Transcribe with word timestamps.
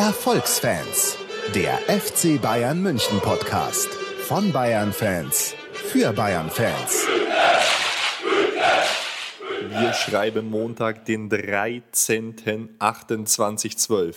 Erfolgsfans, 0.00 1.18
der 1.54 1.76
FC 1.86 2.40
Bayern 2.40 2.80
München 2.80 3.20
Podcast 3.20 3.90
von 4.26 4.50
Bayern 4.50 4.94
Fans 4.94 5.54
für 5.74 6.14
Bayern 6.14 6.48
Fans. 6.48 7.06
Wir 9.68 9.92
schreiben 9.92 10.48
Montag, 10.48 11.04
den 11.04 11.28
13.28.12. 11.28 14.14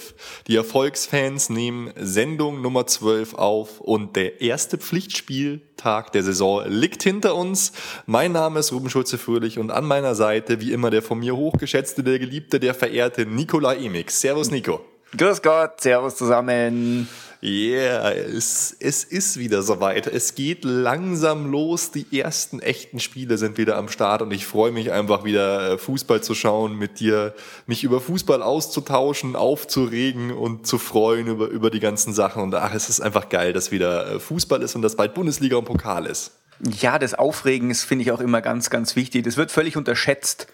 Die 0.48 0.56
Erfolgsfans 0.56 1.50
nehmen 1.50 1.92
Sendung 1.98 2.62
Nummer 2.62 2.88
12 2.88 3.34
auf 3.34 3.82
und 3.82 4.16
der 4.16 4.40
erste 4.40 4.78
Pflichtspieltag 4.78 6.14
der 6.14 6.24
Saison 6.24 6.64
liegt 6.66 7.04
hinter 7.04 7.36
uns. 7.36 7.74
Mein 8.06 8.32
Name 8.32 8.62
ist 8.62 8.72
Ruben 8.72 8.90
Schulze-Fröhlich 8.90 9.60
und 9.60 9.70
an 9.70 9.84
meiner 9.84 10.16
Seite, 10.16 10.62
wie 10.62 10.72
immer, 10.72 10.92
der 10.92 11.02
von 11.02 11.20
mir 11.20 11.36
hochgeschätzte, 11.36 12.04
der 12.04 12.20
geliebte, 12.20 12.62
der 12.62 12.74
verehrte 12.74 13.26
Nikola 13.26 13.74
Emix. 13.74 14.22
Servus, 14.22 14.50
Nico. 14.50 14.93
Grüß 15.16 15.44
Gott, 15.44 15.80
Servus 15.80 16.16
zusammen. 16.16 17.08
Yeah, 17.44 18.14
es, 18.14 18.76
es 18.80 19.04
ist 19.04 19.38
wieder 19.38 19.62
soweit. 19.62 20.08
Es 20.08 20.34
geht 20.34 20.64
langsam 20.64 21.52
los. 21.52 21.92
Die 21.92 22.20
ersten 22.20 22.62
echten 22.62 23.00
Spiele 23.00 23.38
sind 23.38 23.60
wieder 23.60 23.78
am 23.78 23.90
Start 23.90 24.24
und 24.24 24.32
ich 24.32 24.48
freue 24.48 24.72
mich 24.72 24.92
einfach 24.92 25.24
wieder 25.24 25.74
äh, 25.74 25.78
Fußball 25.78 26.24
zu 26.24 26.34
schauen, 26.34 26.78
mit 26.78 27.00
dir 27.00 27.36
mich 27.68 27.84
über 27.84 28.02
Fußball 28.02 28.42
auszutauschen, 28.42 29.36
aufzuregen 29.36 30.32
und 30.32 30.66
zu 30.66 30.80
freuen 30.80 31.28
über, 31.28 31.48
über 31.48 31.70
die 31.70 31.82
ganzen 31.82 32.14
Sachen. 32.14 32.42
Und 32.42 32.56
ach, 32.56 32.74
es 32.74 32.90
ist 32.90 33.00
einfach 33.00 33.30
geil, 33.30 33.54
dass 33.54 33.72
wieder 33.72 34.16
äh, 34.16 34.20
Fußball 34.20 34.64
ist 34.64 34.76
und 34.76 34.82
dass 34.82 34.96
bald 34.96 35.14
Bundesliga 35.14 35.58
und 35.58 35.66
Pokal 35.66 36.08
ist. 36.08 36.32
Ja, 36.80 36.98
das 36.98 37.14
Aufregen 37.14 37.70
ist, 37.70 37.84
finde 37.84 38.04
ich 38.04 38.12
auch 38.12 38.22
immer 38.22 38.42
ganz, 38.42 38.72
ganz 38.72 38.96
wichtig. 38.96 39.26
Das 39.26 39.38
wird 39.38 39.52
völlig 39.52 39.78
unterschätzt. 39.78 40.48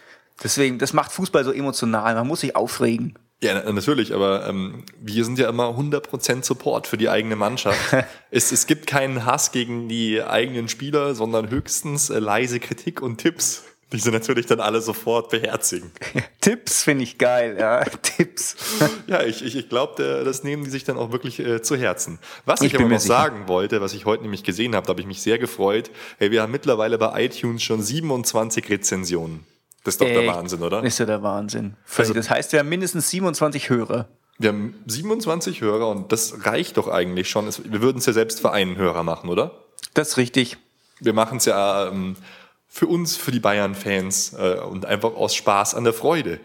Deswegen, 0.44 0.80
das 0.80 0.92
macht 0.92 1.14
Fußball 1.14 1.46
so 1.46 1.54
emotional. 1.54 2.16
Man 2.16 2.28
muss 2.28 2.42
sich 2.42 2.58
aufregen. 2.58 3.18
Ja, 3.42 3.72
natürlich, 3.72 4.14
aber 4.14 4.48
ähm, 4.48 4.84
wir 5.00 5.24
sind 5.24 5.40
ja 5.40 5.48
immer 5.48 5.70
100% 5.70 6.44
Support 6.44 6.88
für 6.88 6.98
die 6.98 7.08
eigene 7.08 7.38
Mannschaft. 7.38 7.80
es, 8.32 8.52
es 8.52 8.68
gibt 8.68 8.86
keinen 8.86 9.26
Hass 9.26 9.54
gegen 9.54 9.88
die 9.88 10.22
eigenen 10.22 10.68
Spieler, 10.68 11.16
sondern 11.16 11.50
höchstens 11.50 12.10
äh, 12.10 12.20
leise 12.20 12.60
Kritik 12.60 13.02
und 13.02 13.18
Tipps. 13.18 13.64
Die 13.92 13.98
sie 13.98 14.12
natürlich 14.12 14.46
dann 14.46 14.60
alle 14.60 14.82
sofort 14.82 15.32
beherzigen. 15.32 15.92
Tipps 16.42 16.84
finde 16.84 17.06
ich 17.06 17.18
geil, 17.18 17.58
ja. 17.60 17.84
Tipps. 18.04 18.56
ja, 19.08 19.24
ich, 19.24 19.44
ich, 19.44 19.56
ich 19.56 19.68
glaube, 19.68 20.24
das 20.24 20.44
nehmen 20.44 20.64
die 20.64 20.70
sich 20.70 20.84
dann 20.84 20.98
auch 20.98 21.12
wirklich 21.12 21.40
äh, 21.40 21.64
zu 21.64 21.76
Herzen. 21.76 22.20
Was 22.46 22.62
ich, 22.62 22.74
ich 22.74 22.80
aber 22.80 22.88
noch 22.88 23.00
sicher. 23.00 23.14
sagen 23.14 23.48
wollte, 23.48 23.82
was 23.82 23.94
ich 23.94 24.06
heute 24.06 24.24
nämlich 24.24 24.44
gesehen 24.44 24.76
habe, 24.76 24.86
da 24.86 24.92
habe 24.92 25.02
ich 25.02 25.08
mich 25.08 25.24
sehr 25.24 25.40
gefreut. 25.40 25.90
Hey, 26.20 26.30
wir 26.30 26.44
haben 26.44 26.52
mittlerweile 26.52 27.00
bei 27.00 27.26
iTunes 27.26 27.64
schon 27.64 27.82
27 27.82 28.70
Rezensionen. 28.70 29.44
Das 29.84 29.96
ist 29.96 30.02
doch 30.02 30.08
der 30.08 30.28
Wahnsinn, 30.28 30.62
oder? 30.62 30.84
Ist 30.84 31.00
ja 31.00 31.06
der 31.06 31.24
Wahnsinn. 31.24 31.76
Also, 31.98 32.14
das 32.14 32.30
heißt, 32.30 32.52
wir 32.52 32.60
haben 32.60 32.70
mindestens 32.70 33.10
27 33.10 33.70
Hörer. 33.70 34.08
Wir 34.38 34.50
haben 34.50 34.76
27 34.86 35.62
Hörer 35.62 35.90
und 35.90 36.12
das 36.12 36.46
reicht 36.46 36.78
doch 36.78 36.88
eigentlich 36.88 37.30
schon. 37.30 37.50
Wir 37.66 37.82
würden 37.82 37.98
es 37.98 38.06
ja 38.06 38.14
selbst 38.14 38.40
für 38.40 38.52
einen 38.52 38.78
Hörer 38.78 39.04
machen, 39.04 39.30
oder? 39.30 39.52
Das 39.94 40.10
ist 40.10 40.18
richtig. 40.18 40.58
Wir 41.00 41.14
machen 41.14 41.38
es 41.38 41.46
ja 41.46 41.88
ähm, 41.88 42.16
für 42.68 42.88
uns, 42.88 43.18
für 43.18 43.32
die 43.32 43.40
Bayern-Fans 43.40 44.34
äh, 44.34 44.60
und 44.60 44.86
einfach 44.86 45.16
aus 45.16 45.36
Spaß 45.36 45.76
an 45.76 45.84
der 45.84 45.94
Freude. 45.94 46.40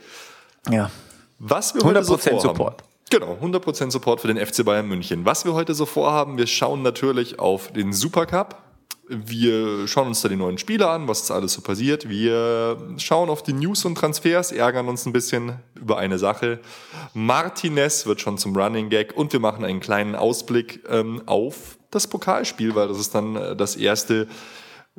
Ja. 0.70 0.90
Was 1.38 1.74
wir 1.74 1.82
100% 1.82 1.86
heute 1.86 2.04
so 2.04 2.16
vorhaben, 2.16 2.40
Support. 2.40 2.84
Genau, 3.10 3.38
100% 3.40 3.90
Support 3.90 4.20
für 4.20 4.28
den 4.32 4.44
FC 4.44 4.64
Bayern 4.64 4.88
München. 4.88 5.24
Was 5.24 5.44
wir 5.44 5.54
heute 5.54 5.74
so 5.74 5.86
vorhaben, 5.86 6.38
wir 6.38 6.46
schauen 6.46 6.82
natürlich 6.82 7.38
auf 7.38 7.72
den 7.72 7.92
Supercup. 7.92 8.56
Wir 9.08 9.86
schauen 9.86 10.08
uns 10.08 10.22
da 10.22 10.28
die 10.28 10.36
neuen 10.36 10.56
Spieler 10.56 10.90
an, 10.90 11.06
was 11.08 11.30
alles 11.30 11.52
so 11.52 11.60
passiert. 11.60 12.08
Wir 12.08 12.78
schauen 12.96 13.28
auf 13.28 13.42
die 13.42 13.52
News 13.52 13.84
und 13.84 13.96
Transfers, 13.96 14.50
ärgern 14.50 14.88
uns 14.88 15.04
ein 15.04 15.12
bisschen 15.12 15.56
über 15.74 15.98
eine 15.98 16.18
Sache. 16.18 16.60
Martinez 17.12 18.06
wird 18.06 18.22
schon 18.22 18.38
zum 18.38 18.56
Running 18.56 18.88
Gag 18.88 19.14
und 19.14 19.32
wir 19.32 19.40
machen 19.40 19.64
einen 19.64 19.80
kleinen 19.80 20.14
Ausblick 20.14 20.84
ähm, 20.88 21.22
auf 21.26 21.78
das 21.90 22.06
Pokalspiel, 22.06 22.74
weil 22.74 22.88
das 22.88 22.98
ist 22.98 23.14
dann 23.14 23.36
äh, 23.36 23.54
das 23.54 23.76
erste, 23.76 24.26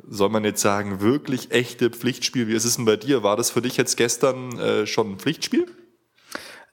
soll 0.08 0.28
man 0.28 0.44
jetzt 0.44 0.62
sagen, 0.62 1.00
wirklich 1.00 1.50
echte 1.50 1.90
Pflichtspiel. 1.90 2.46
Wie 2.46 2.54
ist 2.54 2.64
es 2.64 2.76
denn 2.76 2.84
bei 2.84 2.96
dir? 2.96 3.24
War 3.24 3.36
das 3.36 3.50
für 3.50 3.62
dich 3.62 3.76
jetzt 3.76 3.96
gestern 3.96 4.56
äh, 4.58 4.86
schon 4.86 5.12
ein 5.12 5.18
Pflichtspiel? 5.18 5.66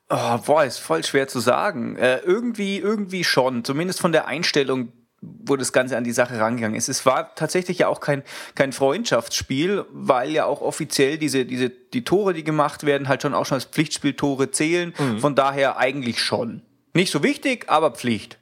Oh, 0.10 0.38
boah, 0.46 0.64
ist 0.64 0.78
voll 0.78 1.04
schwer 1.04 1.28
zu 1.28 1.40
sagen. 1.40 1.96
Äh, 1.96 2.20
irgendwie, 2.20 2.78
irgendwie 2.78 3.24
schon. 3.24 3.64
Zumindest 3.64 4.00
von 4.00 4.12
der 4.12 4.28
Einstellung 4.28 4.92
wo 5.46 5.56
das 5.56 5.74
Ganze 5.74 5.98
an 5.98 6.04
die 6.04 6.12
Sache 6.12 6.40
rangegangen 6.40 6.78
ist. 6.78 6.90
Es 6.90 7.06
war 7.06 7.36
tatsächlich 7.36 7.80
ja 7.80 7.88
auch 7.88 8.00
kein, 8.00 8.24
kein 8.56 8.74
Freundschaftsspiel, 8.74 9.86
weil 9.92 10.32
ja 10.32 10.46
auch 10.46 10.62
offiziell 10.62 11.18
diese, 11.18 11.46
diese, 11.46 11.70
die 11.70 12.04
Tore, 12.04 12.34
die 12.34 12.44
gemacht 12.44 12.86
werden, 12.86 13.08
halt 13.08 13.22
schon 13.22 13.34
auch 13.34 13.46
schon 13.46 13.56
als 13.56 13.66
Pflichtspieltore 13.66 14.52
zählen. 14.52 14.94
Mhm. 14.98 15.20
Von 15.20 15.36
daher 15.36 15.78
eigentlich 15.78 16.20
schon. 16.20 16.62
Nicht 16.94 17.12
so 17.12 17.24
wichtig, 17.24 17.66
aber 17.70 17.92
Pflicht. 17.92 18.38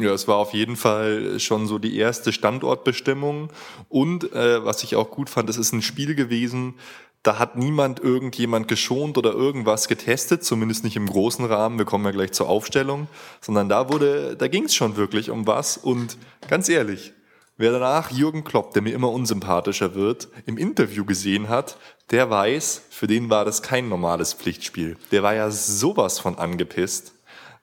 Ja, 0.00 0.12
es 0.12 0.28
war 0.28 0.36
auf 0.36 0.54
jeden 0.54 0.76
Fall 0.76 1.40
schon 1.40 1.66
so 1.66 1.78
die 1.78 1.96
erste 1.96 2.32
Standortbestimmung. 2.32 3.50
Und 3.88 4.32
äh, 4.32 4.64
was 4.64 4.84
ich 4.84 4.94
auch 4.94 5.10
gut 5.10 5.28
fand, 5.28 5.50
es 5.50 5.56
ist 5.56 5.72
ein 5.72 5.82
Spiel 5.82 6.14
gewesen, 6.14 6.74
da 7.22 7.38
hat 7.38 7.56
niemand 7.56 8.00
irgendjemand 8.00 8.68
geschont 8.68 9.18
oder 9.18 9.32
irgendwas 9.32 9.88
getestet, 9.88 10.44
zumindest 10.44 10.84
nicht 10.84 10.96
im 10.96 11.06
großen 11.06 11.44
Rahmen. 11.44 11.78
Wir 11.78 11.84
kommen 11.84 12.04
ja 12.04 12.10
gleich 12.10 12.32
zur 12.32 12.48
Aufstellung, 12.48 13.08
sondern 13.40 13.68
da 13.68 13.88
wurde, 13.90 14.36
da 14.36 14.48
ging 14.48 14.64
es 14.64 14.74
schon 14.74 14.96
wirklich 14.96 15.30
um 15.30 15.46
was. 15.46 15.76
Und 15.76 16.16
ganz 16.48 16.68
ehrlich, 16.68 17.12
wer 17.56 17.72
danach 17.72 18.10
Jürgen 18.10 18.44
Klopp, 18.44 18.72
der 18.72 18.82
mir 18.82 18.94
immer 18.94 19.10
unsympathischer 19.10 19.94
wird, 19.94 20.28
im 20.46 20.56
Interview 20.56 21.04
gesehen 21.04 21.48
hat, 21.48 21.76
der 22.10 22.30
weiß, 22.30 22.82
für 22.88 23.06
den 23.06 23.28
war 23.28 23.44
das 23.44 23.62
kein 23.62 23.88
normales 23.88 24.32
Pflichtspiel. 24.32 24.96
Der 25.10 25.22
war 25.22 25.34
ja 25.34 25.50
sowas 25.50 26.18
von 26.20 26.38
angepisst. 26.38 27.12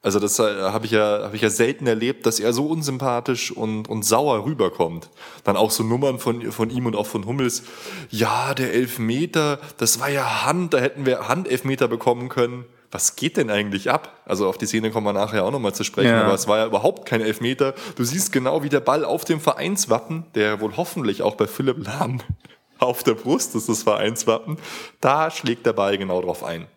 Also 0.05 0.19
das 0.19 0.37
äh, 0.37 0.43
habe 0.43 0.85
ich 0.85 0.91
ja 0.91 1.23
habe 1.23 1.35
ich 1.35 1.41
ja 1.41 1.49
selten 1.49 1.87
erlebt, 1.87 2.27
dass 2.27 2.39
er 2.39 2.53
so 2.53 2.67
unsympathisch 2.67 3.51
und 3.51 3.89
und 3.89 4.05
sauer 4.05 4.45
rüberkommt. 4.45 5.09
Dann 5.43 5.57
auch 5.57 5.71
so 5.71 5.81
Nummern 5.81 6.19
von 6.19 6.51
von 6.51 6.69
ihm 6.69 6.85
und 6.85 6.95
auch 6.95 7.07
von 7.07 7.25
Hummels. 7.25 7.63
Ja, 8.11 8.53
der 8.53 8.71
Elfmeter, 8.71 9.57
das 9.77 9.99
war 9.99 10.09
ja 10.09 10.45
Hand, 10.45 10.75
da 10.75 10.77
hätten 10.77 11.07
wir 11.07 11.27
Handelfmeter 11.27 11.87
bekommen 11.87 12.29
können. 12.29 12.65
Was 12.91 13.15
geht 13.15 13.35
denn 13.37 13.49
eigentlich 13.49 13.89
ab? 13.89 14.21
Also 14.25 14.47
auf 14.47 14.59
die 14.59 14.67
Szene 14.67 14.91
kommen 14.91 15.07
wir 15.07 15.13
nachher 15.13 15.43
auch 15.43 15.49
nochmal 15.49 15.73
zu 15.73 15.83
sprechen, 15.83 16.11
ja. 16.11 16.23
aber 16.23 16.35
es 16.35 16.47
war 16.47 16.59
ja 16.59 16.67
überhaupt 16.67 17.07
kein 17.07 17.21
Elfmeter. 17.21 17.73
Du 17.95 18.03
siehst 18.03 18.31
genau, 18.31 18.61
wie 18.61 18.69
der 18.69 18.81
Ball 18.81 19.05
auf 19.05 19.25
dem 19.25 19.39
Vereinswappen, 19.39 20.27
der 20.35 20.61
wohl 20.61 20.77
hoffentlich 20.77 21.23
auch 21.23 21.33
bei 21.33 21.47
Philipp 21.47 21.83
Lahm 21.83 22.21
auf 22.77 23.01
der 23.01 23.15
Brust 23.15 23.55
ist, 23.55 23.69
das 23.69 23.81
Vereinswappen, 23.81 24.57
da 25.01 25.31
schlägt 25.31 25.65
der 25.65 25.73
Ball 25.73 25.97
genau 25.97 26.21
drauf 26.21 26.43
ein. 26.43 26.67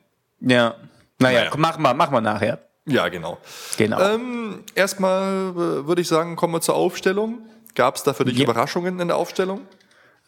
Ja. 0.40 0.76
Naja, 1.18 1.40
naja. 1.40 1.50
mach 1.58 1.76
mal, 1.76 1.92
mach 1.92 2.10
mal 2.10 2.22
nachher. 2.22 2.67
Ja, 2.88 3.08
genau. 3.08 3.38
genau. 3.76 4.00
Ähm, 4.00 4.64
erstmal 4.74 5.50
äh, 5.50 5.86
würde 5.86 6.00
ich 6.00 6.08
sagen, 6.08 6.36
kommen 6.36 6.54
wir 6.54 6.60
zur 6.60 6.74
Aufstellung. 6.74 7.38
Gab 7.74 7.96
es 7.96 8.02
da 8.02 8.12
für 8.12 8.24
dich 8.24 8.38
ja. 8.38 8.44
Überraschungen 8.44 8.98
in 8.98 9.08
der 9.08 9.16
Aufstellung? 9.16 9.60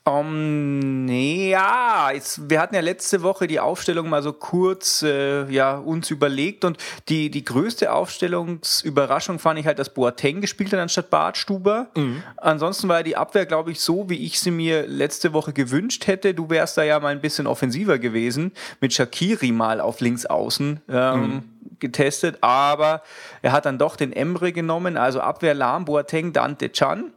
Um, 0.03 1.05
nee, 1.05 1.51
ja, 1.51 2.11
jetzt, 2.11 2.49
wir 2.49 2.59
hatten 2.59 2.75
ja 2.75 2.81
letzte 2.81 3.23
Woche 3.23 3.47
die 3.47 3.61
Aufstellung 3.61 4.09
mal 4.09 4.23
so 4.23 4.33
kurz 4.33 5.03
äh, 5.03 5.45
ja, 5.53 5.77
uns 5.77 6.11
überlegt 6.11 6.65
und 6.65 6.79
die, 7.11 7.31
die 7.31 7.45
größte 7.45 7.93
Aufstellungsüberraschung 7.93 9.39
fand 9.39 9.61
ich 9.61 9.67
halt, 9.67 9.79
dass 9.79 9.93
Boateng 9.93 10.41
gespielt 10.41 10.73
hat 10.73 10.81
anstatt 10.81 11.11
Bartstuber. 11.11 11.89
Mhm. 11.95 12.23
Ansonsten 12.39 12.89
war 12.89 13.03
die 13.03 13.17
Abwehr, 13.17 13.45
glaube 13.45 13.73
ich, 13.73 13.81
so, 13.81 14.09
wie 14.09 14.25
ich 14.25 14.41
sie 14.41 14.51
mir 14.51 14.87
letzte 14.87 15.35
Woche 15.35 15.53
gewünscht 15.53 16.07
hätte. 16.07 16.33
Du 16.33 16.49
wärst 16.49 16.79
da 16.79 16.83
ja 16.83 16.99
mal 16.99 17.09
ein 17.09 17.21
bisschen 17.21 17.47
offensiver 17.47 17.99
gewesen, 17.99 18.53
mit 18.81 18.95
Shakiri 18.95 19.53
mal 19.53 19.83
auf 19.83 20.01
links 20.01 20.25
außen. 20.25 20.81
Ähm, 20.89 21.21
mhm 21.21 21.43
getestet, 21.81 22.39
aber 22.41 23.03
er 23.43 23.53
hat 23.53 23.67
dann 23.67 23.79
doch 23.79 23.97
den 23.97 24.13
Emre 24.13 24.53
genommen, 24.53 24.97
also 24.97 25.21
Abwehr 25.21 25.55
Lahm, 25.55 25.85
Boateng, 25.85 26.33
Dante 26.33 26.73
Chan. 26.73 27.13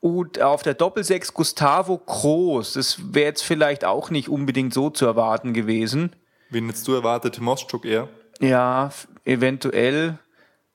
Und 0.00 0.40
auf 0.40 0.62
der 0.62 0.74
Doppelsechs 0.74 1.34
Gustavo 1.34 1.98
Kroos. 1.98 2.72
Das 2.74 3.14
wäre 3.14 3.26
jetzt 3.26 3.42
vielleicht 3.42 3.84
auch 3.84 4.10
nicht 4.10 4.28
unbedingt 4.28 4.72
so 4.72 4.88
zu 4.88 5.04
erwarten 5.04 5.52
gewesen. 5.52 6.16
Wen 6.48 6.66
hättest 6.66 6.88
du 6.88 6.94
erwartet? 6.94 7.40
Moschuk 7.40 7.84
eher? 7.84 8.08
Ja, 8.40 8.90
eventuell. 9.24 10.18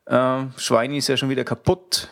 Äh, 0.06 0.44
Schweini 0.58 0.98
ist 0.98 1.08
ja 1.08 1.18
schon 1.18 1.30
wieder 1.30 1.44
kaputt. 1.44 2.10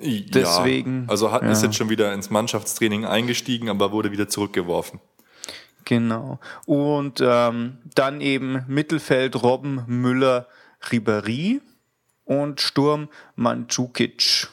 Deswegen. 0.00 1.04
Ja, 1.04 1.10
also 1.10 1.30
hat, 1.30 1.42
ja. 1.42 1.50
ist 1.50 1.62
jetzt 1.62 1.76
schon 1.76 1.90
wieder 1.90 2.12
ins 2.14 2.30
Mannschaftstraining 2.30 3.04
eingestiegen, 3.04 3.68
aber 3.68 3.92
wurde 3.92 4.10
wieder 4.12 4.28
zurückgeworfen. 4.28 5.00
Genau. 5.84 6.38
Und 6.66 7.20
ähm, 7.20 7.78
dann 7.94 8.20
eben 8.20 8.64
Mittelfeld 8.68 9.42
Robben, 9.42 9.84
Müller, 9.86 10.46
Ribéry 10.90 11.60
und 12.24 12.60
Sturm 12.60 13.08
Mandzukic. 13.36 14.48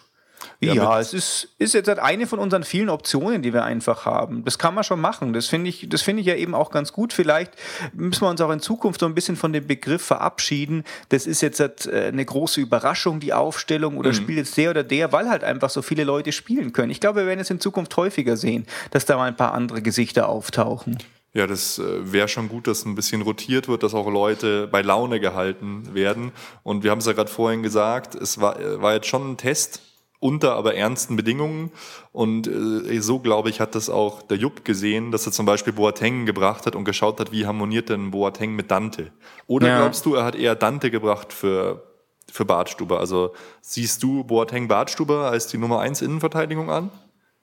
Ja, 0.59 0.73
ja 0.73 0.99
es 0.99 1.13
ist, 1.13 1.49
ist 1.59 1.73
jetzt 1.73 1.87
halt 1.87 1.99
eine 1.99 2.25
von 2.25 2.39
unseren 2.39 2.63
vielen 2.63 2.89
Optionen, 2.89 3.41
die 3.41 3.53
wir 3.53 3.63
einfach 3.63 4.05
haben. 4.05 4.43
Das 4.43 4.57
kann 4.57 4.73
man 4.73 4.83
schon 4.83 4.99
machen. 4.99 5.33
Das 5.33 5.47
finde 5.47 5.69
ich, 5.69 5.87
das 5.89 6.01
finde 6.01 6.21
ich 6.21 6.27
ja 6.27 6.35
eben 6.35 6.55
auch 6.55 6.71
ganz 6.71 6.93
gut. 6.93 7.13
Vielleicht 7.13 7.51
müssen 7.93 8.21
wir 8.21 8.29
uns 8.29 8.41
auch 8.41 8.49
in 8.49 8.59
Zukunft 8.59 8.99
so 8.99 9.05
ein 9.05 9.13
bisschen 9.13 9.35
von 9.35 9.53
dem 9.53 9.67
Begriff 9.67 10.01
verabschieden. 10.01 10.83
Das 11.09 11.27
ist 11.27 11.41
jetzt 11.41 11.59
halt 11.59 11.85
äh, 11.85 12.07
eine 12.07 12.25
große 12.25 12.59
Überraschung, 12.59 13.19
die 13.19 13.33
Aufstellung, 13.33 13.97
oder 13.97 14.09
mhm. 14.09 14.15
spielt 14.15 14.37
jetzt 14.39 14.57
der 14.57 14.71
oder 14.71 14.83
der, 14.83 15.11
weil 15.11 15.29
halt 15.29 15.43
einfach 15.43 15.69
so 15.69 15.81
viele 15.81 16.03
Leute 16.03 16.31
spielen 16.31 16.73
können. 16.73 16.91
Ich 16.91 16.99
glaube, 16.99 17.21
wir 17.21 17.27
werden 17.27 17.39
es 17.39 17.49
in 17.49 17.59
Zukunft 17.59 17.95
häufiger 17.95 18.35
sehen, 18.35 18.65
dass 18.91 19.05
da 19.05 19.17
mal 19.17 19.25
ein 19.25 19.37
paar 19.37 19.53
andere 19.53 19.81
Gesichter 19.81 20.27
auftauchen. 20.27 20.97
Ja, 21.37 21.45
das 21.45 21.77
äh, 21.77 22.11
wäre 22.11 22.27
schon 22.27 22.49
gut, 22.49 22.65
dass 22.65 22.83
ein 22.83 22.95
bisschen 22.95 23.21
rotiert 23.21 23.67
wird, 23.67 23.83
dass 23.83 23.93
auch 23.93 24.09
Leute 24.09 24.65
bei 24.65 24.81
Laune 24.81 25.19
gehalten 25.19 25.93
werden. 25.93 26.31
Und 26.63 26.83
wir 26.83 26.89
haben 26.89 26.97
es 26.97 27.05
ja 27.05 27.13
gerade 27.13 27.29
vorhin 27.29 27.61
gesagt, 27.61 28.15
es 28.15 28.41
war, 28.41 28.59
äh, 28.59 28.81
war 28.81 28.95
jetzt 28.95 29.05
schon 29.05 29.33
ein 29.33 29.37
Test 29.37 29.83
unter 30.17 30.55
aber 30.55 30.73
ernsten 30.73 31.15
Bedingungen. 31.15 31.71
Und 32.11 32.47
äh, 32.47 32.99
so, 33.01 33.19
glaube 33.19 33.51
ich, 33.51 33.59
hat 33.59 33.75
das 33.75 33.87
auch 33.87 34.23
der 34.23 34.37
Jupp 34.37 34.65
gesehen, 34.65 35.11
dass 35.11 35.27
er 35.27 35.31
zum 35.31 35.45
Beispiel 35.45 35.73
Boateng 35.73 36.25
gebracht 36.25 36.65
hat 36.65 36.75
und 36.75 36.85
geschaut 36.85 37.19
hat, 37.19 37.31
wie 37.31 37.45
harmoniert 37.45 37.89
denn 37.89 38.09
Boateng 38.09 38.55
mit 38.55 38.71
Dante. 38.71 39.11
Oder 39.45 39.67
ja. 39.67 39.77
glaubst 39.77 40.07
du, 40.07 40.15
er 40.15 40.23
hat 40.23 40.33
eher 40.33 40.55
Dante 40.55 40.89
gebracht 40.89 41.31
für, 41.31 41.83
für 42.31 42.45
Bartstuber? 42.45 42.99
Also 42.99 43.35
siehst 43.61 44.01
du 44.01 44.23
Boateng 44.23 44.67
Bartstuber 44.67 45.29
als 45.29 45.45
die 45.45 45.59
Nummer 45.59 45.81
1 45.81 46.01
Innenverteidigung 46.01 46.71
an? 46.71 46.89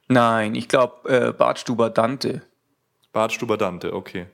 Nein, 0.08 0.56
ich 0.56 0.66
glaube 0.66 1.08
äh, 1.08 1.32
Bartstuber 1.32 1.90
Dante. 1.90 2.42
Bartstuber 3.14 3.56
Dante, 3.56 3.94
okay. 3.94 4.26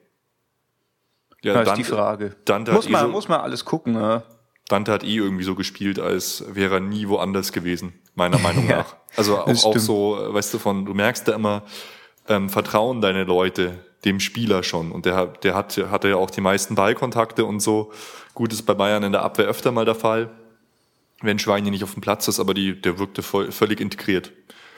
Ja, 1.42 1.54
das 1.54 1.66
Dante, 1.66 1.80
ist 1.82 1.86
die 1.86 1.94
Frage. 1.94 2.36
Dante 2.46 2.72
muss, 2.72 2.88
man, 2.88 3.02
eh 3.02 3.06
so, 3.06 3.12
muss 3.12 3.28
man 3.28 3.40
alles 3.40 3.64
gucken. 3.64 3.94
Ja. 3.94 4.24
Dante 4.68 4.90
hat 4.90 5.04
eh 5.04 5.16
irgendwie 5.16 5.44
so 5.44 5.54
gespielt, 5.54 6.00
als 6.00 6.44
wäre 6.48 6.76
er 6.76 6.80
nie 6.80 7.06
woanders 7.06 7.52
gewesen, 7.52 7.92
meiner 8.14 8.38
Meinung 8.40 8.66
ja, 8.68 8.78
nach. 8.78 8.96
Also 9.16 9.38
auch, 9.38 9.46
auch, 9.46 9.78
so, 9.78 10.18
weißt 10.28 10.54
du, 10.54 10.58
von, 10.58 10.86
du 10.86 10.94
merkst 10.94 11.28
da 11.28 11.34
immer, 11.34 11.62
ähm, 12.26 12.48
vertrauen 12.48 13.02
deine 13.02 13.24
Leute 13.24 13.84
dem 14.06 14.18
Spieler 14.18 14.62
schon. 14.62 14.92
Und 14.92 15.04
der, 15.04 15.26
der 15.26 15.54
hat, 15.54 15.76
hatte 15.76 16.08
ja 16.08 16.16
auch 16.16 16.30
die 16.30 16.40
meisten 16.40 16.74
Ballkontakte 16.74 17.44
und 17.44 17.60
so. 17.60 17.92
Gut, 18.32 18.52
ist 18.52 18.62
bei 18.62 18.72
Bayern 18.72 19.02
in 19.02 19.12
der 19.12 19.22
Abwehr 19.22 19.46
öfter 19.46 19.72
mal 19.72 19.84
der 19.84 19.94
Fall, 19.94 20.30
wenn 21.20 21.38
Schweini 21.38 21.70
nicht 21.70 21.84
auf 21.84 21.92
dem 21.92 22.00
Platz 22.00 22.28
ist, 22.28 22.40
aber 22.40 22.54
die, 22.54 22.80
der 22.80 22.98
wirkte 22.98 23.22
voll, 23.22 23.52
völlig 23.52 23.78
integriert. 23.78 24.32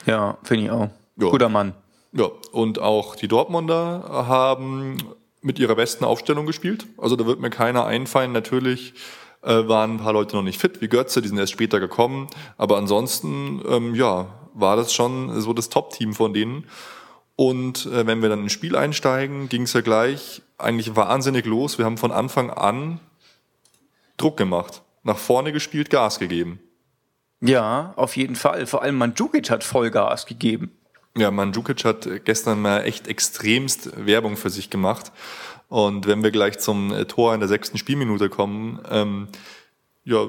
Ja, 0.05 0.37
finde 0.43 0.65
ich 0.65 0.71
auch. 0.71 0.89
Ja. 1.15 1.29
Guter 1.29 1.47
Mann. 1.47 1.73
Ja, 2.13 2.29
und 2.51 2.79
auch 2.79 3.15
die 3.15 3.27
Dortmunder 3.27 4.03
haben 4.27 4.97
mit 5.41 5.59
ihrer 5.59 5.75
besten 5.75 6.05
Aufstellung 6.05 6.45
gespielt. 6.45 6.85
Also 6.97 7.15
da 7.15 7.25
wird 7.25 7.39
mir 7.39 7.49
keiner 7.49 7.85
einfallen. 7.85 8.31
Natürlich 8.31 8.93
äh, 9.41 9.67
waren 9.67 9.95
ein 9.95 9.97
paar 9.97 10.13
Leute 10.13 10.35
noch 10.35 10.43
nicht 10.43 10.59
fit, 10.59 10.81
wie 10.81 10.87
Götze, 10.87 11.21
die 11.21 11.27
sind 11.27 11.37
erst 11.37 11.51
später 11.51 11.79
gekommen. 11.79 12.27
Aber 12.57 12.77
ansonsten, 12.77 13.61
ähm, 13.67 13.95
ja, 13.95 14.27
war 14.53 14.75
das 14.75 14.93
schon 14.93 15.41
so 15.41 15.53
das 15.53 15.69
Top-Team 15.69 16.13
von 16.13 16.33
denen. 16.33 16.65
Und 17.35 17.87
äh, 17.87 18.05
wenn 18.05 18.21
wir 18.21 18.29
dann 18.29 18.43
ins 18.43 18.53
Spiel 18.53 18.75
einsteigen, 18.75 19.49
ging 19.49 19.63
es 19.63 19.73
ja 19.73 19.81
gleich 19.81 20.43
eigentlich 20.57 20.95
wahnsinnig 20.95 21.45
los. 21.45 21.77
Wir 21.77 21.85
haben 21.85 21.97
von 21.97 22.11
Anfang 22.11 22.51
an 22.51 22.99
Druck 24.17 24.37
gemacht, 24.37 24.83
nach 25.01 25.17
vorne 25.17 25.51
gespielt, 25.51 25.89
Gas 25.89 26.19
gegeben. 26.19 26.59
Ja, 27.41 27.93
auf 27.97 28.15
jeden 28.15 28.35
Fall. 28.35 28.67
Vor 28.67 28.83
allem 28.83 28.95
Mandzukic 28.97 29.49
hat 29.49 29.63
Vollgas 29.63 30.25
gegeben. 30.25 30.71
Ja, 31.15 31.29
Mandzukic 31.29 31.85
hat 31.85 32.25
gestern 32.25 32.61
mal 32.61 32.81
echt 32.81 33.07
extremst 33.07 33.91
Werbung 34.05 34.35
für 34.35 34.49
sich 34.49 34.71
gemacht. 34.71 35.11
Und 35.69 36.07
wenn 36.07 36.23
wir 36.23 36.31
gleich 36.31 36.59
zum 36.59 36.91
äh, 36.91 37.05
Tor 37.05 37.33
in 37.33 37.39
der 37.39 37.49
sechsten 37.49 37.77
Spielminute 37.77 38.29
kommen, 38.29 38.81
ähm, 38.89 39.27
ja, 40.03 40.27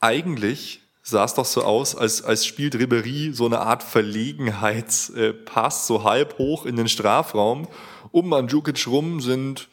eigentlich 0.00 0.80
sah 1.02 1.24
es 1.24 1.34
doch 1.34 1.44
so 1.44 1.62
aus, 1.62 1.94
als, 1.94 2.22
als 2.22 2.46
spielt 2.46 2.74
Ribery 2.74 3.32
so 3.34 3.44
eine 3.44 3.60
Art 3.60 3.82
Verlegenheitspass, 3.82 5.86
so 5.86 6.04
halb 6.04 6.38
hoch 6.38 6.64
in 6.64 6.76
den 6.76 6.88
Strafraum. 6.88 7.68
Um 8.10 8.30
Mandzukic 8.30 8.86
rum 8.86 9.20
sind 9.20 9.68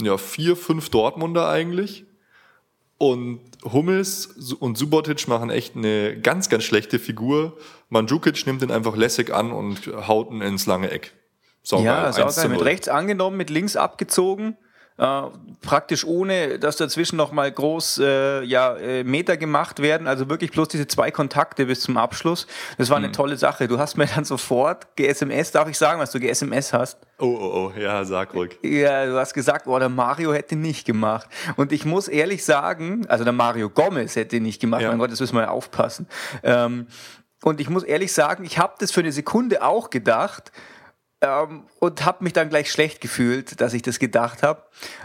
ja 0.00 0.18
vier, 0.18 0.56
fünf 0.56 0.88
Dortmunder 0.90 1.48
eigentlich. 1.48 2.04
Und 2.98 3.40
Hummels 3.62 4.26
und 4.58 4.78
Subotic 4.78 5.28
machen 5.28 5.50
echt 5.50 5.76
eine 5.76 6.18
ganz, 6.18 6.48
ganz 6.48 6.64
schlechte 6.64 6.98
Figur. 6.98 7.58
Mandzukic 7.90 8.46
nimmt 8.46 8.62
ihn 8.62 8.70
einfach 8.70 8.96
lässig 8.96 9.34
an 9.34 9.52
und 9.52 9.86
haut 10.08 10.30
ihn 10.30 10.40
ins 10.40 10.66
lange 10.66 10.90
Eck. 10.90 11.12
Sauber, 11.62 11.84
ja, 11.84 12.12
sauber 12.12 12.48
mit 12.48 12.64
rechts 12.64 12.88
angenommen, 12.88 13.36
mit 13.36 13.50
links 13.50 13.76
abgezogen. 13.76 14.56
Äh, 14.98 15.22
praktisch 15.60 16.06
ohne, 16.06 16.58
dass 16.58 16.76
dazwischen 16.76 17.16
noch 17.16 17.30
mal 17.30 17.50
groß 17.52 17.98
äh, 17.98 18.42
ja, 18.44 18.76
äh, 18.76 19.04
Meter 19.04 19.36
gemacht 19.36 19.82
werden. 19.82 20.06
Also 20.06 20.30
wirklich 20.30 20.52
bloß 20.52 20.68
diese 20.68 20.86
zwei 20.86 21.10
Kontakte 21.10 21.66
bis 21.66 21.82
zum 21.82 21.98
Abschluss. 21.98 22.46
Das 22.78 22.88
war 22.88 22.96
eine 22.96 23.08
mhm. 23.08 23.12
tolle 23.12 23.36
Sache. 23.36 23.68
Du 23.68 23.78
hast 23.78 23.96
mir 23.98 24.06
dann 24.06 24.24
sofort 24.24 24.96
GSMS, 24.96 25.50
darf 25.52 25.68
ich 25.68 25.76
sagen, 25.76 26.00
was 26.00 26.12
du 26.12 26.20
GSMS 26.20 26.72
hast? 26.72 26.98
Oh, 27.18 27.26
oh, 27.26 27.72
oh, 27.74 27.78
ja, 27.78 28.04
sag 28.04 28.32
ruhig. 28.34 28.58
Ja, 28.62 29.04
du 29.04 29.18
hast 29.18 29.34
gesagt, 29.34 29.66
oh, 29.66 29.78
der 29.78 29.90
Mario 29.90 30.32
hätte 30.32 30.56
nicht 30.56 30.86
gemacht. 30.86 31.28
Und 31.56 31.72
ich 31.72 31.84
muss 31.84 32.08
ehrlich 32.08 32.44
sagen, 32.44 33.06
also 33.08 33.24
der 33.24 33.34
Mario 33.34 33.68
Gomez 33.68 34.16
hätte 34.16 34.40
nicht 34.40 34.60
gemacht. 34.60 34.82
Ja. 34.82 34.88
Mein 34.88 34.98
Gott, 34.98 35.12
das 35.12 35.20
müssen 35.20 35.34
wir 35.34 35.42
ja 35.42 35.50
aufpassen. 35.50 36.06
Ähm, 36.42 36.86
und 37.42 37.60
ich 37.60 37.68
muss 37.68 37.82
ehrlich 37.82 38.12
sagen, 38.14 38.44
ich 38.44 38.58
habe 38.58 38.74
das 38.78 38.92
für 38.92 39.00
eine 39.00 39.12
Sekunde 39.12 39.62
auch 39.62 39.90
gedacht, 39.90 40.52
ähm, 41.20 41.64
und 41.80 42.04
habe 42.04 42.24
mich 42.24 42.32
dann 42.32 42.48
gleich 42.48 42.70
schlecht 42.70 43.00
gefühlt, 43.00 43.60
dass 43.60 43.74
ich 43.74 43.82
das 43.82 43.98
gedacht 43.98 44.42
habe. 44.42 44.62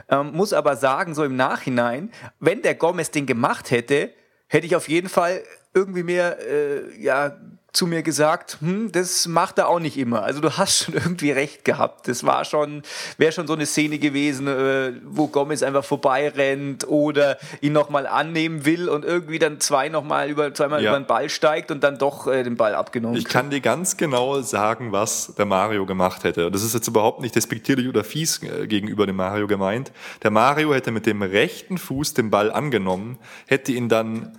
Ähm, 0.10 0.31
muss 0.34 0.54
aber 0.54 0.75
sagen, 0.75 1.16
so 1.16 1.24
im 1.24 1.36
Nachhinein, 1.36 2.12
wenn 2.40 2.62
der 2.62 2.75
Gomez 2.75 3.12
den 3.12 3.25
gemacht 3.25 3.72
hätte, 3.72 4.12
hätte 4.48 4.66
ich 4.68 4.75
auf 4.75 4.90
jeden 4.90 5.10
Fall 5.10 5.44
irgendwie 5.74 6.04
mehr 6.04 6.38
äh, 6.40 7.02
ja, 7.02 7.38
zu 7.73 7.88
mir 7.88 8.03
gesagt, 8.03 8.57
hm, 8.59 8.91
das 8.91 9.27
macht 9.27 9.57
er 9.57 9.69
auch 9.69 9.79
nicht 9.79 9.97
immer. 9.97 10.23
Also 10.23 10.41
du 10.41 10.57
hast 10.57 10.83
schon 10.83 10.94
irgendwie 10.95 11.31
recht 11.31 11.63
gehabt. 11.63 12.07
Das 12.07 12.25
war 12.25 12.44
schon, 12.44 12.83
wäre 13.18 13.31
schon 13.31 13.47
so 13.47 13.53
eine 13.53 13.65
Szene 13.65 13.97
gewesen, 13.97 14.47
äh, 14.47 14.94
wo 15.06 15.27
Gomez 15.27 15.63
einfach 15.63 15.85
vorbeirennt 15.85 16.88
oder 16.88 17.38
ihn 17.62 17.71
nochmal 17.71 18.07
annehmen 18.07 18.65
will 18.65 18.89
und 18.89 19.06
irgendwie 19.06 19.39
dann 19.39 19.62
zwei 19.62 19.88
noch 19.88 20.03
mal 20.03 20.29
über, 20.29 20.53
zweimal 20.53 20.83
ja. 20.83 20.91
über 20.91 21.00
den 21.00 21.07
Ball 21.07 21.29
steigt 21.29 21.71
und 21.71 21.81
dann 21.83 21.97
doch 21.97 22.27
äh, 22.27 22.44
den 22.44 22.57
Ball 22.57 22.75
abgenommen 22.75 23.18
Ich 23.18 23.25
kann 23.25 23.50
dir 23.50 23.62
ganz 23.62 23.95
genau 23.95 24.41
sagen, 24.41 24.91
was 24.91 25.33
der 25.38 25.45
Mario 25.45 25.85
gemacht 25.85 26.25
hätte. 26.25 26.51
Das 26.51 26.63
ist 26.63 26.73
jetzt 26.73 26.88
überhaupt 26.88 27.21
nicht 27.21 27.35
despektierlich 27.35 27.88
oder 27.88 28.03
fies 28.03 28.44
äh, 28.44 28.68
gegenüber 28.68 29.06
dem 29.06 29.15
Mario 29.15 29.47
gemeint. 29.47 29.94
Der 30.23 30.31
Mario 30.31 30.73
hätte 30.73 30.91
mit 30.91 31.06
dem 31.06 31.21
rechten 31.21 31.77
Fuß 31.77 32.15
den 32.15 32.29
Ball 32.29 32.51
angenommen, 32.51 33.18
hätte 33.47 33.71
ihn 33.71 33.88
dann 33.88 34.38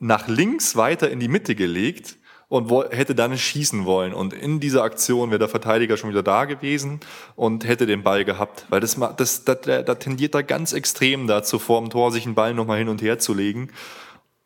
nach 0.00 0.28
links 0.28 0.76
weiter 0.76 1.10
in 1.10 1.18
die 1.18 1.28
Mitte 1.28 1.54
gelegt 1.54 2.18
und 2.48 2.70
hätte 2.90 3.14
dann 3.14 3.36
schießen 3.36 3.84
wollen. 3.84 4.14
Und 4.14 4.32
in 4.32 4.58
dieser 4.58 4.82
Aktion 4.82 5.30
wäre 5.30 5.38
der 5.38 5.48
Verteidiger 5.48 5.96
schon 5.96 6.10
wieder 6.10 6.22
da 6.22 6.46
gewesen 6.46 7.00
und 7.36 7.66
hätte 7.66 7.86
den 7.86 8.02
Ball 8.02 8.24
gehabt. 8.24 8.66
Weil 8.70 8.80
das, 8.80 8.98
das, 9.16 9.44
das, 9.44 9.60
da 9.60 9.94
tendiert 9.94 10.34
er 10.34 10.42
ganz 10.42 10.72
extrem 10.72 11.26
dazu, 11.26 11.58
vor 11.58 11.80
dem 11.80 11.90
Tor 11.90 12.10
sich 12.10 12.24
einen 12.24 12.34
Ball 12.34 12.54
nochmal 12.54 12.78
hin 12.78 12.88
und 12.88 13.02
her 13.02 13.18
zu 13.18 13.34
legen. 13.34 13.70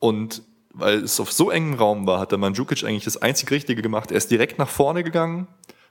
Und 0.01 0.43
weil 0.75 1.05
es 1.05 1.21
auf 1.21 1.31
so 1.31 1.51
engem 1.51 1.75
Raum 1.75 2.07
war, 2.07 2.19
hat 2.19 2.33
der 2.33 2.39
Mandzukic 2.39 2.83
eigentlich 2.83 3.05
das 3.05 3.19
einzig 3.19 3.51
Richtige 3.51 3.83
gemacht. 3.83 4.11
Er 4.11 4.17
ist 4.17 4.31
direkt 4.31 4.59
nach 4.59 4.69
vorne 4.69 5.05
gegangen 5.05 5.47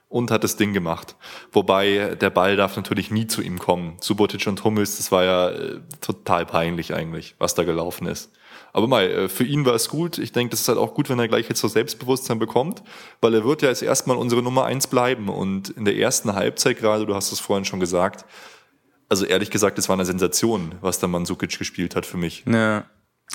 und 0.08 0.30
hat 0.30 0.44
das 0.44 0.56
Ding 0.56 0.74
gemacht. 0.74 1.16
Wobei 1.50 2.16
der 2.20 2.30
Ball 2.30 2.56
darf 2.56 2.76
natürlich 2.76 3.10
nie 3.10 3.26
zu 3.26 3.40
ihm 3.40 3.58
kommen. 3.58 3.96
Subotic 4.00 4.46
und 4.46 4.62
Hummels, 4.64 4.98
das 4.98 5.10
war 5.10 5.24
ja 5.24 5.50
äh, 5.50 5.80
total 6.02 6.44
peinlich 6.44 6.92
eigentlich, 6.92 7.36
was 7.38 7.54
da 7.54 7.62
gelaufen 7.62 8.06
ist. 8.06 8.30
Aber 8.72 8.88
mal, 8.88 9.10
äh, 9.10 9.28
für 9.28 9.44
ihn 9.44 9.66
war 9.66 9.74
es 9.74 9.88
gut. 9.88 10.18
Ich 10.18 10.32
denke, 10.32 10.50
das 10.50 10.62
ist 10.62 10.68
halt 10.68 10.78
auch 10.78 10.94
gut, 10.94 11.08
wenn 11.10 11.18
er 11.18 11.28
gleich 11.28 11.48
jetzt 11.48 11.60
so 11.60 11.68
Selbstbewusstsein 11.68 12.38
bekommt, 12.38 12.82
weil 13.20 13.34
er 13.34 13.44
wird 13.44 13.62
ja 13.62 13.68
jetzt 13.68 13.82
erstmal 13.82 14.16
unsere 14.16 14.42
Nummer 14.42 14.64
eins 14.64 14.86
bleiben. 14.86 15.28
Und 15.28 15.70
in 15.70 15.84
der 15.84 15.96
ersten 15.96 16.32
Halbzeit 16.34 16.78
gerade, 16.78 17.06
du 17.06 17.14
hast 17.14 17.32
es 17.32 17.40
vorhin 17.40 17.64
schon 17.64 17.80
gesagt, 17.80 18.24
also 19.08 19.26
ehrlich 19.26 19.50
gesagt, 19.50 19.78
es 19.78 19.90
war 19.90 19.94
eine 19.94 20.06
Sensation, 20.06 20.74
was 20.80 20.98
der 20.98 21.08
Mansukic 21.08 21.58
gespielt 21.58 21.94
hat 21.94 22.06
für 22.06 22.16
mich. 22.16 22.44
Ja. 22.46 22.86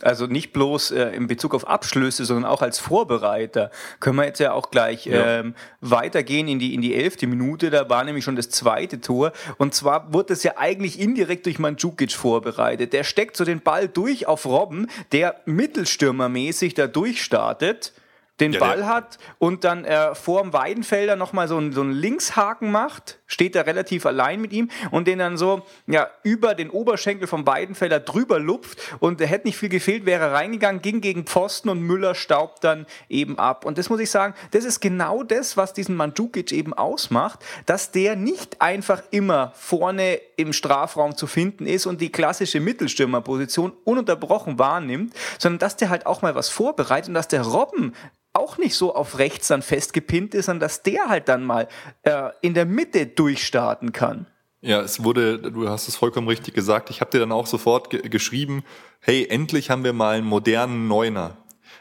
Also 0.04 0.28
nicht 0.28 0.54
bloß 0.54 0.92
äh, 0.92 1.10
in 1.10 1.26
Bezug 1.28 1.56
auf 1.56 1.68
Abschlüsse, 1.68 2.24
sondern 2.24 2.46
auch 2.46 2.62
als 2.62 2.78
Vorbereiter. 2.78 3.72
Können 4.00 4.18
wir 4.18 4.26
jetzt 4.26 4.40
ja 4.40 4.54
auch 4.54 4.70
gleich 4.70 5.06
ja. 5.06 5.40
Ähm, 5.40 5.56
weitergehen 5.82 6.48
in 6.48 6.60
die, 6.60 6.76
in 6.76 6.82
die 6.82 6.94
elfte 6.94 7.26
Minute. 7.26 7.72
Da 7.72 7.90
war 7.90 8.04
nämlich 8.04 8.24
schon 8.24 8.36
das 8.36 8.50
zweite 8.50 9.02
Tor. 9.02 9.32
Und 9.58 9.74
zwar 9.74 10.14
wurde 10.14 10.34
es 10.34 10.44
ja 10.44 10.54
eigentlich 10.58 11.00
indirekt 11.00 11.48
durch 11.48 11.58
Mandzukic 11.58 12.12
vorbereitet. 12.12 12.94
Der 12.94 13.04
steckt 13.04 13.38
so 13.38 13.44
den 13.44 13.62
Ball 13.62 13.88
durch 13.88 14.28
auf 14.28 14.46
Robben, 14.46 14.88
der 15.12 15.42
mittelstürmermäßig 15.46 16.76
da 16.76 16.86
durchstartet 16.86 17.94
den 18.40 18.54
ja, 18.54 18.60
Ball 18.60 18.86
hat 18.86 19.18
und 19.40 19.64
dann 19.64 19.84
äh, 19.86 20.14
vor 20.14 20.42
dem 20.42 20.54
Weidenfelder 20.54 21.16
nochmal 21.16 21.48
so, 21.48 21.58
ein, 21.58 21.74
so 21.74 21.82
einen 21.82 21.92
Linkshaken 21.92 22.72
macht, 22.72 23.20
steht 23.26 23.56
er 23.56 23.66
relativ 23.66 24.06
allein 24.06 24.40
mit 24.40 24.54
ihm 24.54 24.70
und 24.92 25.08
den 25.08 25.20
dann 25.20 25.38
so 25.38 25.66
ja, 25.88 26.08
über 26.24 26.54
den 26.54 26.70
Oberschenkel 26.70 27.28
vom 27.28 27.48
Weidenfelder 27.48 28.00
drüber 28.00 28.40
lupft 28.40 28.78
und 29.00 29.20
er 29.22 29.28
hätte 29.28 29.48
nicht 29.48 29.58
viel 29.58 29.70
gefehlt, 29.70 30.06
wäre 30.06 30.32
reingegangen, 30.32 30.82
ging 30.82 31.02
gegen 31.02 31.26
Pfosten 31.26 31.70
und 31.70 31.82
Müller 31.82 32.16
staubt 32.16 32.64
dann 32.64 32.86
eben 33.10 33.40
ab. 33.40 33.66
Und 33.66 33.78
das 33.78 33.90
muss 33.90 34.00
ich 34.00 34.12
sagen, 34.12 34.36
das 34.52 34.66
ist 34.66 34.80
genau 34.80 35.24
das, 35.24 35.58
was 35.58 35.74
diesen 35.74 35.96
Mandzukic 35.96 36.52
eben 36.52 36.74
ausmacht, 36.74 37.40
dass 37.66 37.92
der 37.92 38.16
nicht 38.16 38.62
einfach 38.62 39.02
immer 39.12 39.52
vorne 39.56 40.20
im 40.38 40.54
Strafraum 40.54 41.18
zu 41.18 41.26
finden 41.26 41.66
ist 41.66 41.86
und 41.86 42.02
die 42.02 42.12
klassische 42.12 42.60
Mittelstürmerposition 42.60 43.74
ununterbrochen 43.84 44.60
wahrnimmt, 44.60 45.14
sondern 45.40 45.60
dass 45.60 45.76
der 45.76 45.90
halt 45.90 46.06
auch 46.06 46.22
mal 46.22 46.36
was 46.36 46.50
vorbereitet 46.50 47.10
und 47.10 47.16
dass 47.16 47.28
der 47.28 47.42
Robben 47.42 47.94
auch 48.38 48.58
nicht 48.58 48.76
so 48.76 48.96
auf 48.96 49.20
rechts 49.20 49.48
dann 49.48 49.62
festgepinnt 49.62 50.34
ist, 50.34 50.46
sondern 50.46 50.62
dass 50.62 50.84
der 50.84 51.10
halt 51.10 51.28
dann 51.28 51.44
mal 51.44 51.68
äh, 52.04 52.30
in 52.42 52.54
der 52.54 52.66
Mitte 52.66 53.06
durchstarten 53.08 53.92
kann. 53.92 54.28
Ja, 54.62 54.82
es 54.82 55.04
wurde, 55.04 55.40
du 55.40 55.70
hast 55.70 55.88
es 55.88 55.96
vollkommen 55.96 56.28
richtig 56.28 56.54
gesagt. 56.54 56.90
Ich 56.90 57.02
habe 57.02 57.12
dir 57.12 57.20
dann 57.20 57.32
auch 57.32 57.48
sofort 57.48 57.90
ge 57.90 58.08
geschrieben, 58.10 58.64
hey, 59.00 59.28
endlich 59.30 59.70
haben 59.70 59.84
wir 59.84 59.94
mal 59.94 60.18
einen 60.18 60.28
modernen 60.28 60.88
Neuner. 60.88 61.38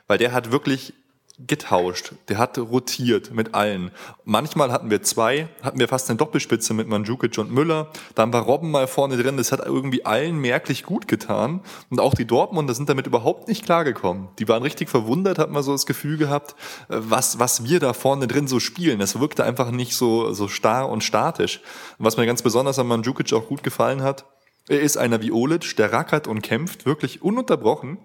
Weil 0.06 0.18
der 0.18 0.32
hat 0.32 0.52
wirklich 0.52 0.92
getauscht. 1.38 2.12
Der 2.28 2.38
hat 2.38 2.56
rotiert 2.58 3.32
mit 3.32 3.54
allen. 3.54 3.90
Manchmal 4.24 4.72
hatten 4.72 4.90
wir 4.90 5.02
zwei, 5.02 5.48
hatten 5.62 5.78
wir 5.78 5.88
fast 5.88 6.08
eine 6.08 6.16
Doppelspitze 6.16 6.72
mit 6.72 6.88
Mandzukic 6.88 7.36
und 7.38 7.50
Müller. 7.52 7.90
Dann 8.14 8.32
war 8.32 8.42
Robben 8.42 8.70
mal 8.70 8.86
vorne 8.86 9.16
drin. 9.16 9.36
Das 9.36 9.52
hat 9.52 9.60
irgendwie 9.64 10.04
allen 10.06 10.36
merklich 10.36 10.84
gut 10.84 11.08
getan. 11.08 11.60
Und 11.90 12.00
auch 12.00 12.14
die 12.14 12.24
Dortmunder 12.24 12.74
sind 12.74 12.88
damit 12.88 13.06
überhaupt 13.06 13.48
nicht 13.48 13.64
klargekommen. 13.64 14.28
Die 14.38 14.48
waren 14.48 14.62
richtig 14.62 14.88
verwundert, 14.88 15.38
hat 15.38 15.50
man 15.50 15.62
so 15.62 15.72
das 15.72 15.86
Gefühl 15.86 16.16
gehabt, 16.16 16.52
äh, 16.88 16.96
was, 16.98 17.38
was 17.38 17.64
wir 17.64 17.80
da 17.80 17.92
vorne 17.92 18.26
drin 18.26 18.48
so 18.48 18.58
spielen. 18.58 18.98
Das 18.98 19.20
wirkte 19.20 19.44
einfach 19.44 19.70
nicht 19.70 19.94
so, 19.94 20.32
so 20.32 20.48
starr 20.48 20.88
und 20.88 21.04
statisch. 21.04 21.60
Und 21.98 22.06
was 22.06 22.16
mir 22.16 22.26
ganz 22.26 22.42
besonders 22.42 22.78
an 22.78 22.86
Mandzukic 22.86 23.32
auch 23.34 23.46
gut 23.46 23.62
gefallen 23.62 24.02
hat, 24.02 24.24
er 24.68 24.80
ist 24.80 24.96
einer 24.96 25.22
wie 25.22 25.30
Olic, 25.30 25.76
der 25.76 25.92
rackert 25.92 26.26
und 26.26 26.42
kämpft 26.42 26.86
wirklich 26.86 27.22
ununterbrochen. 27.22 27.98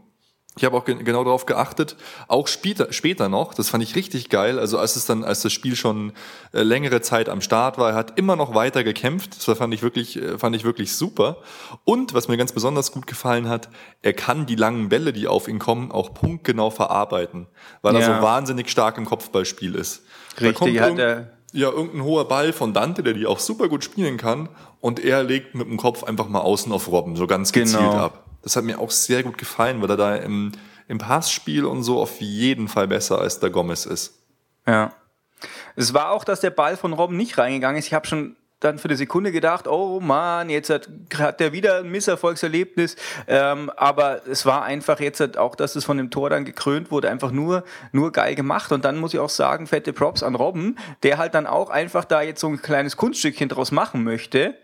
Ich 0.57 0.65
habe 0.65 0.75
auch 0.75 0.83
ge 0.83 1.01
genau 1.01 1.23
darauf 1.23 1.45
geachtet, 1.45 1.95
auch 2.27 2.47
später, 2.49 2.91
später 2.91 3.29
noch, 3.29 3.53
das 3.53 3.69
fand 3.69 3.83
ich 3.83 3.95
richtig 3.95 4.27
geil, 4.27 4.59
also 4.59 4.77
als 4.77 4.97
es 4.97 5.05
dann, 5.05 5.23
als 5.23 5.41
das 5.41 5.53
Spiel 5.53 5.77
schon 5.77 6.11
äh, 6.51 6.61
längere 6.61 6.99
Zeit 6.99 7.29
am 7.29 7.39
Start 7.39 7.77
war, 7.77 7.91
er 7.91 7.95
hat 7.95 8.19
immer 8.19 8.35
noch 8.35 8.53
weiter 8.53 8.83
gekämpft, 8.83 9.47
das 9.47 9.57
fand 9.57 9.73
ich 9.73 9.81
wirklich, 9.81 10.21
äh, 10.21 10.37
fand 10.37 10.53
ich 10.55 10.65
wirklich 10.65 10.93
super. 10.93 11.37
Und 11.85 12.13
was 12.13 12.27
mir 12.27 12.35
ganz 12.35 12.51
besonders 12.51 12.91
gut 12.91 13.07
gefallen 13.07 13.47
hat, 13.47 13.69
er 14.01 14.11
kann 14.11 14.45
die 14.45 14.55
langen 14.55 14.89
Bälle, 14.89 15.13
die 15.13 15.27
auf 15.27 15.47
ihn 15.47 15.57
kommen, 15.57 15.89
auch 15.89 16.13
punktgenau 16.13 16.69
verarbeiten, 16.69 17.47
weil 17.81 17.93
ja. 17.93 18.01
er 18.01 18.17
so 18.17 18.21
wahnsinnig 18.21 18.69
stark 18.69 18.97
im 18.97 19.05
Kopfballspiel 19.05 19.75
ist. 19.75 20.03
Richtig, 20.41 20.81
hat 20.81 20.99
er 20.99 21.31
ja, 21.53 21.69
irgendein 21.69 22.03
hoher 22.03 22.27
Ball 22.27 22.53
von 22.53 22.73
Dante, 22.73 23.03
der 23.03 23.13
die 23.13 23.25
auch 23.25 23.39
super 23.39 23.67
gut 23.67 23.83
spielen 23.83 24.17
kann. 24.17 24.49
Und 24.79 24.99
er 24.99 25.23
legt 25.23 25.53
mit 25.53 25.67
dem 25.67 25.77
Kopf 25.77 26.03
einfach 26.03 26.27
mal 26.27 26.39
außen 26.39 26.71
auf 26.71 26.89
Robben, 26.89 27.15
so 27.15 27.27
ganz 27.27 27.51
gezielt 27.51 27.81
genau. 27.81 28.05
ab. 28.05 28.30
Das 28.41 28.55
hat 28.55 28.63
mir 28.63 28.79
auch 28.79 28.91
sehr 28.91 29.23
gut 29.23 29.37
gefallen, 29.37 29.81
weil 29.81 29.89
er 29.89 29.97
da 29.97 30.15
im, 30.15 30.51
im 30.87 30.97
Passspiel 30.97 31.65
und 31.65 31.83
so 31.83 31.99
auf 31.99 32.21
jeden 32.21 32.67
Fall 32.67 32.87
besser 32.87 33.19
als 33.19 33.39
der 33.39 33.49
Gomez 33.49 33.85
ist. 33.85 34.19
Ja. 34.67 34.93
Es 35.75 35.93
war 35.93 36.11
auch, 36.11 36.23
dass 36.23 36.39
der 36.39 36.51
Ball 36.51 36.77
von 36.77 36.93
Robben 36.93 37.17
nicht 37.17 37.37
reingegangen 37.37 37.79
ist. 37.79 37.87
Ich 37.87 37.93
habe 37.93 38.07
schon 38.07 38.35
dann 38.61 38.77
für 38.77 38.87
eine 38.87 38.95
Sekunde 38.95 39.31
gedacht, 39.31 39.67
oh 39.67 39.99
Mann, 39.99 40.49
jetzt 40.49 40.69
hat, 40.69 40.87
hat 41.17 41.39
der 41.39 41.51
wieder 41.51 41.79
ein 41.79 41.89
Misserfolgserlebnis. 41.89 42.95
Ähm, 43.27 43.71
aber 43.75 44.27
es 44.27 44.45
war 44.45 44.63
einfach 44.63 44.99
jetzt 44.99 45.19
halt 45.19 45.37
auch, 45.37 45.55
dass 45.55 45.75
es 45.75 45.83
von 45.83 45.97
dem 45.97 46.11
Tor 46.11 46.29
dann 46.29 46.45
gekrönt 46.45 46.91
wurde, 46.91 47.09
einfach 47.09 47.31
nur, 47.31 47.63
nur 47.91 48.11
geil 48.11 48.35
gemacht. 48.35 48.71
Und 48.71 48.85
dann 48.85 48.97
muss 48.97 49.13
ich 49.13 49.19
auch 49.19 49.29
sagen, 49.29 49.67
fette 49.67 49.93
Props 49.93 50.23
an 50.23 50.35
Robben, 50.35 50.77
der 51.03 51.17
halt 51.17 51.33
dann 51.33 51.47
auch 51.47 51.69
einfach 51.69 52.05
da 52.05 52.21
jetzt 52.21 52.39
so 52.39 52.47
ein 52.47 52.61
kleines 52.61 52.97
Kunststückchen 52.97 53.49
draus 53.49 53.71
machen 53.71 54.03
möchte. 54.03 54.55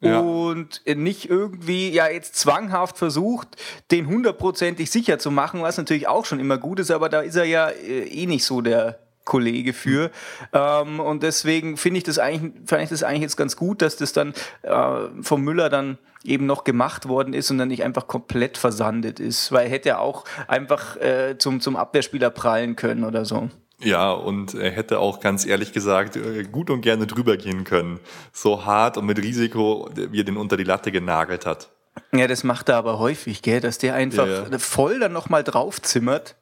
Ja. 0.00 0.20
und 0.20 0.82
nicht 0.86 1.28
irgendwie 1.28 1.90
ja 1.90 2.08
jetzt 2.08 2.36
zwanghaft 2.36 2.98
versucht, 2.98 3.48
den 3.90 4.06
hundertprozentig 4.06 4.90
sicher 4.92 5.18
zu 5.18 5.32
machen, 5.32 5.62
was 5.62 5.76
natürlich 5.76 6.06
auch 6.06 6.24
schon 6.24 6.38
immer 6.38 6.56
gut 6.56 6.78
ist, 6.78 6.92
aber 6.92 7.08
da 7.08 7.20
ist 7.20 7.34
er 7.34 7.44
ja 7.44 7.68
äh, 7.68 8.04
eh 8.04 8.26
nicht 8.26 8.44
so 8.44 8.60
der 8.60 9.00
Kollege 9.28 9.74
für. 9.74 10.10
Ähm, 10.52 11.00
und 11.00 11.22
deswegen 11.22 11.76
finde 11.76 11.98
ich 11.98 12.04
das 12.04 12.18
eigentlich, 12.18 12.66
fand 12.66 12.82
ich 12.82 12.88
das 12.88 13.02
eigentlich 13.02 13.22
jetzt 13.22 13.36
ganz 13.36 13.56
gut, 13.56 13.82
dass 13.82 13.96
das 13.96 14.12
dann 14.12 14.32
äh, 14.62 15.08
vom 15.20 15.42
Müller 15.42 15.68
dann 15.68 15.98
eben 16.24 16.46
noch 16.46 16.64
gemacht 16.64 17.08
worden 17.08 17.34
ist 17.34 17.50
und 17.50 17.58
dann 17.58 17.68
nicht 17.68 17.84
einfach 17.84 18.06
komplett 18.06 18.56
versandet 18.56 19.20
ist, 19.20 19.52
weil 19.52 19.66
er 19.66 19.70
hätte 19.70 19.98
auch 19.98 20.24
einfach 20.46 20.96
äh, 20.96 21.36
zum, 21.38 21.60
zum 21.60 21.76
Abwehrspieler 21.76 22.30
prallen 22.30 22.74
können 22.74 23.04
oder 23.04 23.24
so. 23.24 23.50
Ja, 23.80 24.10
und 24.10 24.54
er 24.54 24.70
hätte 24.72 24.98
auch 24.98 25.20
ganz 25.20 25.46
ehrlich 25.46 25.72
gesagt 25.72 26.16
äh, 26.16 26.42
gut 26.44 26.68
und 26.70 26.80
gerne 26.80 27.06
drüber 27.06 27.36
gehen 27.36 27.64
können. 27.64 28.00
So 28.32 28.64
hart 28.64 28.96
und 28.96 29.06
mit 29.06 29.18
Risiko, 29.18 29.88
wie 29.94 30.20
er 30.20 30.24
den 30.24 30.36
unter 30.36 30.56
die 30.56 30.64
Latte 30.64 30.90
genagelt 30.90 31.46
hat. 31.46 31.70
Ja, 32.12 32.26
das 32.26 32.44
macht 32.44 32.68
er 32.68 32.76
aber 32.76 32.98
häufig, 32.98 33.42
gell, 33.42 33.60
dass 33.60 33.78
der 33.78 33.94
einfach 33.94 34.26
ja, 34.26 34.48
ja. 34.48 34.58
voll 34.58 34.98
dann 34.98 35.12
nochmal 35.12 35.44
draufzimmert. 35.44 36.34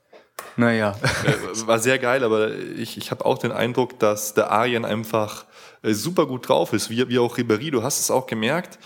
Naja. 0.56 0.96
Äh, 1.24 1.66
war 1.66 1.78
sehr 1.78 1.98
geil, 1.98 2.24
aber 2.24 2.54
ich, 2.54 2.96
ich 2.96 3.10
habe 3.10 3.24
auch 3.24 3.38
den 3.38 3.52
Eindruck, 3.52 3.98
dass 3.98 4.34
der 4.34 4.50
Arjen 4.50 4.84
einfach 4.84 5.44
äh, 5.82 5.92
super 5.92 6.26
gut 6.26 6.48
drauf 6.48 6.72
ist, 6.72 6.88
wie, 6.90 7.08
wie 7.08 7.18
auch 7.18 7.36
Ribéry. 7.36 7.70
Du 7.70 7.82
hast 7.82 8.00
es 8.00 8.10
auch 8.10 8.26
gemerkt 8.26 8.78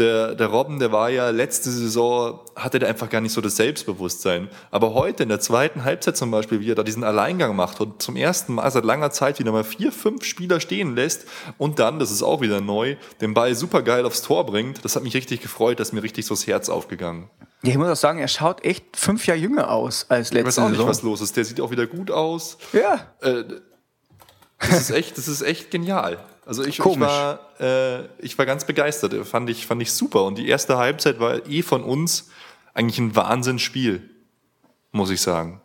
der, 0.00 0.34
der 0.34 0.48
Robben, 0.48 0.78
der 0.78 0.90
war 0.90 1.10
ja 1.10 1.30
letzte 1.30 1.70
Saison, 1.70 2.40
hatte 2.56 2.78
der 2.78 2.88
einfach 2.88 3.08
gar 3.08 3.20
nicht 3.20 3.32
so 3.32 3.40
das 3.40 3.56
Selbstbewusstsein. 3.56 4.48
Aber 4.70 4.94
heute 4.94 5.22
in 5.22 5.28
der 5.28 5.40
zweiten 5.40 5.84
Halbzeit 5.84 6.16
zum 6.16 6.30
Beispiel, 6.30 6.60
wie 6.60 6.70
er 6.70 6.74
da 6.74 6.82
diesen 6.82 7.04
Alleingang 7.04 7.54
macht 7.54 7.80
und 7.80 8.02
zum 8.02 8.16
ersten 8.16 8.54
Mal 8.54 8.70
seit 8.70 8.84
langer 8.84 9.10
Zeit 9.10 9.38
wieder 9.38 9.52
mal 9.52 9.64
vier, 9.64 9.92
fünf 9.92 10.24
Spieler 10.24 10.58
stehen 10.58 10.96
lässt 10.96 11.26
und 11.58 11.78
dann, 11.78 11.98
das 11.98 12.10
ist 12.10 12.22
auch 12.22 12.40
wieder 12.40 12.60
neu, 12.60 12.96
den 13.20 13.34
Ball 13.34 13.54
super 13.54 13.82
geil 13.82 14.04
aufs 14.04 14.22
Tor 14.22 14.46
bringt, 14.46 14.84
das 14.84 14.96
hat 14.96 15.02
mich 15.02 15.14
richtig 15.14 15.42
gefreut, 15.42 15.78
das 15.78 15.88
ist 15.88 15.92
mir 15.92 16.02
richtig 16.02 16.26
so 16.26 16.34
das 16.34 16.46
Herz 16.46 16.68
aufgegangen. 16.68 17.30
Ja, 17.62 17.72
ich 17.72 17.78
muss 17.78 17.88
auch 17.88 17.96
sagen, 17.96 18.18
er 18.18 18.28
schaut 18.28 18.64
echt 18.64 18.96
fünf 18.96 19.26
Jahre 19.26 19.38
jünger 19.38 19.70
aus 19.70 20.06
als 20.08 20.32
letzte 20.32 20.52
Saison. 20.52 20.72
Ich 20.72 20.78
weiß 20.78 20.80
auch 20.80 20.84
nicht, 20.86 20.90
was 20.90 21.02
los 21.02 21.20
ist. 21.20 21.36
Der 21.36 21.44
sieht 21.44 21.60
auch 21.60 21.70
wieder 21.70 21.86
gut 21.86 22.10
aus. 22.10 22.56
Ja. 22.72 23.06
Äh, 23.20 23.44
das 24.58 24.80
ist 24.80 24.90
echt, 24.90 25.18
das 25.18 25.28
ist 25.28 25.42
echt 25.42 25.70
genial. 25.70 26.18
Also 26.50 26.64
ich, 26.64 26.80
ich, 26.80 26.84
war, 26.84 27.38
äh, 27.60 28.06
ich 28.18 28.36
war 28.36 28.44
ganz 28.44 28.64
begeistert, 28.64 29.14
fand 29.24 29.48
ich, 29.50 29.68
fand 29.68 29.80
ich 29.82 29.92
super. 29.92 30.24
Und 30.24 30.36
die 30.36 30.48
erste 30.48 30.78
Halbzeit 30.78 31.20
war 31.20 31.46
eh 31.46 31.62
von 31.62 31.84
uns 31.84 32.28
eigentlich 32.74 32.98
ein 32.98 33.14
Wahnsinnsspiel, 33.14 34.10
muss 34.90 35.10
ich 35.10 35.20
sagen. 35.20 35.60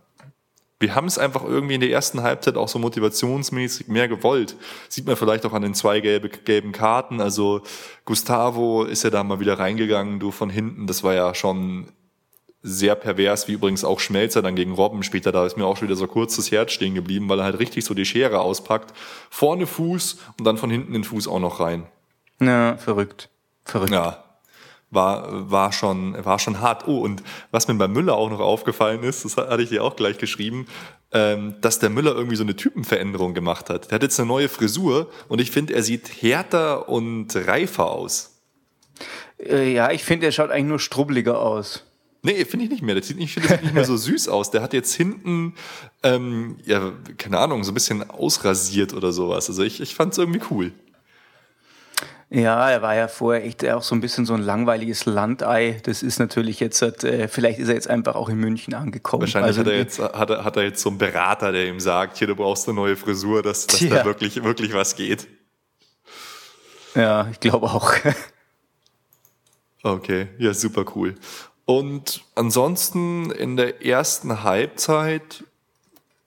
Wir 0.80 0.94
haben 0.94 1.08
es 1.08 1.18
einfach 1.18 1.44
irgendwie 1.44 1.74
in 1.74 1.82
der 1.82 1.90
ersten 1.90 2.22
Halbzeit 2.22 2.56
auch 2.56 2.68
so 2.68 2.78
motivationsmäßig 2.78 3.88
mehr 3.88 4.08
gewollt. 4.08 4.58
Sieht 4.88 5.08
man 5.08 5.16
vielleicht 5.16 5.44
auch 5.48 5.54
an 5.54 5.64
den 5.64 5.74
zwei 5.74 6.02
gelbe, 6.02 6.30
gelben 6.30 6.72
Karten. 6.72 7.20
Also 7.20 7.64
Gustavo 8.06 8.84
ist 8.84 9.04
ja 9.04 9.10
da 9.10 9.24
mal 9.24 9.40
wieder 9.40 9.58
reingegangen, 9.58 10.20
du 10.20 10.30
von 10.30 10.52
hinten. 10.52 10.86
Das 10.86 11.04
war 11.04 11.16
ja 11.16 11.34
schon 11.34 11.88
sehr 12.68 12.96
pervers, 12.96 13.48
wie 13.48 13.54
übrigens 13.54 13.86
auch 13.86 14.00
Schmelzer 14.00 14.42
dann 14.42 14.56
gegen 14.56 14.72
Robben 14.72 15.04
später, 15.04 15.32
da 15.32 15.46
ist 15.46 15.56
mir 15.56 15.66
auch 15.66 15.78
schon 15.78 15.88
wieder 15.88 15.96
so 15.96 16.08
kurz 16.08 16.36
das 16.36 16.52
Herz 16.52 16.72
stehen 16.72 16.96
geblieben, 16.96 17.30
weil 17.30 17.40
er 17.40 17.46
halt 17.46 17.60
richtig 17.60 17.86
so 17.86 17.94
die 17.94 18.06
Schere 18.06 18.40
auspackt. 18.40 18.92
Vorne 19.30 19.68
Fuß 19.68 20.18
und 20.40 20.46
dann 20.46 20.58
von 20.58 20.72
hinten 20.72 20.94
den 20.94 21.04
Fuß 21.04 21.28
auch 21.28 21.40
noch 21.40 21.60
rein. 21.60 21.86
Ja, 22.42 22.76
verrückt. 22.78 23.30
Verrückt. 23.66 23.92
Ja. 23.92 24.24
War, 24.90 25.52
war, 25.52 25.72
schon, 25.72 26.26
war 26.26 26.40
schon 26.40 26.60
hart. 26.60 26.88
Oh, 26.88 27.00
und 27.00 27.22
was 27.52 27.68
mir 27.68 27.76
bei 27.76 27.88
Müller 27.88 28.16
auch 28.16 28.32
noch 28.32 28.40
aufgefallen 28.40 29.04
ist, 29.04 29.26
das 29.26 29.38
hatte 29.38 29.62
ich 29.62 29.70
dir 29.70 29.84
auch 29.84 29.96
gleich 29.96 30.18
geschrieben, 30.18 30.66
ähm, 31.12 31.56
dass 31.62 31.78
der 31.78 31.92
Müller 31.92 32.16
irgendwie 32.16 32.36
so 32.36 32.44
eine 32.44 32.56
Typenveränderung 32.56 33.36
gemacht 33.36 33.70
hat. 33.70 33.92
Der 33.92 33.96
hat 33.96 34.04
jetzt 34.04 34.20
eine 34.20 34.28
neue 34.28 34.50
Frisur 34.50 35.12
und 35.28 35.40
ich 35.40 35.52
finde, 35.52 35.76
er 35.76 35.84
sieht 35.84 36.22
härter 36.22 36.90
und 36.90 37.36
reifer 37.36 37.92
aus. 37.92 38.42
Äh, 39.40 39.72
ja, 39.72 39.92
ich 39.92 40.04
finde, 40.04 40.26
er 40.26 40.32
schaut 40.32 40.50
eigentlich 40.50 40.66
nur 40.66 40.80
strubbeliger 40.80 41.40
aus. 41.40 41.84
Nee, 42.26 42.44
finde 42.44 42.66
ich 42.66 42.72
nicht 42.72 42.82
mehr. 42.82 42.96
Das 42.96 43.08
sieht 43.08 43.18
nicht, 43.18 43.38
das 43.38 43.62
nicht 43.62 43.76
mehr 43.76 43.86
so 43.86 43.96
süß 43.96 44.30
aus. 44.30 44.50
Der 44.50 44.64
hat 44.64 44.74
jetzt 44.74 44.96
hinten, 44.96 45.54
ähm, 46.02 46.58
ja, 46.66 46.92
keine 47.20 47.38
Ahnung, 47.38 47.64
so 47.64 47.70
ein 47.70 47.76
bisschen 47.76 48.10
ausrasiert 48.10 48.94
oder 48.94 49.12
sowas. 49.12 49.48
Also 49.48 49.62
ich, 49.62 49.80
ich 49.80 49.94
fand 49.94 50.14
es 50.14 50.18
irgendwie 50.18 50.42
cool. 50.50 50.72
Ja, 52.32 52.68
er 52.72 52.82
war 52.82 52.96
ja 52.96 53.08
vorher 53.08 53.46
echt 53.46 53.64
auch 53.70 53.84
so 53.84 53.94
ein 53.94 54.02
bisschen 54.02 54.26
so 54.26 54.34
ein 54.34 54.42
langweiliges 54.42 55.06
Landei. 55.06 55.80
Das 55.84 56.02
ist 56.02 56.18
natürlich 56.18 56.60
jetzt, 56.60 56.82
äh, 56.82 57.28
vielleicht 57.28 57.60
ist 57.60 57.68
er 57.68 57.76
jetzt 57.76 57.88
einfach 57.88 58.16
auch 58.16 58.30
in 58.30 58.38
München 58.38 58.74
angekommen. 58.74 59.22
Wahrscheinlich 59.22 59.50
also, 59.50 59.62
hat, 59.62 59.68
er 59.68 59.78
jetzt, 59.78 60.00
hat, 60.00 60.30
er, 60.32 60.44
hat 60.44 60.58
er 60.58 60.64
jetzt 60.64 60.82
so 60.82 60.90
einen 60.90 60.98
Berater, 60.98 61.52
der 61.52 61.68
ihm 61.68 61.80
sagt, 61.80 62.18
hier, 62.18 62.26
du 62.26 62.36
brauchst 62.36 62.68
eine 62.68 62.76
neue 62.76 62.96
Frisur, 62.96 63.44
dass, 63.44 63.68
dass 63.68 63.88
da 63.88 64.04
wirklich, 64.04 64.44
wirklich 64.44 64.74
was 64.74 64.96
geht. 64.96 65.28
Ja, 66.96 67.28
ich 67.32 67.40
glaube 67.40 67.68
auch. 67.68 67.94
Okay, 69.84 70.30
ja, 70.40 70.52
super 70.52 70.84
cool. 70.96 71.14
Und 71.66 72.24
ansonsten 72.36 73.32
in 73.32 73.58
der 73.58 73.84
ersten 73.84 74.44
Halbzeit 74.44 75.44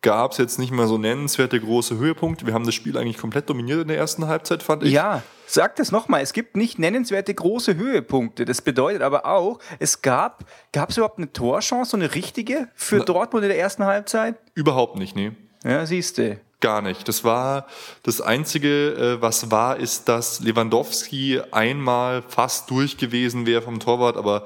gab 0.03 0.33
es 0.33 0.39
jetzt 0.39 0.59
nicht 0.59 0.71
mehr 0.71 0.87
so 0.87 0.99
nennenswerte 0.99 1.59
große 1.61 1.97
Höhepunkte. 1.97 2.47
Wir 2.47 2.55
haben 2.55 2.65
das 2.65 2.75
Spiel 2.75 2.97
eigentlich 2.97 3.19
komplett 3.19 3.49
dominiert 3.49 3.83
in 3.83 3.89
der 3.89 3.97
ersten 3.97 4.27
Halbzeit, 4.27 4.63
fand 4.63 4.85
ich. 4.85 4.93
Ja, 4.93 5.23
sag 5.47 5.77
das 5.77 5.91
nochmal. 5.91 6.23
Es 6.23 6.33
gibt 6.33 6.57
nicht 6.57 6.79
nennenswerte 6.79 7.35
große 7.35 7.77
Höhepunkte. 7.77 8.45
Das 8.45 8.63
bedeutet 8.63 9.03
aber 9.03 9.27
auch, 9.27 9.59
es 9.79 10.03
gab, 10.03 10.45
gab 10.73 10.91
es 10.91 10.97
überhaupt 10.97 11.19
eine 11.19 11.33
Torchance, 11.33 11.93
so 11.93 11.97
eine 11.97 12.15
richtige 12.15 12.69
für 12.75 12.99
Na, 12.99 13.05
Dortmund 13.05 13.45
in 13.45 13.51
der 13.51 13.59
ersten 13.59 13.85
Halbzeit? 13.85 14.37
Überhaupt 14.55 14.99
nicht, 14.99 15.17
nee. 15.17 15.33
Ja, 15.65 15.85
siehst 15.85 16.19
du. 16.19 16.39
Gar 16.61 16.83
nicht. 16.83 17.07
Das 17.07 17.23
war 17.23 17.67
das 18.03 18.21
Einzige, 18.21 19.19
äh, 19.19 19.23
was 19.23 19.51
war, 19.51 19.77
ist, 19.77 20.09
dass 20.09 20.41
Lewandowski 20.41 21.41
einmal 21.53 22.23
fast 22.23 22.71
durch 22.71 22.97
gewesen 22.97 23.47
wäre 23.47 23.63
vom 23.63 23.79
Torwart, 23.79 24.17
aber 24.17 24.45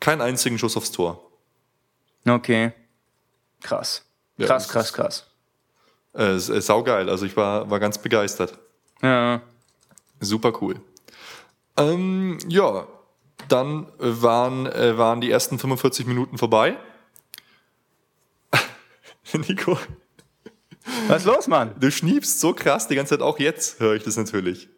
keinen 0.00 0.20
einzigen 0.20 0.58
Schuss 0.58 0.76
aufs 0.76 0.92
Tor. 0.92 1.30
Okay. 2.26 2.72
Krass. 3.62 4.04
Krass, 4.38 4.66
ja, 4.66 4.72
krass, 4.72 4.92
krass. 4.92 5.26
Äh, 6.12 6.38
saugeil. 6.38 7.08
Also 7.08 7.26
ich 7.26 7.36
war, 7.36 7.70
war 7.70 7.80
ganz 7.80 7.98
begeistert. 7.98 8.58
Ja. 9.02 9.42
Super 10.20 10.52
cool. 10.62 10.80
Ähm, 11.76 12.38
ja, 12.48 12.86
dann 13.48 13.86
waren, 13.98 14.66
äh, 14.66 14.96
waren 14.96 15.20
die 15.20 15.30
ersten 15.30 15.58
45 15.58 16.06
Minuten 16.06 16.38
vorbei. 16.38 16.76
Nico. 19.32 19.78
Was 21.08 21.18
ist 21.18 21.26
los, 21.26 21.46
Mann? 21.48 21.74
Du 21.78 21.90
schniefst 21.90 22.40
so 22.40 22.54
krass 22.54 22.88
die 22.88 22.94
ganze 22.94 23.10
Zeit, 23.10 23.22
auch 23.22 23.38
jetzt 23.38 23.80
höre 23.80 23.94
ich 23.94 24.04
das 24.04 24.16
natürlich. 24.16 24.68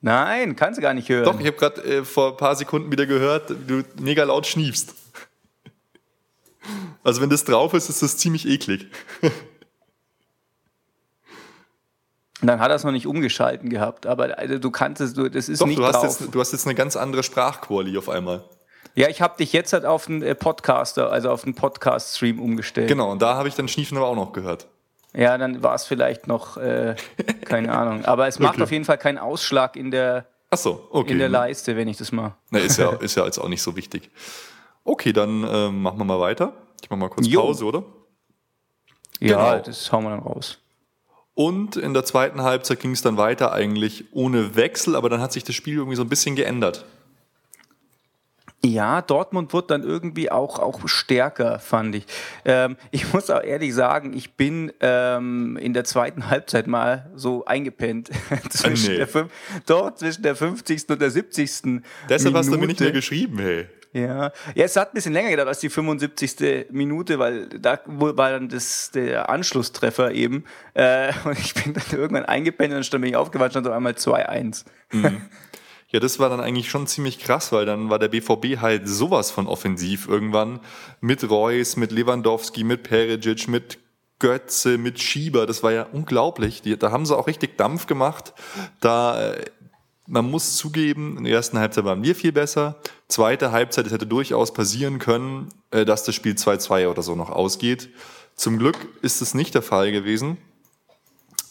Nein, 0.00 0.56
kannst 0.56 0.78
du 0.78 0.82
gar 0.82 0.94
nicht 0.94 1.08
hören. 1.08 1.24
Doch, 1.24 1.38
ich 1.38 1.46
habe 1.46 1.56
gerade 1.56 1.82
äh, 1.82 2.04
vor 2.04 2.30
ein 2.30 2.36
paar 2.36 2.56
Sekunden 2.56 2.90
wieder 2.90 3.06
gehört, 3.06 3.50
du 3.50 3.82
mega 4.00 4.24
laut 4.24 4.46
schniefst. 4.46 4.94
Also 7.02 7.20
wenn 7.20 7.30
das 7.30 7.44
drauf 7.44 7.74
ist, 7.74 7.88
ist 7.88 8.02
das 8.02 8.16
ziemlich 8.16 8.46
eklig. 8.46 8.86
Dann 12.42 12.58
hat 12.58 12.70
er 12.70 12.76
es 12.76 12.84
noch 12.84 12.92
nicht 12.92 13.06
umgeschalten 13.06 13.68
gehabt, 13.68 14.06
aber 14.06 14.38
also, 14.38 14.58
du 14.58 14.70
kannst 14.70 15.02
es, 15.02 15.12
du, 15.12 15.28
das 15.28 15.50
ist 15.50 15.60
Doch, 15.60 15.66
nicht 15.66 15.78
du 15.78 15.84
hast, 15.84 15.96
drauf. 15.96 16.20
Jetzt, 16.20 16.34
du 16.34 16.40
hast 16.40 16.52
jetzt 16.52 16.66
eine 16.66 16.74
ganz 16.74 16.96
andere 16.96 17.22
Sprachquali 17.22 17.98
auf 17.98 18.08
einmal. 18.08 18.44
Ja, 18.94 19.08
ich 19.08 19.20
habe 19.20 19.36
dich 19.36 19.52
jetzt 19.52 19.74
halt 19.74 19.84
auf 19.84 20.08
einen 20.08 20.22
äh, 20.22 20.34
Podcaster, 20.34 21.12
also 21.12 21.30
auf 21.30 21.44
einen 21.44 21.54
Podcast-Stream 21.54 22.40
umgestellt. 22.40 22.88
Genau, 22.88 23.12
und 23.12 23.20
da 23.20 23.34
habe 23.34 23.48
ich 23.48 23.54
dann 23.54 23.68
Schniefen 23.68 23.98
aber 23.98 24.06
auch 24.06 24.16
noch 24.16 24.32
gehört. 24.32 24.66
Ja, 25.12 25.36
dann 25.38 25.62
war 25.62 25.74
es 25.74 25.84
vielleicht 25.84 26.26
noch, 26.28 26.56
äh, 26.56 26.94
keine 27.44 27.72
Ahnung. 27.76 28.04
Aber 28.04 28.26
es 28.28 28.38
macht 28.38 28.54
Okay. 28.54 28.62
auf 28.62 28.70
jeden 28.72 28.84
Fall 28.84 28.98
keinen 28.98 29.18
Ausschlag 29.18 29.76
in 29.76 29.90
der, 29.90 30.26
Ach 30.50 30.58
so, 30.58 30.86
okay. 30.90 31.12
in 31.12 31.18
der 31.18 31.28
Leiste, 31.28 31.76
wenn 31.76 31.88
ich 31.88 31.96
das 31.96 32.12
mache. 32.12 32.34
Na, 32.50 32.58
ist, 32.60 32.76
ja, 32.78 32.90
ist 32.92 33.16
ja 33.16 33.24
jetzt 33.24 33.38
auch 33.38 33.48
nicht 33.48 33.62
so 33.62 33.74
wichtig. 33.76 34.10
Okay, 34.84 35.12
dann 35.12 35.44
ähm, 35.48 35.82
machen 35.82 35.98
wir 35.98 36.04
mal 36.04 36.20
weiter. 36.20 36.52
Ich 36.82 36.88
mache 36.90 37.00
mal 37.00 37.08
kurz 37.08 37.26
Jo. 37.26 37.42
Pause, 37.42 37.64
oder? 37.64 37.82
Ja, 39.20 39.52
Genau. 39.52 39.62
das 39.64 39.92
hauen 39.92 40.04
wir 40.04 40.10
dann 40.10 40.20
raus. 40.20 40.58
Und 41.34 41.76
in 41.76 41.94
der 41.94 42.04
zweiten 42.04 42.42
Halbzeit 42.42 42.80
ging 42.80 42.92
es 42.92 43.02
dann 43.02 43.16
weiter 43.16 43.52
eigentlich 43.52 44.04
ohne 44.12 44.56
Wechsel, 44.56 44.96
aber 44.96 45.08
dann 45.08 45.20
hat 45.20 45.32
sich 45.32 45.44
das 45.44 45.54
Spiel 45.54 45.74
irgendwie 45.76 45.96
so 45.96 46.02
ein 46.02 46.08
bisschen 46.08 46.36
geändert. 46.36 46.84
Ja, 48.62 49.00
Dortmund 49.00 49.54
wird 49.54 49.70
dann 49.70 49.82
irgendwie 49.82 50.30
auch, 50.30 50.58
auch 50.58 50.86
stärker, 50.86 51.58
fand 51.58 51.94
ich. 51.94 52.04
Ähm, 52.44 52.76
ich 52.90 53.10
muss 53.12 53.30
auch 53.30 53.42
ehrlich 53.42 53.74
sagen, 53.74 54.12
ich 54.12 54.34
bin 54.34 54.70
ähm, 54.80 55.56
in 55.56 55.72
der 55.72 55.84
zweiten 55.84 56.28
Halbzeit 56.28 56.66
mal 56.66 57.10
so 57.14 57.44
eingepennt. 57.46 58.10
zwischen 58.50 58.92
nee. 58.92 58.98
der 58.98 59.08
fünf, 59.08 59.32
doch, 59.64 59.94
zwischen 59.94 60.22
der 60.22 60.36
50. 60.36 60.90
und 60.90 61.00
der 61.00 61.10
70. 61.10 61.82
Deshalb 62.08 62.34
hast 62.34 62.48
du 62.48 62.52
mir 62.52 62.58
Minute. 62.58 62.66
nicht 62.66 62.80
mehr 62.80 62.92
geschrieben, 62.92 63.38
hey. 63.38 63.66
Ja. 63.92 64.30
ja, 64.54 64.64
es 64.64 64.76
hat 64.76 64.90
ein 64.90 64.94
bisschen 64.94 65.12
länger 65.12 65.30
gedauert 65.30 65.48
als 65.48 65.58
die 65.60 65.68
75. 65.68 66.70
Minute, 66.70 67.18
weil 67.18 67.48
da 67.48 67.80
war 67.86 68.30
dann 68.30 68.48
das, 68.48 68.90
der 68.92 69.30
Anschlusstreffer 69.30 70.12
eben. 70.12 70.44
Äh, 70.74 71.12
und 71.24 71.38
ich 71.38 71.54
bin 71.54 71.72
dann 71.72 71.98
irgendwann 71.98 72.26
eingepennt 72.26 72.74
und 72.74 72.92
dann 72.92 73.00
bin 73.00 73.10
ich 73.10 73.16
aufgewacht, 73.16 73.52
stand 73.52 73.66
auf 73.66 73.72
einmal 73.72 73.94
2-1. 73.94 74.64
Ja, 75.92 75.98
das 75.98 76.20
war 76.20 76.30
dann 76.30 76.40
eigentlich 76.40 76.70
schon 76.70 76.86
ziemlich 76.86 77.18
krass, 77.18 77.50
weil 77.50 77.66
dann 77.66 77.90
war 77.90 77.98
der 77.98 78.08
BVB 78.08 78.60
halt 78.60 78.88
sowas 78.88 79.32
von 79.32 79.48
offensiv 79.48 80.06
irgendwann 80.08 80.60
mit 81.00 81.28
Reus, 81.28 81.76
mit 81.76 81.90
Lewandowski, 81.90 82.62
mit 82.62 82.84
Perisic, 82.84 83.48
mit 83.48 83.78
Götze, 84.20 84.78
mit 84.78 85.00
Schieber. 85.00 85.46
Das 85.46 85.64
war 85.64 85.72
ja 85.72 85.82
unglaublich. 85.92 86.62
Die, 86.62 86.78
da 86.78 86.92
haben 86.92 87.06
sie 87.06 87.16
auch 87.16 87.26
richtig 87.26 87.58
Dampf 87.58 87.86
gemacht. 87.86 88.34
Da, 88.80 89.32
äh, 89.32 89.44
man 90.06 90.30
muss 90.30 90.56
zugeben, 90.56 91.18
in 91.18 91.24
der 91.24 91.32
ersten 91.32 91.58
Halbzeit 91.58 91.84
waren 91.84 92.04
wir 92.04 92.14
viel 92.14 92.32
besser. 92.32 92.76
Zweite 93.08 93.50
Halbzeit, 93.50 93.86
es 93.86 93.92
hätte 93.92 94.06
durchaus 94.06 94.54
passieren 94.54 95.00
können, 95.00 95.48
äh, 95.72 95.84
dass 95.84 96.04
das 96.04 96.14
Spiel 96.14 96.34
2-2 96.34 96.88
oder 96.88 97.02
so 97.02 97.16
noch 97.16 97.30
ausgeht. 97.30 97.88
Zum 98.36 98.58
Glück 98.58 98.76
ist 99.02 99.22
es 99.22 99.34
nicht 99.34 99.54
der 99.54 99.62
Fall 99.62 99.90
gewesen. 99.90 100.36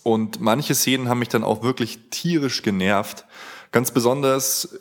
Und 0.04 0.40
manche 0.40 0.76
Szenen 0.76 1.10
haben 1.10 1.20
mich 1.20 1.30
dann 1.30 1.44
auch 1.44 1.62
wirklich 1.62 2.00
tierisch 2.10 2.62
genervt. 2.62 3.26
Ganz 3.72 3.92
besonders 3.92 4.80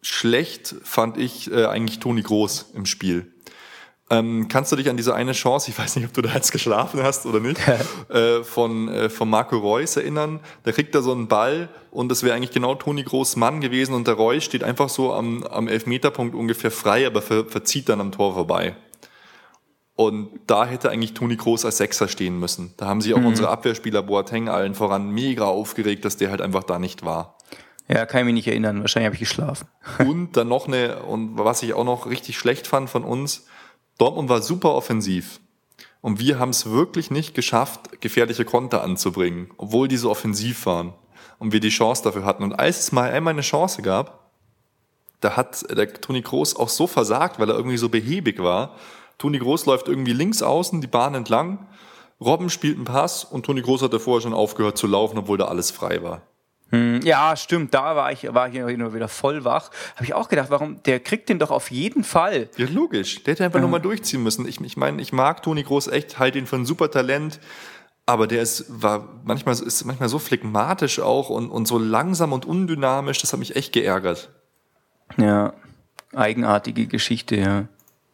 schlecht 0.00 0.74
fand 0.82 1.16
ich 1.16 1.50
äh, 1.50 1.66
eigentlich 1.66 1.98
Toni 1.98 2.22
Groß 2.22 2.72
im 2.74 2.86
Spiel. 2.86 3.30
Ähm, 4.10 4.48
kannst 4.48 4.70
du 4.70 4.76
dich 4.76 4.90
an 4.90 4.98
diese 4.98 5.14
eine 5.14 5.32
Chance, 5.32 5.70
ich 5.70 5.78
weiß 5.78 5.96
nicht, 5.96 6.04
ob 6.04 6.12
du 6.12 6.20
da 6.20 6.34
jetzt 6.34 6.52
geschlafen 6.52 7.02
hast 7.02 7.24
oder 7.24 7.40
nicht, 7.40 7.58
äh, 8.10 8.44
von, 8.44 8.88
äh, 8.88 9.08
von 9.08 9.30
Marco 9.30 9.56
Reus 9.56 9.96
erinnern? 9.96 10.40
Da 10.64 10.72
kriegt 10.72 10.94
er 10.94 11.02
so 11.02 11.12
einen 11.12 11.26
Ball 11.26 11.70
und 11.90 12.10
das 12.10 12.22
wäre 12.22 12.36
eigentlich 12.36 12.50
genau 12.50 12.74
Toni 12.74 13.02
Groß 13.02 13.36
Mann 13.36 13.62
gewesen 13.62 13.94
und 13.94 14.06
der 14.06 14.14
Reus 14.14 14.44
steht 14.44 14.62
einfach 14.62 14.90
so 14.90 15.14
am, 15.14 15.42
am 15.44 15.68
Elfmeterpunkt 15.68 16.34
ungefähr 16.34 16.70
frei, 16.70 17.06
aber 17.06 17.22
ver, 17.22 17.46
verzieht 17.46 17.88
dann 17.88 18.00
am 18.00 18.12
Tor 18.12 18.34
vorbei. 18.34 18.76
Und 19.96 20.28
da 20.48 20.66
hätte 20.66 20.90
eigentlich 20.90 21.14
Toni 21.14 21.36
Groß 21.36 21.64
als 21.64 21.78
Sechser 21.78 22.08
stehen 22.08 22.38
müssen. 22.38 22.74
Da 22.76 22.86
haben 22.86 23.00
sich 23.00 23.14
auch 23.14 23.24
unsere 23.24 23.48
Abwehrspieler 23.48 24.02
Boateng 24.02 24.48
allen 24.48 24.74
voran 24.74 25.10
mega 25.10 25.44
aufgeregt, 25.44 26.04
dass 26.04 26.16
der 26.16 26.30
halt 26.30 26.42
einfach 26.42 26.64
da 26.64 26.78
nicht 26.80 27.04
war. 27.04 27.33
Ja, 27.88 28.06
kann 28.06 28.20
ich 28.20 28.24
mich 28.24 28.34
nicht 28.34 28.48
erinnern. 28.48 28.80
Wahrscheinlich 28.80 29.06
habe 29.06 29.16
ich 29.16 29.20
geschlafen. 29.20 29.68
Und 29.98 30.32
dann 30.36 30.48
noch 30.48 30.66
eine, 30.66 31.02
und 31.02 31.38
was 31.38 31.62
ich 31.62 31.74
auch 31.74 31.84
noch 31.84 32.06
richtig 32.06 32.38
schlecht 32.38 32.66
fand 32.66 32.88
von 32.88 33.04
uns, 33.04 33.46
Dortmund 33.98 34.28
war 34.28 34.42
super 34.42 34.74
offensiv. 34.74 35.40
Und 36.00 36.18
wir 36.18 36.38
haben 36.38 36.50
es 36.50 36.70
wirklich 36.70 37.10
nicht 37.10 37.34
geschafft, 37.34 38.00
gefährliche 38.00 38.44
Konter 38.44 38.82
anzubringen, 38.82 39.50
obwohl 39.56 39.88
die 39.88 39.96
so 39.96 40.10
offensiv 40.10 40.66
waren. 40.66 40.92
Und 41.38 41.52
wir 41.52 41.60
die 41.60 41.68
Chance 41.68 42.02
dafür 42.02 42.24
hatten. 42.24 42.42
Und 42.42 42.52
als 42.54 42.80
es 42.80 42.92
mal 42.92 43.10
einmal 43.10 43.32
eine 43.32 43.42
Chance 43.42 43.82
gab, 43.82 44.30
da 45.20 45.36
hat 45.36 45.64
der 45.70 45.92
Toni 45.92 46.20
Groß 46.20 46.56
auch 46.56 46.68
so 46.68 46.86
versagt, 46.86 47.38
weil 47.38 47.48
er 47.48 47.56
irgendwie 47.56 47.78
so 47.78 47.88
behäbig 47.88 48.42
war. 48.42 48.76
Toni 49.18 49.38
Groß 49.38 49.66
läuft 49.66 49.88
irgendwie 49.88 50.12
links 50.12 50.42
außen 50.42 50.80
die 50.80 50.86
Bahn 50.86 51.14
entlang. 51.14 51.66
Robben 52.20 52.50
spielt 52.50 52.76
einen 52.76 52.84
Pass 52.84 53.24
und 53.24 53.46
Toni 53.46 53.62
Groß 53.62 53.82
hatte 53.82 54.00
vorher 54.00 54.22
schon 54.22 54.34
aufgehört 54.34 54.76
zu 54.76 54.86
laufen, 54.86 55.18
obwohl 55.18 55.38
da 55.38 55.46
alles 55.46 55.70
frei 55.70 56.02
war. 56.02 56.22
Ja, 57.02 57.36
stimmt. 57.36 57.74
Da 57.74 57.96
war 57.96 58.12
ich, 58.12 58.32
war 58.32 58.48
ich 58.48 58.76
nur 58.76 58.94
wieder 58.94 59.08
voll 59.08 59.44
wach. 59.44 59.70
Habe 59.94 60.04
ich 60.04 60.14
auch 60.14 60.28
gedacht, 60.28 60.50
warum? 60.50 60.82
Der 60.84 61.00
kriegt 61.00 61.28
den 61.28 61.38
doch 61.38 61.50
auf 61.50 61.70
jeden 61.70 62.04
Fall. 62.04 62.48
Ja, 62.56 62.66
logisch. 62.66 63.22
Der 63.24 63.32
hätte 63.32 63.44
einfach 63.44 63.60
nur 63.60 63.68
mal 63.68 63.78
durchziehen 63.78 64.22
müssen. 64.22 64.46
Ich, 64.48 64.60
ich 64.60 64.76
meine, 64.76 65.00
ich 65.02 65.12
mag 65.12 65.42
Toni 65.42 65.62
Groß 65.62 65.88
echt, 65.88 66.18
halte 66.18 66.38
ihn 66.38 66.46
für 66.46 66.56
ein 66.56 66.66
super 66.66 66.90
Talent. 66.90 67.40
Aber 68.06 68.26
der 68.26 68.42
ist, 68.42 68.66
war 68.68 69.20
manchmal, 69.24 69.54
ist 69.54 69.84
manchmal 69.84 70.08
so 70.08 70.18
phlegmatisch 70.18 71.00
auch 71.00 71.30
und, 71.30 71.50
und 71.50 71.66
so 71.66 71.78
langsam 71.78 72.32
und 72.32 72.44
undynamisch. 72.44 73.20
Das 73.20 73.32
hat 73.32 73.40
mich 73.40 73.56
echt 73.56 73.72
geärgert. 73.72 74.30
Ja, 75.16 75.54
eigenartige 76.14 76.86
Geschichte, 76.86 77.36
ja. 77.36 77.66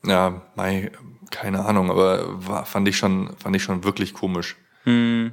Ja, 0.05 0.43
mei, 0.55 0.93
keine 1.31 1.65
Ahnung, 1.65 1.91
aber 1.91 2.25
war, 2.47 2.67
fand 2.67 2.89
ich 2.89 2.97
schon, 2.97 3.31
fand 3.37 3.57
ich 3.57 3.63
schon 3.63 3.85
wirklich 3.85 4.15
komisch. 4.15 4.57
Ja, 4.85 5.31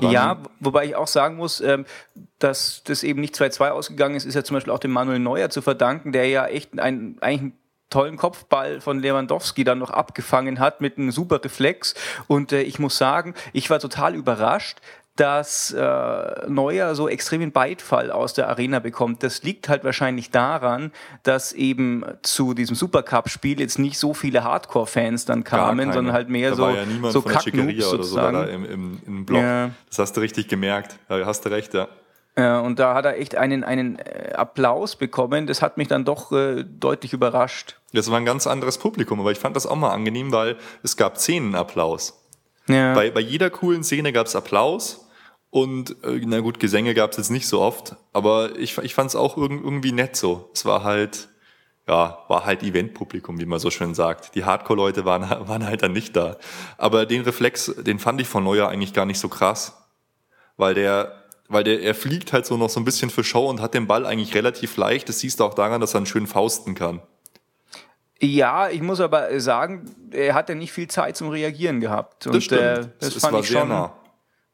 dann, 0.00 0.10
Ja, 0.10 0.38
wobei 0.58 0.86
ich 0.86 0.96
auch 0.96 1.06
sagen 1.06 1.36
muss, 1.36 1.60
ähm, 1.60 1.86
dass 2.38 2.82
das 2.84 3.02
eben 3.02 3.20
nicht 3.20 3.34
2-2 3.34 3.70
ausgegangen 3.70 4.16
ist, 4.16 4.24
ist 4.24 4.34
ja 4.34 4.44
zum 4.44 4.54
Beispiel 4.54 4.72
auch 4.72 4.78
dem 4.78 4.90
Manuel 4.90 5.18
Neuer 5.18 5.50
zu 5.50 5.62
verdanken, 5.62 6.12
der 6.12 6.28
ja 6.28 6.46
echt 6.46 6.78
einen, 6.78 7.18
eigentlich 7.20 7.40
einen 7.40 7.60
tollen 7.90 8.16
Kopfball 8.16 8.80
von 8.80 9.00
Lewandowski 9.00 9.64
dann 9.64 9.78
noch 9.78 9.90
abgefangen 9.90 10.60
hat 10.60 10.80
mit 10.80 10.96
einem 10.96 11.10
super 11.10 11.42
Reflex. 11.42 11.94
Und 12.28 12.52
äh, 12.52 12.62
ich 12.62 12.78
muss 12.78 12.96
sagen, 12.96 13.34
ich 13.52 13.68
war 13.68 13.80
total 13.80 14.14
überrascht, 14.14 14.78
dass 15.20 15.70
äh, 15.70 16.48
Neuer 16.48 16.94
so 16.94 17.06
extremen 17.06 17.52
Beifall 17.52 18.10
aus 18.10 18.32
der 18.32 18.48
Arena 18.48 18.78
bekommt. 18.78 19.22
Das 19.22 19.42
liegt 19.42 19.68
halt 19.68 19.84
wahrscheinlich 19.84 20.30
daran, 20.30 20.92
dass 21.24 21.52
eben 21.52 22.04
zu 22.22 22.54
diesem 22.54 22.74
Supercup-Spiel 22.74 23.60
jetzt 23.60 23.78
nicht 23.78 23.98
so 23.98 24.14
viele 24.14 24.44
Hardcore-Fans 24.44 25.26
dann 25.26 25.44
kamen, 25.44 25.92
sondern 25.92 26.14
halt 26.14 26.30
mehr 26.30 26.50
da 26.50 26.56
so, 26.56 26.62
war 26.62 26.74
ja 26.74 26.86
niemand 26.86 27.12
so 27.12 27.20
von 27.20 27.32
der 27.32 27.40
Schickeria 27.40 27.86
oder 27.88 28.02
so 28.02 28.16
da 28.16 28.44
im, 28.44 28.64
im, 28.64 29.00
im 29.06 29.26
Block. 29.26 29.42
Ja. 29.42 29.72
Das 29.90 29.98
hast 29.98 30.16
du 30.16 30.22
richtig 30.22 30.48
gemerkt. 30.48 30.98
Da 31.08 31.22
hast 31.26 31.44
du 31.44 31.50
recht, 31.50 31.74
ja. 31.74 31.88
Ja, 32.38 32.60
und 32.60 32.78
da 32.78 32.94
hat 32.94 33.04
er 33.04 33.18
echt 33.18 33.34
einen, 33.34 33.62
einen 33.62 33.98
äh, 33.98 34.32
Applaus 34.32 34.96
bekommen. 34.96 35.46
Das 35.46 35.60
hat 35.60 35.76
mich 35.76 35.88
dann 35.88 36.06
doch 36.06 36.32
äh, 36.32 36.64
deutlich 36.64 37.12
überrascht. 37.12 37.76
Das 37.92 38.10
war 38.10 38.16
ein 38.16 38.24
ganz 38.24 38.46
anderes 38.46 38.78
Publikum, 38.78 39.20
aber 39.20 39.32
ich 39.32 39.38
fand 39.38 39.54
das 39.54 39.66
auch 39.66 39.76
mal 39.76 39.90
angenehm, 39.90 40.32
weil 40.32 40.56
es 40.82 40.96
gab 40.96 41.18
Szenenapplaus. 41.18 42.18
Ja. 42.68 42.94
Bei, 42.94 43.10
bei 43.10 43.20
jeder 43.20 43.50
coolen 43.50 43.84
Szene 43.84 44.14
gab 44.14 44.28
es 44.28 44.34
Applaus 44.34 45.08
und 45.50 45.96
äh, 46.04 46.20
na 46.24 46.40
gut, 46.40 46.60
Gesänge 46.60 46.94
gab 46.94 47.10
es 47.10 47.16
jetzt 47.16 47.30
nicht 47.30 47.48
so 47.48 47.60
oft, 47.60 47.96
aber 48.12 48.56
ich, 48.56 48.78
ich 48.78 48.94
fand 48.94 49.10
es 49.10 49.16
auch 49.16 49.36
irg 49.36 49.50
irgendwie 49.50 49.92
nett 49.92 50.14
so. 50.16 50.48
Es 50.54 50.64
war 50.64 50.84
halt, 50.84 51.28
ja, 51.88 52.18
war 52.28 52.46
halt 52.46 52.62
Eventpublikum, 52.62 53.40
wie 53.40 53.46
man 53.46 53.58
so 53.58 53.70
schön 53.70 53.94
sagt. 53.94 54.36
Die 54.36 54.44
Hardcore-Leute 54.44 55.04
waren, 55.04 55.22
waren 55.48 55.66
halt 55.66 55.82
dann 55.82 55.92
nicht 55.92 56.14
da. 56.14 56.36
Aber 56.78 57.04
den 57.04 57.22
Reflex, 57.22 57.74
den 57.78 57.98
fand 57.98 58.20
ich 58.20 58.28
von 58.28 58.44
Neuer 58.44 58.68
eigentlich 58.68 58.92
gar 58.92 59.06
nicht 59.06 59.18
so 59.18 59.28
krass, 59.28 59.76
weil 60.56 60.74
der, 60.74 61.24
weil 61.48 61.64
der, 61.64 61.82
er 61.82 61.96
fliegt 61.96 62.32
halt 62.32 62.46
so 62.46 62.56
noch 62.56 62.70
so 62.70 62.78
ein 62.78 62.84
bisschen 62.84 63.10
für 63.10 63.24
Show 63.24 63.48
und 63.50 63.60
hat 63.60 63.74
den 63.74 63.88
Ball 63.88 64.06
eigentlich 64.06 64.34
relativ 64.36 64.76
leicht. 64.76 65.08
Das 65.08 65.18
siehst 65.18 65.40
du 65.40 65.44
auch 65.44 65.54
daran, 65.54 65.80
dass 65.80 65.94
er 65.94 65.98
einen 65.98 66.06
schönen 66.06 66.28
fausten 66.28 66.76
kann. 66.76 67.02
ja, 68.20 68.68
ich 68.68 68.82
muss 68.82 69.00
aber 69.00 69.32
äh, 69.32 69.40
sagen, 69.40 69.90
er 70.12 70.34
hat 70.34 70.48
ja 70.48 70.54
nicht 70.54 70.70
viel 70.72 70.86
Zeit 70.86 71.16
zum 71.16 71.30
Reagieren 71.30 71.80
gehabt. 71.80 72.28
Und, 72.28 72.36
Das 72.36 72.44
stimmt. 72.44 72.60
Äh, 72.62 72.88
das 73.00 73.16
es 73.16 73.22
fand 73.22 73.32
war 73.32 73.40
ich 73.40 73.48
schon. 73.48 73.68
nah. 73.68 73.92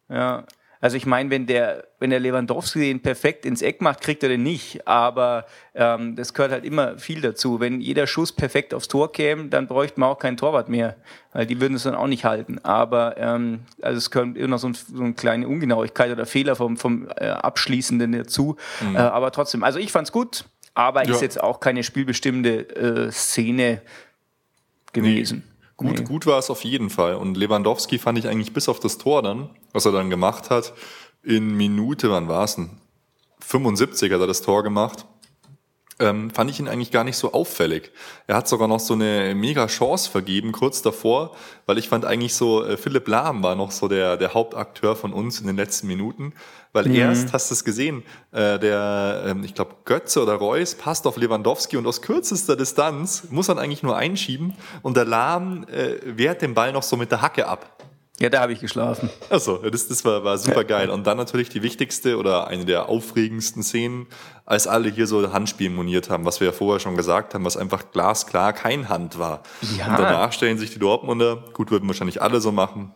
Ja. 0.08 0.44
Also 0.86 0.98
ich 0.98 1.04
meine, 1.04 1.30
wenn 1.30 1.46
der, 1.46 1.88
wenn 1.98 2.10
der 2.10 2.20
Lewandowski 2.20 2.78
den 2.78 3.02
perfekt 3.02 3.44
ins 3.44 3.60
Eck 3.60 3.82
macht, 3.82 4.00
kriegt 4.02 4.22
er 4.22 4.28
den 4.28 4.44
nicht. 4.44 4.86
Aber 4.86 5.44
ähm, 5.74 6.14
das 6.14 6.32
gehört 6.32 6.52
halt 6.52 6.64
immer 6.64 6.96
viel 6.96 7.20
dazu. 7.20 7.58
Wenn 7.58 7.80
jeder 7.80 8.06
Schuss 8.06 8.30
perfekt 8.30 8.72
aufs 8.72 8.86
Tor 8.86 9.10
käme, 9.10 9.48
dann 9.48 9.66
bräuchte 9.66 9.98
man 9.98 10.10
auch 10.10 10.20
keinen 10.20 10.36
Torwart 10.36 10.68
mehr. 10.68 10.94
Weil 11.32 11.44
die 11.44 11.60
würden 11.60 11.74
es 11.74 11.82
dann 11.82 11.96
auch 11.96 12.06
nicht 12.06 12.24
halten. 12.24 12.60
Aber 12.62 13.16
ähm, 13.18 13.62
also 13.82 13.98
es 13.98 14.12
gehört 14.12 14.36
immer 14.36 14.46
noch 14.46 14.58
so, 14.60 14.68
ein, 14.68 14.74
so 14.74 15.02
eine 15.02 15.14
kleine 15.14 15.48
Ungenauigkeit 15.48 16.12
oder 16.12 16.24
Fehler 16.24 16.54
vom, 16.54 16.76
vom 16.76 17.08
äh, 17.16 17.30
Abschließenden 17.30 18.12
dazu. 18.12 18.54
Äh, 18.94 18.98
aber 18.98 19.32
trotzdem, 19.32 19.64
also 19.64 19.80
ich 19.80 19.90
fand's 19.90 20.12
gut, 20.12 20.44
aber 20.74 21.04
Ja. 21.04 21.12
ist 21.16 21.20
jetzt 21.20 21.42
auch 21.42 21.58
keine 21.58 21.82
spielbestimmende 21.82 22.60
äh, 23.08 23.10
Szene 23.10 23.82
gewesen. 24.92 25.42
Gut, 25.76 25.98
Nee. 25.98 26.04
gut 26.04 26.26
war 26.26 26.38
es 26.38 26.48
auf 26.50 26.64
jeden 26.64 26.88
Fall. 26.90 27.16
Und 27.16 27.36
Lewandowski 27.36 27.98
fand 27.98 28.18
ich 28.18 28.28
eigentlich 28.28 28.52
bis 28.52 28.68
auf 28.68 28.80
das 28.80 28.96
Tor 28.98 29.22
dann, 29.22 29.50
was 29.72 29.84
er 29.84 29.92
dann 29.92 30.08
gemacht 30.10 30.48
hat, 30.50 30.72
in 31.22 31.56
Minute, 31.56 32.10
wann 32.10 32.28
war 32.28 32.44
es 32.44 32.54
denn? 32.56 32.70
75 33.40 34.12
hat 34.12 34.20
er 34.20 34.26
das 34.26 34.42
Tor 34.42 34.62
gemacht. 34.62 35.06
Ähm, 35.98 36.30
fand 36.30 36.50
ich 36.50 36.60
ihn 36.60 36.68
eigentlich 36.68 36.90
gar 36.90 37.04
nicht 37.04 37.16
so 37.16 37.32
auffällig. 37.32 37.90
Er 38.26 38.36
hat 38.36 38.48
sogar 38.48 38.68
noch 38.68 38.80
so 38.80 38.94
eine 38.94 39.34
mega 39.34 39.66
Chance 39.66 40.10
vergeben 40.10 40.52
kurz 40.52 40.82
davor, 40.82 41.34
weil 41.64 41.78
ich 41.78 41.88
fand 41.88 42.04
eigentlich 42.04 42.34
so, 42.34 42.64
äh, 42.64 42.76
Philipp 42.76 43.08
Lahm 43.08 43.42
war 43.42 43.54
noch 43.54 43.70
so 43.70 43.88
der, 43.88 44.16
der 44.16 44.34
Hauptakteur 44.34 44.94
von 44.94 45.12
uns 45.12 45.40
in 45.40 45.46
den 45.46 45.56
letzten 45.56 45.86
Minuten, 45.86 46.34
weil 46.72 46.88
mhm. 46.88 46.96
erst, 46.96 47.32
hast 47.32 47.50
du 47.50 47.54
es 47.54 47.64
gesehen, 47.64 48.02
äh, 48.32 48.58
der, 48.58 49.24
ähm, 49.26 49.44
ich 49.44 49.54
glaube, 49.54 49.76
Götze 49.86 50.22
oder 50.22 50.34
Reus 50.34 50.74
passt 50.74 51.06
auf 51.06 51.16
Lewandowski 51.16 51.78
und 51.78 51.86
aus 51.86 52.02
kürzester 52.02 52.56
Distanz 52.56 53.28
muss 53.30 53.48
man 53.48 53.58
eigentlich 53.58 53.82
nur 53.82 53.96
einschieben 53.96 54.54
und 54.82 54.96
der 54.98 55.06
Lahm 55.06 55.64
äh, 55.68 55.96
wehrt 56.04 56.42
den 56.42 56.52
Ball 56.52 56.72
noch 56.72 56.82
so 56.82 56.96
mit 56.96 57.10
der 57.10 57.22
Hacke 57.22 57.48
ab. 57.48 57.85
Ja, 58.18 58.30
da 58.30 58.40
habe 58.40 58.52
ich 58.52 58.60
geschlafen. 58.60 59.10
Achso, 59.28 59.58
das, 59.58 59.88
das 59.88 60.02
war, 60.04 60.24
war 60.24 60.38
super 60.38 60.64
geil. 60.64 60.88
Und 60.88 61.06
dann 61.06 61.18
natürlich 61.18 61.50
die 61.50 61.62
wichtigste 61.62 62.16
oder 62.16 62.46
eine 62.46 62.64
der 62.64 62.88
aufregendsten 62.88 63.62
Szenen, 63.62 64.06
als 64.46 64.66
alle 64.66 64.88
hier 64.88 65.06
so 65.06 65.32
Handspiel 65.32 65.68
moniert 65.68 66.08
haben, 66.08 66.24
was 66.24 66.40
wir 66.40 66.46
ja 66.46 66.52
vorher 66.52 66.80
schon 66.80 66.96
gesagt 66.96 67.34
haben, 67.34 67.44
was 67.44 67.58
einfach 67.58 67.90
glasklar 67.92 68.54
kein 68.54 68.88
Hand 68.88 69.18
war. 69.18 69.42
Ja. 69.76 69.88
Und 69.88 69.98
danach 69.98 70.32
stellen 70.32 70.56
sich 70.56 70.70
die 70.70 70.78
Dortmunder, 70.78 71.44
gut, 71.52 71.70
würden 71.70 71.86
wahrscheinlich 71.88 72.22
alle 72.22 72.40
so 72.40 72.52
machen, 72.52 72.94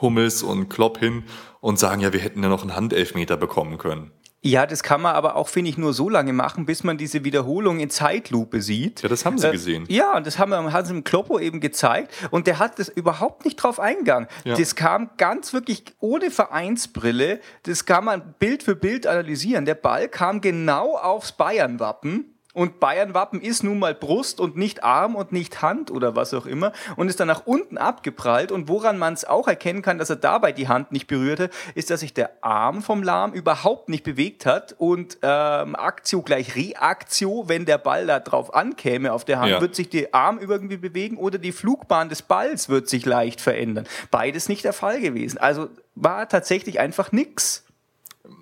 Hummels 0.00 0.42
und 0.42 0.70
Klopp 0.70 0.98
hin 0.98 1.24
und 1.60 1.78
sagen, 1.78 2.00
ja, 2.00 2.14
wir 2.14 2.20
hätten 2.20 2.42
ja 2.42 2.48
noch 2.48 2.62
einen 2.62 2.74
Handelfmeter 2.74 3.36
bekommen 3.36 3.76
können. 3.76 4.12
Ja, 4.44 4.66
das 4.66 4.82
kann 4.82 5.00
man 5.00 5.14
aber 5.14 5.36
auch, 5.36 5.48
finde 5.48 5.70
ich, 5.70 5.78
nur 5.78 5.94
so 5.94 6.08
lange 6.08 6.32
machen, 6.32 6.66
bis 6.66 6.82
man 6.82 6.98
diese 6.98 7.22
Wiederholung 7.22 7.78
in 7.78 7.90
Zeitlupe 7.90 8.60
sieht. 8.60 9.02
Ja, 9.02 9.08
das 9.08 9.24
haben 9.24 9.38
sie 9.38 9.46
äh, 9.46 9.52
gesehen. 9.52 9.84
Ja, 9.88 10.16
und 10.16 10.26
das 10.26 10.38
haben 10.38 10.50
wir, 10.50 10.72
haben 10.72 10.84
sie 10.84 10.92
im 10.92 11.04
Kloppo 11.04 11.38
eben 11.38 11.60
gezeigt. 11.60 12.12
Und 12.32 12.48
der 12.48 12.58
hat 12.58 12.80
das 12.80 12.88
überhaupt 12.88 13.44
nicht 13.44 13.54
drauf 13.54 13.78
eingegangen. 13.78 14.28
Ja. 14.44 14.56
Das 14.56 14.74
kam 14.74 15.10
ganz 15.16 15.52
wirklich 15.52 15.84
ohne 16.00 16.32
Vereinsbrille. 16.32 17.40
Das 17.62 17.84
kann 17.86 18.04
man 18.04 18.34
Bild 18.40 18.64
für 18.64 18.74
Bild 18.74 19.06
analysieren. 19.06 19.64
Der 19.64 19.76
Ball 19.76 20.08
kam 20.08 20.40
genau 20.40 20.96
aufs 20.96 21.30
Bayern-Wappen 21.32 22.31
und 22.52 22.80
Bayern-Wappen 22.80 23.40
ist 23.40 23.62
nun 23.64 23.78
mal 23.78 23.94
Brust 23.94 24.38
und 24.38 24.56
nicht 24.56 24.84
Arm 24.84 25.14
und 25.14 25.32
nicht 25.32 25.62
Hand 25.62 25.90
oder 25.90 26.16
was 26.16 26.34
auch 26.34 26.44
immer 26.44 26.72
und 26.96 27.08
ist 27.08 27.18
dann 27.18 27.28
nach 27.28 27.46
unten 27.46 27.78
abgeprallt. 27.78 28.52
Und 28.52 28.68
woran 28.68 28.98
man 28.98 29.14
es 29.14 29.24
auch 29.24 29.48
erkennen 29.48 29.80
kann, 29.80 29.98
dass 29.98 30.10
er 30.10 30.16
dabei 30.16 30.52
die 30.52 30.68
Hand 30.68 30.92
nicht 30.92 31.06
berührte, 31.06 31.48
ist, 31.74 31.90
dass 31.90 32.00
sich 32.00 32.12
der 32.12 32.30
Arm 32.42 32.82
vom 32.82 33.02
Lahm 33.02 33.32
überhaupt 33.32 33.88
nicht 33.88 34.04
bewegt 34.04 34.44
hat 34.44 34.74
und 34.76 35.18
ähm, 35.22 35.76
Aktio 35.76 36.22
gleich 36.22 36.54
Reaktio, 36.54 37.44
wenn 37.48 37.64
der 37.64 37.78
Ball 37.78 38.06
da 38.06 38.20
drauf 38.20 38.54
ankäme 38.54 39.12
auf 39.12 39.24
der 39.24 39.40
Hand, 39.40 39.50
ja. 39.50 39.60
wird 39.60 39.74
sich 39.74 39.88
der 39.88 40.14
Arm 40.14 40.38
irgendwie 40.38 40.76
bewegen 40.76 41.16
oder 41.16 41.38
die 41.38 41.52
Flugbahn 41.52 42.10
des 42.10 42.22
Balls 42.22 42.68
wird 42.68 42.88
sich 42.88 43.06
leicht 43.06 43.40
verändern. 43.40 43.86
Beides 44.10 44.48
nicht 44.48 44.64
der 44.64 44.74
Fall 44.74 45.00
gewesen. 45.00 45.38
Also 45.38 45.68
war 45.94 46.28
tatsächlich 46.28 46.80
einfach 46.80 47.12
nix. 47.12 47.64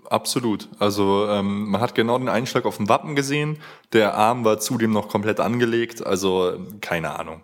Absolut. 0.08 0.68
Also 0.78 1.26
ähm, 1.28 1.70
man 1.70 1.80
hat 1.80 1.94
genau 1.94 2.18
den 2.18 2.28
Einschlag 2.28 2.64
auf 2.64 2.76
dem 2.76 2.88
Wappen 2.88 3.14
gesehen. 3.14 3.58
Der 3.92 4.14
Arm 4.14 4.44
war 4.44 4.58
zudem 4.58 4.92
noch 4.92 5.08
komplett 5.08 5.40
angelegt. 5.40 6.04
Also 6.04 6.58
keine 6.80 7.18
Ahnung. 7.18 7.42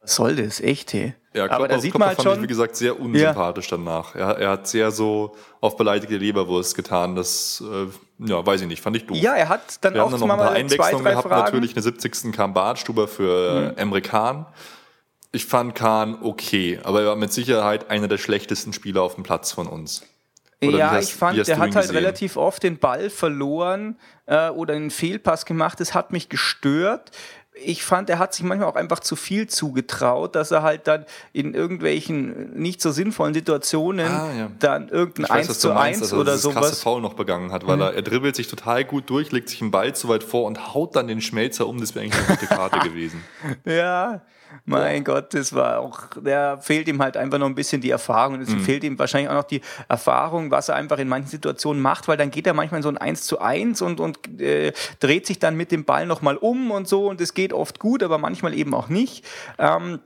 Was 0.00 0.14
soll 0.14 0.36
das? 0.36 0.60
Echt, 0.60 0.92
hey? 0.92 1.14
Ja, 1.34 1.48
Klopper, 1.48 1.54
Aber 1.56 1.68
da 1.68 1.80
sieht 1.80 1.90
Klopper 1.90 1.98
man 1.98 2.08
halt 2.08 2.16
fand 2.16 2.28
schon, 2.28 2.36
ich, 2.36 2.42
wie 2.44 2.46
gesagt, 2.46 2.76
sehr 2.76 2.98
unsympathisch 2.98 3.70
ja. 3.70 3.76
danach. 3.76 4.14
Er, 4.14 4.38
er, 4.38 4.50
hat 4.50 4.68
sehr 4.68 4.92
so 4.92 5.34
auf 5.60 5.76
beleidigte 5.76 6.16
Leberwurst 6.16 6.76
getan. 6.76 7.16
Das, 7.16 7.60
äh, 7.60 7.88
ja, 8.24 8.46
weiß 8.46 8.60
ich 8.60 8.68
nicht, 8.68 8.80
fand 8.80 8.96
ich 8.96 9.06
doof. 9.06 9.16
Ja, 9.16 9.34
er 9.34 9.48
hat 9.48 9.84
dann 9.84 9.94
Wir 9.94 10.04
auch 10.04 10.12
haben 10.12 10.20
dann 10.20 10.28
noch 10.28 10.34
ein 10.34 10.40
paar 10.40 10.52
Einwechslungen 10.52 11.04
gehabt. 11.04 11.28
Fragen. 11.28 11.44
Natürlich 11.44 11.72
eine 11.74 11.82
70. 11.82 12.32
kam 12.32 12.54
Bartstuber 12.54 13.08
für 13.08 13.72
mhm. 13.72 13.78
Emre 13.78 14.00
Kahn. 14.00 14.46
Ich 15.32 15.44
fand 15.44 15.74
Kahn 15.74 16.18
okay, 16.22 16.78
aber 16.84 17.02
er 17.02 17.08
war 17.08 17.16
mit 17.16 17.32
Sicherheit 17.32 17.90
einer 17.90 18.06
der 18.06 18.18
schlechtesten 18.18 18.72
Spieler 18.72 19.02
auf 19.02 19.16
dem 19.16 19.24
Platz 19.24 19.50
von 19.50 19.66
uns. 19.66 20.02
Oder 20.62 20.78
ja, 20.78 20.90
hast, 20.92 21.08
ich 21.10 21.14
fand, 21.14 21.46
der 21.46 21.58
hat 21.58 21.74
halt 21.74 21.74
gesehen? 21.74 21.96
relativ 21.96 22.36
oft 22.36 22.62
den 22.62 22.78
Ball 22.78 23.10
verloren 23.10 23.98
äh, 24.24 24.48
oder 24.48 24.74
einen 24.74 24.90
Fehlpass 24.90 25.44
gemacht. 25.44 25.80
Das 25.80 25.92
hat 25.92 26.12
mich 26.12 26.28
gestört. 26.28 27.10
Ich 27.58 27.84
fand, 27.84 28.10
er 28.10 28.18
hat 28.18 28.34
sich 28.34 28.44
manchmal 28.44 28.68
auch 28.68 28.76
einfach 28.76 29.00
zu 29.00 29.16
viel 29.16 29.46
zugetraut, 29.46 30.34
dass 30.34 30.50
er 30.50 30.62
halt 30.62 30.86
dann 30.86 31.06
in 31.32 31.54
irgendwelchen 31.54 32.52
nicht 32.54 32.82
so 32.82 32.90
sinnvollen 32.90 33.32
Situationen 33.32 34.06
ah, 34.06 34.28
ja. 34.36 34.50
dann 34.58 34.88
irgendein 34.88 35.36
weiß, 35.36 35.48
1 35.48 35.58
zu 35.58 35.72
1 35.72 36.02
also, 36.02 36.16
oder 36.18 36.36
sowas. 36.36 36.56
krasse 36.56 36.82
Foul 36.82 37.00
noch 37.00 37.14
begangen 37.14 37.52
hat, 37.52 37.66
weil 37.66 37.76
mhm. 37.76 37.82
er, 37.82 37.94
er 37.94 38.02
dribbelt 38.02 38.36
sich 38.36 38.48
total 38.48 38.84
gut 38.84 39.08
durch, 39.08 39.32
legt 39.32 39.48
sich 39.48 39.60
den 39.60 39.70
Ball 39.70 39.94
zu 39.94 40.08
weit 40.08 40.22
vor 40.22 40.44
und 40.44 40.74
haut 40.74 40.96
dann 40.96 41.08
den 41.08 41.22
Schmelzer 41.22 41.66
um. 41.66 41.80
Das 41.80 41.94
wäre 41.94 42.04
eigentlich 42.04 42.26
eine 42.26 42.36
gute 42.36 42.46
Karte 42.46 42.78
gewesen. 42.88 43.24
Ja, 43.64 44.20
mein. 44.64 45.04
Gott, 45.04 45.34
das 45.34 45.52
war 45.52 45.80
auch, 45.80 46.00
der 46.16 46.58
fehlt 46.58 46.88
ihm 46.88 47.02
halt 47.02 47.16
einfach 47.16 47.38
noch 47.38 47.46
ein 47.46 47.54
bisschen 47.54 47.80
die 47.80 47.90
Erfahrung. 47.90 48.40
Es 48.40 48.48
mhm. 48.48 48.60
fehlt 48.60 48.84
ihm 48.84 48.98
wahrscheinlich 48.98 49.30
auch 49.30 49.34
noch 49.34 49.44
die 49.44 49.60
Erfahrung, 49.88 50.50
was 50.50 50.68
er 50.68 50.76
einfach 50.76 50.98
in 50.98 51.08
manchen 51.08 51.28
Situationen 51.28 51.82
macht, 51.82 52.08
weil 52.08 52.16
dann 52.16 52.30
geht 52.30 52.46
er 52.46 52.54
manchmal 52.54 52.78
in 52.78 52.82
so 52.82 52.88
ein 52.88 52.98
1 52.98 53.22
zu 53.22 53.40
1 53.40 53.82
und, 53.82 54.00
und 54.00 54.40
äh, 54.40 54.72
dreht 55.00 55.26
sich 55.26 55.38
dann 55.38 55.56
mit 55.56 55.72
dem 55.72 55.84
Ball 55.84 56.06
nochmal 56.06 56.36
um 56.36 56.70
und 56.70 56.88
so 56.88 57.08
und 57.08 57.20
es 57.20 57.34
geht 57.34 57.52
oft 57.52 57.78
gut, 57.78 58.02
aber 58.02 58.18
manchmal 58.18 58.54
eben 58.54 58.74
auch 58.74 58.88
nicht. 58.88 59.24
Ähm, 59.58 60.00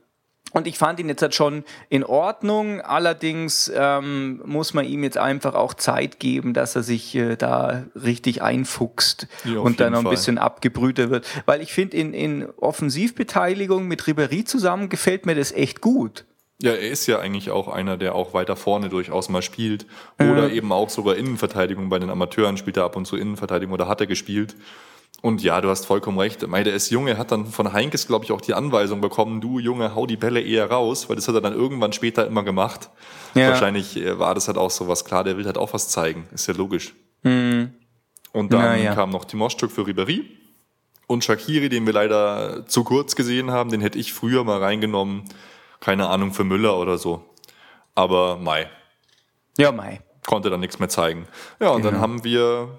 und 0.52 0.66
ich 0.66 0.78
fand 0.78 0.98
ihn 1.00 1.08
jetzt 1.08 1.22
halt 1.22 1.34
schon 1.34 1.64
in 1.88 2.04
Ordnung. 2.04 2.80
Allerdings 2.80 3.70
ähm, 3.74 4.42
muss 4.44 4.74
man 4.74 4.84
ihm 4.84 5.04
jetzt 5.04 5.18
einfach 5.18 5.54
auch 5.54 5.74
Zeit 5.74 6.18
geben, 6.18 6.54
dass 6.54 6.76
er 6.76 6.82
sich 6.82 7.14
äh, 7.14 7.36
da 7.36 7.84
richtig 7.94 8.42
einfuchst 8.42 9.28
ja, 9.44 9.60
und 9.60 9.80
dann 9.80 9.92
noch 9.92 10.00
ein 10.00 10.04
Fall. 10.04 10.12
bisschen 10.12 10.38
abgebrühter 10.38 11.10
wird. 11.10 11.26
Weil 11.46 11.60
ich 11.60 11.72
finde, 11.72 11.96
in, 11.96 12.14
in 12.14 12.48
Offensivbeteiligung 12.56 13.86
mit 13.86 14.02
Ribéry 14.02 14.44
zusammen 14.44 14.88
gefällt 14.88 15.26
mir 15.26 15.34
das 15.34 15.52
echt 15.52 15.80
gut. 15.80 16.24
Ja, 16.62 16.72
er 16.72 16.90
ist 16.90 17.06
ja 17.06 17.18
eigentlich 17.18 17.50
auch 17.50 17.68
einer, 17.68 17.96
der 17.96 18.14
auch 18.14 18.34
weiter 18.34 18.54
vorne 18.54 18.90
durchaus 18.90 19.30
mal 19.30 19.40
spielt. 19.40 19.86
Oder 20.18 20.50
äh. 20.50 20.56
eben 20.56 20.72
auch 20.72 20.90
sogar 20.90 21.16
Innenverteidigung 21.16 21.88
bei 21.88 21.98
den 21.98 22.10
Amateuren 22.10 22.58
spielt 22.58 22.76
er 22.76 22.84
ab 22.84 22.96
und 22.96 23.06
zu 23.06 23.16
Innenverteidigung 23.16 23.72
oder 23.72 23.88
hat 23.88 24.00
er 24.02 24.06
gespielt. 24.06 24.56
Und 25.22 25.42
ja, 25.42 25.60
du 25.60 25.68
hast 25.68 25.84
vollkommen 25.84 26.18
recht. 26.18 26.46
Mei, 26.46 26.64
der 26.64 26.74
ist 26.74 26.90
Junge, 26.90 27.18
hat 27.18 27.30
dann 27.30 27.46
von 27.46 27.72
Heinkes, 27.72 28.06
glaube 28.06 28.24
ich, 28.24 28.32
auch 28.32 28.40
die 28.40 28.54
Anweisung 28.54 29.02
bekommen, 29.02 29.40
du 29.40 29.58
Junge, 29.58 29.94
hau 29.94 30.06
die 30.06 30.16
Bälle 30.16 30.40
eher 30.40 30.70
raus, 30.70 31.08
weil 31.08 31.16
das 31.16 31.28
hat 31.28 31.34
er 31.34 31.42
dann 31.42 31.52
irgendwann 31.52 31.92
später 31.92 32.26
immer 32.26 32.42
gemacht. 32.42 32.88
Ja. 33.34 33.50
Wahrscheinlich 33.50 33.98
äh, 33.98 34.18
war 34.18 34.34
das 34.34 34.48
halt 34.48 34.56
auch 34.56 34.70
so 34.70 34.88
was 34.88 35.04
klar, 35.04 35.22
der 35.22 35.36
will 35.36 35.44
halt 35.44 35.58
auch 35.58 35.74
was 35.74 35.88
zeigen. 35.90 36.26
Ist 36.32 36.46
ja 36.46 36.54
logisch. 36.54 36.94
Mhm. 37.22 37.74
Und 38.32 38.52
dann 38.52 38.82
ja. 38.82 38.94
kam 38.94 39.10
noch 39.10 39.24
Timoschuk 39.24 39.70
für 39.70 39.82
Ribéry. 39.82 40.24
Und 41.06 41.24
Shakiri, 41.24 41.68
den 41.68 41.86
wir 41.86 41.92
leider 41.92 42.64
zu 42.66 42.84
kurz 42.84 43.16
gesehen 43.16 43.50
haben, 43.50 43.70
den 43.70 43.80
hätte 43.80 43.98
ich 43.98 44.12
früher 44.12 44.44
mal 44.44 44.60
reingenommen. 44.60 45.24
Keine 45.80 46.08
Ahnung, 46.08 46.32
für 46.32 46.44
Müller 46.44 46.78
oder 46.78 46.98
so. 46.98 47.24
Aber 47.94 48.36
Mai. 48.36 48.70
Ja, 49.58 49.72
Mai. 49.72 50.00
Konnte 50.26 50.50
dann 50.50 50.60
nichts 50.60 50.78
mehr 50.78 50.88
zeigen. 50.88 51.26
Ja, 51.58 51.70
und 51.70 51.82
genau. 51.82 51.92
dann 51.92 52.00
haben 52.00 52.24
wir 52.24 52.78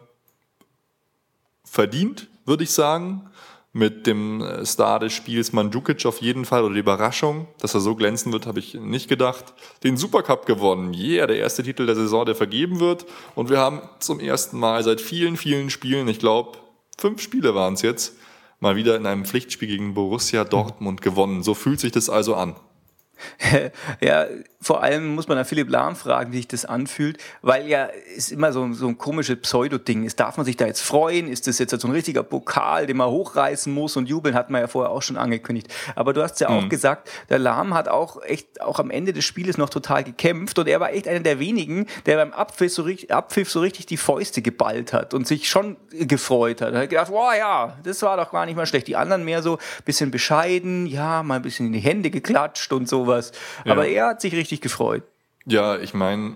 verdient 1.71 2.27
würde 2.45 2.63
ich 2.63 2.71
sagen. 2.71 3.27
Mit 3.73 4.05
dem 4.05 4.41
äh, 4.41 4.65
Star 4.65 4.99
des 4.99 5.13
Spiels 5.13 5.53
Mandzukic 5.53 6.05
auf 6.05 6.19
jeden 6.21 6.43
Fall 6.43 6.65
oder 6.65 6.73
die 6.73 6.81
Überraschung, 6.81 7.47
dass 7.59 7.73
er 7.73 7.79
so 7.79 7.95
glänzen 7.95 8.33
wird, 8.33 8.45
habe 8.45 8.59
ich 8.59 8.73
nicht 8.73 9.07
gedacht. 9.07 9.53
Den 9.85 9.95
Supercup 9.95 10.45
gewonnen. 10.45 10.93
Yeah, 10.93 11.25
der 11.25 11.37
erste 11.37 11.63
Titel 11.63 11.85
der 11.85 11.95
Saison, 11.95 12.25
der 12.25 12.35
vergeben 12.35 12.81
wird. 12.81 13.05
Und 13.33 13.49
wir 13.49 13.59
haben 13.59 13.81
zum 13.99 14.19
ersten 14.19 14.59
Mal 14.59 14.83
seit 14.83 14.99
vielen, 14.99 15.37
vielen 15.37 15.69
Spielen, 15.69 16.09
ich 16.09 16.19
glaube, 16.19 16.57
fünf 16.97 17.21
Spiele 17.21 17.55
waren 17.55 17.75
es 17.75 17.81
jetzt, 17.81 18.17
mal 18.59 18.75
wieder 18.75 18.97
in 18.97 19.05
einem 19.05 19.23
Pflichtspiel 19.23 19.69
gegen 19.69 19.93
Borussia 19.93 20.43
Dortmund 20.43 21.01
gewonnen. 21.01 21.41
So 21.41 21.53
fühlt 21.53 21.79
sich 21.79 21.93
das 21.93 22.09
also 22.09 22.35
an. 22.35 22.57
ja, 24.01 24.25
vor 24.61 24.83
allem 24.83 25.15
muss 25.15 25.27
man 25.27 25.37
an 25.37 25.45
Philipp 25.45 25.69
Lahm 25.69 25.95
fragen, 25.95 26.31
wie 26.31 26.37
sich 26.37 26.47
das 26.47 26.65
anfühlt, 26.65 27.17
weil 27.41 27.67
ja 27.67 27.85
ist 28.15 28.31
immer 28.31 28.53
so, 28.53 28.71
so 28.73 28.87
ein 28.87 28.97
komisches 28.97 29.41
Pseudo-Ding 29.41 30.03
ist. 30.03 30.19
Darf 30.19 30.37
man 30.37 30.45
sich 30.45 30.55
da 30.55 30.67
jetzt 30.67 30.81
freuen? 30.81 31.27
Ist 31.27 31.47
das 31.47 31.57
jetzt 31.57 31.79
so 31.79 31.87
ein 31.87 31.91
richtiger 31.91 32.21
Pokal, 32.23 32.85
den 32.85 32.97
man 32.97 33.09
hochreißen 33.09 33.73
muss 33.73 33.97
und 33.97 34.07
jubeln, 34.07 34.35
hat 34.35 34.51
man 34.51 34.61
ja 34.61 34.67
vorher 34.67 34.91
auch 34.91 35.01
schon 35.01 35.17
angekündigt. 35.17 35.67
Aber 35.95 36.13
du 36.13 36.21
hast 36.21 36.39
ja 36.39 36.49
mhm. 36.49 36.57
auch 36.57 36.69
gesagt, 36.69 37.09
der 37.29 37.39
Lahm 37.39 37.73
hat 37.73 37.87
auch 37.87 38.21
echt 38.21 38.61
auch 38.61 38.79
am 38.79 38.91
Ende 38.91 39.13
des 39.13 39.25
Spieles 39.25 39.57
noch 39.57 39.69
total 39.69 40.03
gekämpft 40.03 40.59
und 40.59 40.67
er 40.67 40.79
war 40.79 40.93
echt 40.93 41.07
einer 41.07 41.21
der 41.21 41.39
wenigen, 41.39 41.87
der 42.05 42.17
beim 42.17 42.31
Abpfiff 42.31 42.71
so, 42.71 42.83
richtig, 42.83 43.11
Abpfiff 43.11 43.49
so 43.49 43.61
richtig 43.61 43.87
die 43.87 43.97
Fäuste 43.97 44.43
geballt 44.43 44.93
hat 44.93 45.13
und 45.13 45.25
sich 45.25 45.49
schon 45.49 45.77
gefreut 45.91 46.61
hat. 46.61 46.73
Er 46.73 46.81
hat 46.81 46.89
gedacht, 46.89 47.09
boah 47.09 47.33
ja, 47.33 47.77
das 47.83 48.01
war 48.03 48.17
doch 48.17 48.31
gar 48.31 48.45
nicht 48.45 48.55
mal 48.55 48.65
schlecht. 48.67 48.87
Die 48.87 48.95
anderen 48.95 49.25
mehr 49.25 49.41
so 49.41 49.57
ein 49.57 49.83
bisschen 49.85 50.11
bescheiden, 50.11 50.85
ja, 50.85 51.23
mal 51.23 51.35
ein 51.35 51.41
bisschen 51.41 51.67
in 51.67 51.73
die 51.73 51.79
Hände 51.79 52.11
geklatscht 52.11 52.71
und 52.73 52.87
sowas. 52.87 53.31
Aber 53.65 53.87
ja. 53.87 54.03
er 54.03 54.07
hat 54.09 54.21
sich 54.21 54.33
richtig 54.33 54.50
richtig 54.51 54.61
gefreut. 54.61 55.03
Ja, 55.45 55.79
ich 55.79 55.93
meine, 55.93 56.35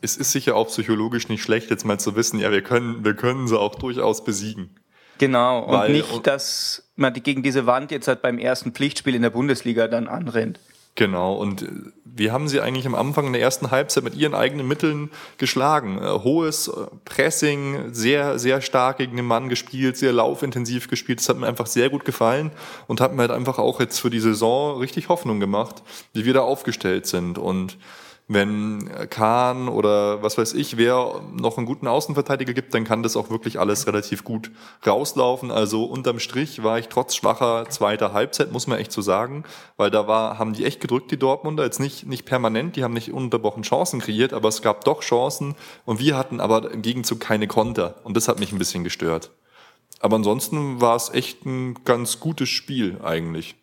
es 0.00 0.16
ist 0.16 0.32
sicher 0.32 0.56
auch 0.56 0.66
psychologisch 0.66 1.28
nicht 1.28 1.42
schlecht, 1.42 1.70
jetzt 1.70 1.84
mal 1.84 1.98
zu 1.98 2.16
wissen, 2.16 2.40
ja, 2.40 2.50
wir 2.50 2.62
können, 2.62 3.04
wir 3.04 3.14
können 3.14 3.46
sie 3.46 3.58
auch 3.58 3.76
durchaus 3.76 4.24
besiegen. 4.24 4.70
Genau, 5.18 5.60
und 5.60 5.72
Weil, 5.72 5.92
nicht, 5.92 6.26
dass 6.26 6.90
man 6.96 7.14
gegen 7.14 7.42
diese 7.42 7.66
Wand 7.66 7.92
jetzt 7.92 8.08
halt 8.08 8.22
beim 8.22 8.38
ersten 8.38 8.72
Pflichtspiel 8.72 9.14
in 9.14 9.22
der 9.22 9.30
Bundesliga 9.30 9.86
dann 9.86 10.08
anrennt. 10.08 10.58
Genau, 10.94 11.34
und 11.34 11.66
wir 12.04 12.32
haben 12.32 12.48
sie 12.48 12.60
eigentlich 12.60 12.86
am 12.86 12.94
Anfang 12.94 13.26
in 13.26 13.32
der 13.32 13.40
ersten 13.40 13.70
Halbzeit 13.70 14.04
mit 14.04 14.14
ihren 14.14 14.34
eigenen 14.34 14.68
Mitteln 14.68 15.10
geschlagen. 15.38 15.98
Äh, 15.98 16.06
hohes 16.22 16.68
äh, 16.68 16.72
Pressing, 17.06 17.94
sehr, 17.94 18.38
sehr 18.38 18.60
stark 18.60 18.98
gegen 18.98 19.16
den 19.16 19.24
Mann 19.24 19.48
gespielt, 19.48 19.96
sehr 19.96 20.12
laufintensiv 20.12 20.88
gespielt. 20.88 21.20
Das 21.20 21.30
hat 21.30 21.38
mir 21.38 21.46
einfach 21.46 21.66
sehr 21.66 21.88
gut 21.88 22.04
gefallen 22.04 22.50
und 22.88 23.00
hat 23.00 23.14
mir 23.14 23.22
halt 23.22 23.30
einfach 23.30 23.58
auch 23.58 23.80
jetzt 23.80 24.00
für 24.00 24.10
die 24.10 24.20
Saison 24.20 24.78
richtig 24.78 25.08
Hoffnung 25.08 25.40
gemacht, 25.40 25.82
wie 26.12 26.26
wir 26.26 26.34
da 26.34 26.40
aufgestellt 26.40 27.06
sind. 27.06 27.38
Und 27.38 27.78
wenn 28.34 28.90
Kahn 29.10 29.68
oder 29.68 30.22
was 30.22 30.38
weiß 30.38 30.54
ich, 30.54 30.76
wer 30.76 31.22
noch 31.32 31.56
einen 31.56 31.66
guten 31.66 31.86
Außenverteidiger 31.86 32.52
gibt, 32.52 32.74
dann 32.74 32.84
kann 32.84 33.02
das 33.02 33.16
auch 33.16 33.30
wirklich 33.30 33.58
alles 33.58 33.86
relativ 33.86 34.24
gut 34.24 34.50
rauslaufen. 34.86 35.50
Also 35.50 35.84
unterm 35.84 36.18
Strich 36.18 36.62
war 36.62 36.78
ich 36.78 36.88
trotz 36.88 37.14
schwacher 37.14 37.68
zweiter 37.68 38.12
Halbzeit, 38.12 38.52
muss 38.52 38.66
man 38.66 38.78
echt 38.78 38.92
so 38.92 39.02
sagen, 39.02 39.44
weil 39.76 39.90
da 39.90 40.06
war, 40.06 40.38
haben 40.38 40.52
die 40.52 40.64
echt 40.64 40.80
gedrückt, 40.80 41.10
die 41.10 41.18
Dortmunder, 41.18 41.64
jetzt 41.64 41.80
nicht, 41.80 42.06
nicht 42.06 42.26
permanent, 42.26 42.76
die 42.76 42.84
haben 42.84 42.94
nicht 42.94 43.12
ununterbrochen 43.12 43.62
Chancen 43.62 44.00
kreiert, 44.00 44.32
aber 44.32 44.48
es 44.48 44.62
gab 44.62 44.84
doch 44.84 45.00
Chancen 45.00 45.54
und 45.84 46.00
wir 46.00 46.16
hatten 46.16 46.40
aber 46.40 46.70
im 46.70 46.82
Gegenzug 46.82 47.20
keine 47.20 47.46
Konter 47.46 47.96
und 48.04 48.16
das 48.16 48.28
hat 48.28 48.40
mich 48.40 48.52
ein 48.52 48.58
bisschen 48.58 48.84
gestört. 48.84 49.30
Aber 50.00 50.16
ansonsten 50.16 50.80
war 50.80 50.96
es 50.96 51.10
echt 51.10 51.46
ein 51.46 51.84
ganz 51.84 52.18
gutes 52.18 52.48
Spiel 52.48 52.98
eigentlich. 53.02 53.54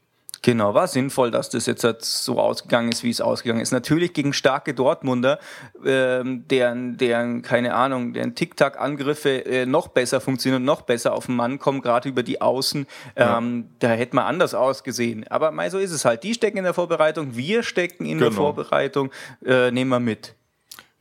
Genau, 0.42 0.74
war 0.74 0.88
sinnvoll, 0.88 1.32
dass 1.32 1.50
das 1.50 1.66
jetzt 1.66 1.84
so 2.04 2.40
ausgegangen 2.40 2.92
ist, 2.92 3.04
wie 3.04 3.10
es 3.10 3.20
ausgegangen 3.20 3.62
ist. 3.62 3.72
Natürlich 3.72 4.14
gegen 4.14 4.34
starke 4.34 4.74
Dortmunder, 4.74 5.40
ähm, 5.86 6.48
deren, 6.48 6.98
deren, 6.98 7.42
keine 7.42 7.76
Ahnung, 7.76 8.14
deren 8.14 8.36
Tic-Tac-Angriffe 8.36 9.46
äh, 9.46 9.66
noch 9.66 9.90
besser 9.90 10.22
funktionieren 10.22 10.62
und 10.62 10.66
noch 10.66 10.82
besser 10.82 11.14
auf 11.14 11.26
den 11.26 11.36
Mann 11.36 11.60
kommen, 11.60 11.82
gerade 11.82 12.08
über 12.08 12.24
die 12.24 12.42
Außen. 12.42 12.88
Ähm, 13.16 13.66
ja. 13.66 13.70
Da 13.80 13.90
hätte 13.90 14.16
man 14.16 14.26
anders 14.26 14.54
ausgesehen. 14.54 15.26
Aber 15.30 15.52
mal 15.52 15.70
so 15.70 15.78
ist 15.78 15.92
es 15.92 16.06
halt. 16.06 16.24
Die 16.24 16.34
stecken 16.34 16.58
in 16.58 16.64
der 16.64 16.74
Vorbereitung, 16.74 17.36
wir 17.36 17.64
stecken 17.64 18.06
in 18.06 18.18
genau. 18.18 18.30
der 18.30 18.32
Vorbereitung, 18.32 19.12
äh, 19.46 19.72
nehmen 19.72 19.90
wir 19.90 20.00
mit. 20.00 20.36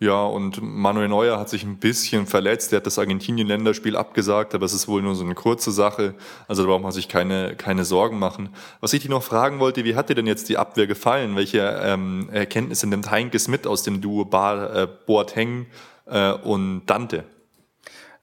Ja, 0.00 0.24
und 0.24 0.62
Manuel 0.62 1.08
Neuer 1.08 1.40
hat 1.40 1.48
sich 1.48 1.64
ein 1.64 1.78
bisschen 1.78 2.26
verletzt. 2.26 2.72
Er 2.72 2.76
hat 2.76 2.86
das 2.86 3.00
Argentinien-Länderspiel 3.00 3.96
abgesagt, 3.96 4.54
aber 4.54 4.64
es 4.64 4.72
ist 4.72 4.86
wohl 4.86 5.02
nur 5.02 5.16
so 5.16 5.24
eine 5.24 5.34
kurze 5.34 5.72
Sache. 5.72 6.14
Also 6.46 6.62
da 6.62 6.68
braucht 6.68 6.84
man 6.84 6.92
sich 6.92 7.08
keine, 7.08 7.56
keine 7.56 7.84
Sorgen 7.84 8.16
machen. 8.20 8.50
Was 8.80 8.92
ich 8.92 9.00
dich 9.00 9.10
noch 9.10 9.24
fragen 9.24 9.58
wollte, 9.58 9.84
wie 9.84 9.96
hat 9.96 10.08
dir 10.08 10.14
denn 10.14 10.28
jetzt 10.28 10.48
die 10.48 10.56
Abwehr 10.56 10.86
gefallen? 10.86 11.34
Welche 11.34 11.80
ähm, 11.82 12.28
Erkenntnisse 12.32 12.86
nimmt 12.86 13.10
Heinkes 13.10 13.48
mit 13.48 13.66
aus 13.66 13.82
dem 13.82 14.00
Duo 14.00 14.24
Bar, 14.24 14.76
äh, 14.76 14.88
Boateng 15.06 15.66
äh, 16.06 16.30
und 16.32 16.86
Dante? 16.86 17.24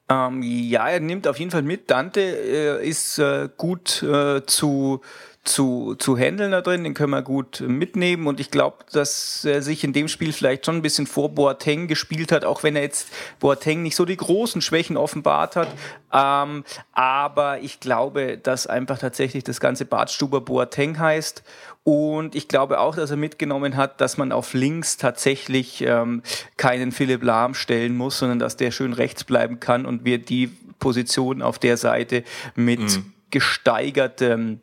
Ähm, 0.07 0.43
ja, 0.43 0.87
er 0.87 1.01
nimmt 1.01 1.27
auf 1.27 1.39
jeden 1.39 1.51
Fall 1.51 1.63
mit. 1.63 1.91
Dante 1.91 2.21
äh, 2.21 2.87
ist 2.87 3.19
äh, 3.19 3.49
gut 3.57 4.01
äh, 4.01 4.45
zu 4.45 5.01
zu, 5.45 5.95
zu 5.95 6.17
handeln 6.17 6.51
da 6.51 6.61
drin, 6.61 6.83
den 6.83 6.95
können 6.95 7.11
wir 7.11 7.21
gut 7.21 7.61
mitnehmen. 7.61 8.27
Und 8.27 8.39
ich 8.39 8.51
glaube, 8.51 8.77
dass 8.91 9.45
er 9.45 9.61
sich 9.61 9.83
in 9.83 9.93
dem 9.93 10.07
Spiel 10.07 10.33
vielleicht 10.33 10.65
schon 10.65 10.77
ein 10.77 10.81
bisschen 10.81 11.07
vor 11.07 11.29
Boateng 11.29 11.87
gespielt 11.87 12.31
hat, 12.31 12.43
auch 12.43 12.63
wenn 12.63 12.75
er 12.75 12.81
jetzt 12.81 13.07
Boateng 13.39 13.83
nicht 13.83 13.95
so 13.95 14.05
die 14.05 14.17
großen 14.17 14.61
Schwächen 14.61 14.97
offenbart 14.97 15.55
hat, 15.55 15.67
ähm, 16.11 16.63
aber 16.93 17.59
ich 17.61 17.79
glaube, 17.79 18.37
dass 18.37 18.67
einfach 18.67 18.97
tatsächlich 18.97 19.43
das 19.43 19.59
ganze 19.59 19.85
Bartstuber 19.85 20.41
Boateng 20.41 20.97
heißt. 20.97 21.43
Und 21.83 22.33
ich 22.33 22.47
glaube 22.47 22.79
auch, 22.79 22.95
dass 22.95 23.11
er 23.11 23.17
mitgenommen 23.17 23.75
hat, 23.75 24.01
dass 24.01 24.17
man 24.17 24.31
auf 24.31 24.53
links 24.55 24.97
tatsächlich 24.97 25.81
ähm, 25.81 26.23
keinen 26.57 26.91
Philipp 26.91 27.21
Lahm 27.21 27.53
stellen 27.53 27.95
muss, 27.95 28.17
sondern 28.17 28.39
dass 28.39 28.57
der 28.57 28.71
schön 28.71 28.93
rechts 28.93 29.23
bleiben 29.23 29.59
kann 29.59 29.85
und 29.85 30.03
wir 30.03 30.17
die 30.17 30.47
Position 30.79 31.43
auf 31.43 31.59
der 31.59 31.77
Seite 31.77 32.23
mit 32.55 32.79
mhm. 32.79 33.13
gesteigertem 33.29 34.61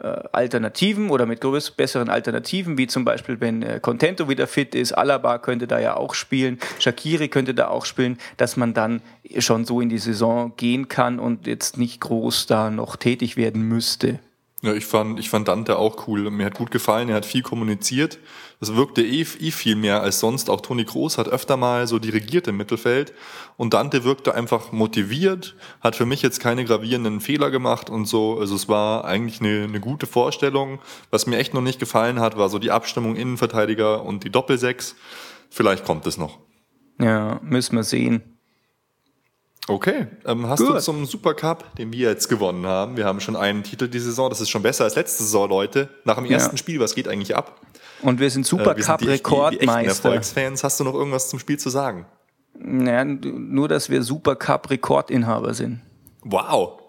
Alternativen 0.00 1.10
oder 1.10 1.26
mit 1.26 1.40
größeren, 1.40 1.76
besseren 1.76 2.08
Alternativen, 2.08 2.78
wie 2.78 2.86
zum 2.86 3.04
Beispiel, 3.04 3.40
wenn 3.40 3.62
äh, 3.62 3.80
Contento 3.80 4.28
wieder 4.28 4.46
fit 4.46 4.74
ist, 4.74 4.92
Alaba 4.92 5.38
könnte 5.38 5.66
da 5.66 5.78
ja 5.78 5.96
auch 5.96 6.14
spielen, 6.14 6.58
Shakiri 6.78 7.28
könnte 7.28 7.54
da 7.54 7.68
auch 7.68 7.84
spielen, 7.84 8.18
dass 8.36 8.56
man 8.56 8.74
dann 8.74 9.02
schon 9.38 9.64
so 9.64 9.80
in 9.80 9.88
die 9.88 9.98
Saison 9.98 10.54
gehen 10.56 10.88
kann 10.88 11.18
und 11.18 11.46
jetzt 11.46 11.78
nicht 11.78 12.00
groß 12.00 12.46
da 12.46 12.70
noch 12.70 12.96
tätig 12.96 13.36
werden 13.36 13.62
müsste. 13.62 14.18
Ja, 14.62 14.74
ich 14.74 14.84
fand, 14.84 15.18
ich 15.18 15.30
fand 15.30 15.48
Dante 15.48 15.78
auch 15.78 16.06
cool. 16.06 16.30
Mir 16.30 16.44
hat 16.44 16.54
gut 16.54 16.70
gefallen, 16.70 17.08
er 17.08 17.16
hat 17.16 17.24
viel 17.24 17.40
kommuniziert. 17.40 18.18
Das 18.60 18.76
wirkte 18.76 19.00
eh, 19.00 19.22
eh 19.22 19.50
viel 19.50 19.74
mehr 19.74 20.02
als 20.02 20.20
sonst. 20.20 20.50
Auch 20.50 20.60
Toni 20.60 20.84
Kroos 20.84 21.16
hat 21.16 21.28
öfter 21.28 21.56
mal 21.56 21.86
so 21.86 21.98
dirigiert 21.98 22.46
im 22.46 22.58
Mittelfeld. 22.58 23.14
Und 23.56 23.72
Dante 23.72 24.04
wirkte 24.04 24.34
einfach 24.34 24.70
motiviert, 24.70 25.56
hat 25.80 25.96
für 25.96 26.04
mich 26.04 26.20
jetzt 26.20 26.40
keine 26.40 26.66
gravierenden 26.66 27.20
Fehler 27.20 27.50
gemacht 27.50 27.88
und 27.88 28.04
so. 28.04 28.38
Also 28.38 28.54
es 28.54 28.68
war 28.68 29.06
eigentlich 29.06 29.40
eine, 29.40 29.64
eine 29.64 29.80
gute 29.80 30.06
Vorstellung. 30.06 30.78
Was 31.10 31.26
mir 31.26 31.38
echt 31.38 31.54
noch 31.54 31.62
nicht 31.62 31.80
gefallen 31.80 32.20
hat, 32.20 32.36
war 32.36 32.50
so 32.50 32.58
die 32.58 32.70
Abstimmung 32.70 33.16
Innenverteidiger 33.16 34.04
und 34.04 34.24
die 34.24 34.30
Doppelsechs. 34.30 34.94
Vielleicht 35.48 35.86
kommt 35.86 36.06
es 36.06 36.18
noch. 36.18 36.38
Ja, 37.00 37.40
müssen 37.42 37.76
wir 37.76 37.84
sehen. 37.84 38.39
Okay, 39.70 40.08
ähm, 40.26 40.48
hast 40.48 40.58
Gut. 40.58 40.74
du 40.74 40.80
zum 40.80 41.06
Supercup, 41.06 41.76
den 41.76 41.92
wir 41.92 42.08
jetzt 42.08 42.28
gewonnen 42.28 42.66
haben, 42.66 42.96
wir 42.96 43.04
haben 43.04 43.20
schon 43.20 43.36
einen 43.36 43.62
Titel 43.62 43.86
die 43.86 44.00
Saison, 44.00 44.28
das 44.28 44.40
ist 44.40 44.50
schon 44.50 44.62
besser 44.62 44.82
als 44.82 44.96
letzte 44.96 45.22
Saison, 45.22 45.48
Leute. 45.48 45.88
Nach 46.04 46.16
dem 46.16 46.24
ersten 46.24 46.56
ja. 46.56 46.58
Spiel, 46.58 46.80
was 46.80 46.96
geht 46.96 47.06
eigentlich 47.06 47.36
ab? 47.36 47.60
Und 48.02 48.18
wir 48.18 48.30
sind 48.30 48.46
Supercup-Rekordmeister. 48.46 49.80
Äh, 49.80 49.86
Erfolgsfans, 49.86 50.64
hast 50.64 50.80
du 50.80 50.84
noch 50.84 50.94
irgendwas 50.94 51.28
zum 51.28 51.38
Spiel 51.38 51.56
zu 51.56 51.70
sagen? 51.70 52.04
Naja, 52.58 53.04
nur, 53.04 53.68
dass 53.68 53.90
wir 53.90 54.02
Supercup-Rekordinhaber 54.02 55.54
sind. 55.54 55.82
Wow. 56.22 56.80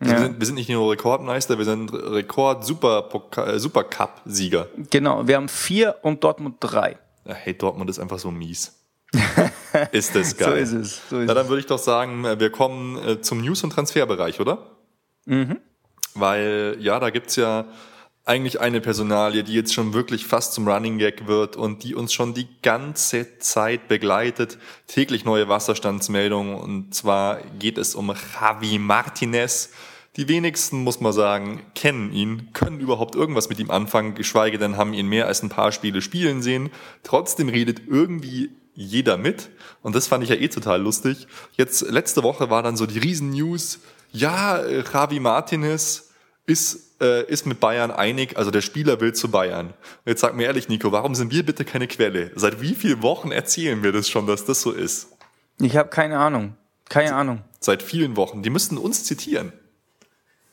Ja. 0.00 0.12
wir, 0.12 0.18
sind, 0.18 0.40
wir, 0.40 0.46
sind, 0.46 0.54
nicht 0.54 0.70
nur 0.70 0.92
Rekordmeister, 0.92 1.58
wir 1.58 1.66
sind 1.66 1.92
Rekord-Supercup-Sieger. 1.92 4.62
Äh, 4.62 4.66
genau, 4.88 5.28
wir 5.28 5.36
haben 5.36 5.50
vier 5.50 5.96
und 6.00 6.24
Dortmund 6.24 6.56
drei. 6.60 6.96
Hey, 7.26 7.52
Dortmund 7.52 7.90
ist 7.90 7.98
einfach 7.98 8.18
so 8.18 8.30
mies. 8.30 8.79
ist 9.92 10.14
das 10.14 10.36
geil. 10.36 10.66
so 10.66 10.76
ist 10.78 10.84
es. 10.84 11.00
So 11.08 11.20
ist 11.20 11.26
Na, 11.26 11.34
dann 11.34 11.48
würde 11.48 11.60
ich 11.60 11.66
doch 11.66 11.78
sagen, 11.78 12.24
äh, 12.24 12.38
wir 12.38 12.50
kommen 12.50 12.96
äh, 12.96 13.20
zum 13.20 13.40
News- 13.40 13.64
und 13.64 13.70
Transferbereich, 13.70 14.40
oder? 14.40 14.76
Mhm. 15.26 15.58
Weil, 16.14 16.76
ja, 16.80 16.98
da 16.98 17.10
gibt's 17.10 17.36
ja 17.36 17.66
eigentlich 18.24 18.60
eine 18.60 18.80
Personalie, 18.80 19.42
die 19.42 19.54
jetzt 19.54 19.74
schon 19.74 19.92
wirklich 19.92 20.26
fast 20.26 20.52
zum 20.52 20.68
Running 20.68 20.98
Gag 20.98 21.26
wird 21.26 21.56
und 21.56 21.82
die 21.82 21.94
uns 21.94 22.12
schon 22.12 22.34
die 22.34 22.46
ganze 22.62 23.38
Zeit 23.38 23.88
begleitet. 23.88 24.58
Täglich 24.86 25.24
neue 25.24 25.48
Wasserstandsmeldungen 25.48 26.54
und 26.54 26.94
zwar 26.94 27.40
geht 27.58 27.78
es 27.78 27.94
um 27.94 28.12
Javi 28.40 28.78
Martinez. 28.78 29.70
Die 30.16 30.28
wenigsten, 30.28 30.82
muss 30.82 31.00
man 31.00 31.12
sagen, 31.12 31.62
kennen 31.74 32.12
ihn, 32.12 32.52
können 32.52 32.80
überhaupt 32.80 33.14
irgendwas 33.14 33.48
mit 33.48 33.58
ihm 33.58 33.70
anfangen, 33.70 34.14
geschweige 34.14 34.58
denn 34.58 34.76
haben 34.76 34.92
ihn 34.92 35.06
mehr 35.06 35.26
als 35.26 35.42
ein 35.42 35.48
paar 35.48 35.72
Spiele 35.72 36.02
spielen 36.02 36.42
sehen. 36.42 36.70
Trotzdem 37.02 37.48
redet 37.48 37.82
irgendwie 37.88 38.50
jeder 38.74 39.16
mit. 39.16 39.50
Und 39.82 39.94
das 39.94 40.06
fand 40.06 40.24
ich 40.24 40.30
ja 40.30 40.36
eh 40.36 40.48
total 40.48 40.80
lustig. 40.80 41.26
Jetzt, 41.56 41.82
letzte 41.82 42.22
Woche 42.22 42.50
war 42.50 42.62
dann 42.62 42.76
so 42.76 42.86
die 42.86 42.98
Riesen-News. 42.98 43.80
Ja, 44.12 44.58
äh, 44.58 44.82
Javi 44.92 45.20
Martinez 45.20 46.10
ist, 46.46 47.00
äh, 47.00 47.24
ist 47.26 47.46
mit 47.46 47.60
Bayern 47.60 47.90
einig, 47.90 48.36
also 48.36 48.50
der 48.50 48.60
Spieler 48.60 49.00
will 49.00 49.12
zu 49.12 49.30
Bayern. 49.30 49.74
Jetzt 50.04 50.20
sag 50.20 50.34
mir 50.34 50.44
ehrlich, 50.44 50.68
Nico, 50.68 50.92
warum 50.92 51.14
sind 51.14 51.32
wir 51.32 51.44
bitte 51.44 51.64
keine 51.64 51.86
Quelle? 51.86 52.32
Seit 52.34 52.60
wie 52.60 52.74
vielen 52.74 53.02
Wochen 53.02 53.30
erzählen 53.30 53.82
wir 53.82 53.92
das 53.92 54.08
schon, 54.08 54.26
dass 54.26 54.44
das 54.44 54.62
so 54.62 54.72
ist? 54.72 55.08
Ich 55.60 55.76
habe 55.76 55.90
keine 55.90 56.18
Ahnung. 56.18 56.56
Keine 56.88 57.14
Ahnung. 57.14 57.42
Seit 57.60 57.82
vielen 57.82 58.16
Wochen. 58.16 58.42
Die 58.42 58.50
müssten 58.50 58.76
uns 58.78 59.04
zitieren. 59.04 59.52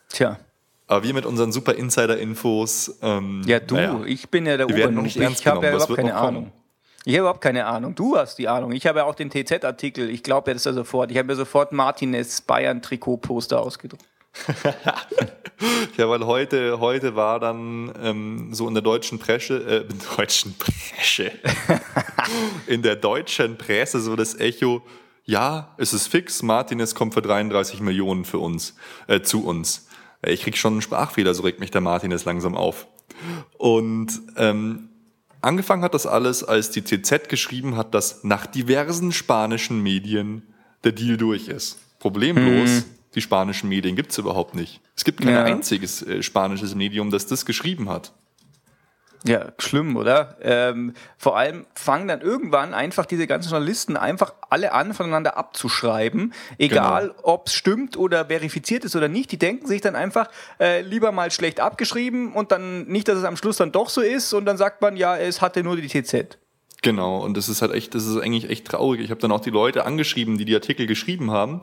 Tja. 0.09 0.39
Aber 0.85 1.03
wir 1.03 1.13
mit 1.13 1.25
unseren 1.25 1.51
super 1.51 1.73
Insider-Infos. 1.73 2.99
Ähm, 3.01 3.41
ja, 3.45 3.59
du, 3.59 3.75
naja, 3.75 4.03
ich 4.05 4.29
bin 4.29 4.45
ja 4.45 4.55
der 4.55 4.67
Obernummer. 4.67 5.07
Ich 5.07 5.47
habe 5.47 5.65
ja 5.65 5.73
überhaupt 5.73 5.95
keine 5.95 6.15
Ahnung. 6.15 6.51
Ich 7.07 7.13
habe 7.13 7.21
überhaupt 7.21 7.39
keine 7.39 7.65
Ahnung. 7.67 7.95
Du 7.95 8.17
hast 8.17 8.37
die 8.37 8.49
Ahnung. 8.49 8.73
Ich 8.73 8.85
habe 8.85 8.99
ja 8.99 9.05
auch 9.05 9.15
den 9.15 9.29
TZ-Artikel. 9.29 10.09
Ich 10.09 10.23
glaube 10.23 10.51
jetzt 10.51 10.65
ja 10.65 10.73
sofort. 10.73 11.09
Ich 11.09 11.17
habe 11.17 11.27
mir 11.27 11.37
sofort 11.37 11.71
Martinez 11.71 12.41
Bayern 12.41 12.81
Trikot-Poster 12.81 13.61
ausgedruckt. 13.61 14.03
ja, 15.97 16.09
weil 16.09 16.25
heute, 16.25 16.81
heute 16.81 17.15
war 17.15 17.39
dann 17.39 17.93
ähm, 18.03 18.53
so 18.53 18.67
in 18.67 18.73
der 18.73 18.83
deutschen 18.83 19.19
Presse, 19.19 19.85
äh, 19.87 20.17
deutschen 20.17 20.57
Presse, 20.57 21.31
in 22.67 22.81
der 22.81 22.97
deutschen 22.97 23.57
Presse 23.57 24.01
so 24.01 24.17
das 24.17 24.37
Echo, 24.37 24.81
ja, 25.23 25.73
es 25.77 25.93
ist 25.93 26.07
fix, 26.07 26.43
Martinez 26.43 26.93
kommt 26.93 27.13
für 27.13 27.21
33 27.21 27.79
Millionen 27.79 28.25
für 28.25 28.39
uns, 28.39 28.75
äh, 29.07 29.21
zu 29.21 29.45
uns. 29.45 29.87
Ich 30.25 30.41
krieg 30.41 30.57
schon 30.57 30.73
einen 30.73 30.81
Sprachfehler, 30.81 31.33
so 31.33 31.43
regt 31.43 31.61
mich 31.61 31.71
der 31.71 31.79
Martinez 31.79 32.25
langsam 32.25 32.57
auf. 32.57 32.85
Und 33.57 34.11
ähm, 34.35 34.89
Angefangen 35.47 35.81
hat 35.81 35.93
das 35.93 36.05
alles, 36.05 36.43
als 36.43 36.71
die 36.71 36.81
TZ 36.81 37.29
geschrieben 37.29 37.77
hat, 37.77 37.93
dass 37.93 38.25
nach 38.25 38.47
diversen 38.47 39.13
spanischen 39.13 39.81
Medien 39.81 40.41
der 40.83 40.91
Deal 40.91 41.15
durch 41.15 41.47
ist. 41.47 41.77
Problemlos, 41.99 42.69
hm. 42.69 42.83
die 43.15 43.21
spanischen 43.21 43.69
Medien 43.69 43.95
gibt 43.95 44.11
es 44.11 44.17
überhaupt 44.17 44.55
nicht. 44.55 44.81
Es 44.93 45.05
gibt 45.05 45.21
kein 45.21 45.29
ja. 45.29 45.45
einziges 45.45 46.01
äh, 46.01 46.21
spanisches 46.21 46.75
Medium, 46.75 47.11
das 47.11 47.27
das 47.27 47.45
geschrieben 47.45 47.87
hat. 47.87 48.11
Ja, 49.25 49.47
schlimm, 49.57 49.97
oder? 49.97 50.37
Ähm, 50.41 50.93
vor 51.17 51.37
allem 51.37 51.65
fangen 51.73 52.07
dann 52.07 52.21
irgendwann 52.21 52.73
einfach 52.73 53.05
diese 53.05 53.27
ganzen 53.27 53.49
Journalisten 53.49 53.97
einfach 53.97 54.33
alle 54.49 54.71
an, 54.73 54.93
voneinander 54.93 55.37
abzuschreiben. 55.37 56.33
Egal, 56.57 57.09
genau. 57.09 57.19
ob 57.23 57.47
es 57.47 57.53
stimmt 57.53 57.97
oder 57.97 58.25
verifiziert 58.25 58.85
ist 58.85 58.95
oder 58.95 59.07
nicht. 59.07 59.31
Die 59.31 59.39
denken 59.39 59.67
sich 59.67 59.81
dann 59.81 59.95
einfach 59.95 60.29
äh, 60.59 60.81
lieber 60.81 61.11
mal 61.11 61.31
schlecht 61.31 61.59
abgeschrieben 61.59 62.33
und 62.33 62.51
dann 62.51 62.85
nicht, 62.85 63.07
dass 63.07 63.17
es 63.17 63.23
am 63.23 63.37
Schluss 63.37 63.57
dann 63.57 63.71
doch 63.71 63.89
so 63.89 64.01
ist 64.01 64.33
und 64.33 64.45
dann 64.45 64.57
sagt 64.57 64.81
man, 64.81 64.95
ja, 64.95 65.17
es 65.17 65.41
hatte 65.41 65.63
nur 65.63 65.75
die 65.75 65.87
TZ. 65.87 66.37
Genau, 66.83 67.23
und 67.23 67.35
das 67.35 67.49
ist 67.49 67.61
halt 67.61 67.73
echt, 67.73 67.95
das 67.95 68.05
ist 68.05 68.17
eigentlich 68.17 68.49
echt 68.49 68.67
traurig. 68.67 69.01
Ich 69.01 69.09
habe 69.09 69.19
dann 69.19 69.31
auch 69.31 69.41
die 69.41 69.49
Leute 69.49 69.85
angeschrieben, 69.85 70.37
die 70.37 70.45
die 70.45 70.55
Artikel 70.55 70.85
geschrieben 70.85 71.31
haben. 71.31 71.61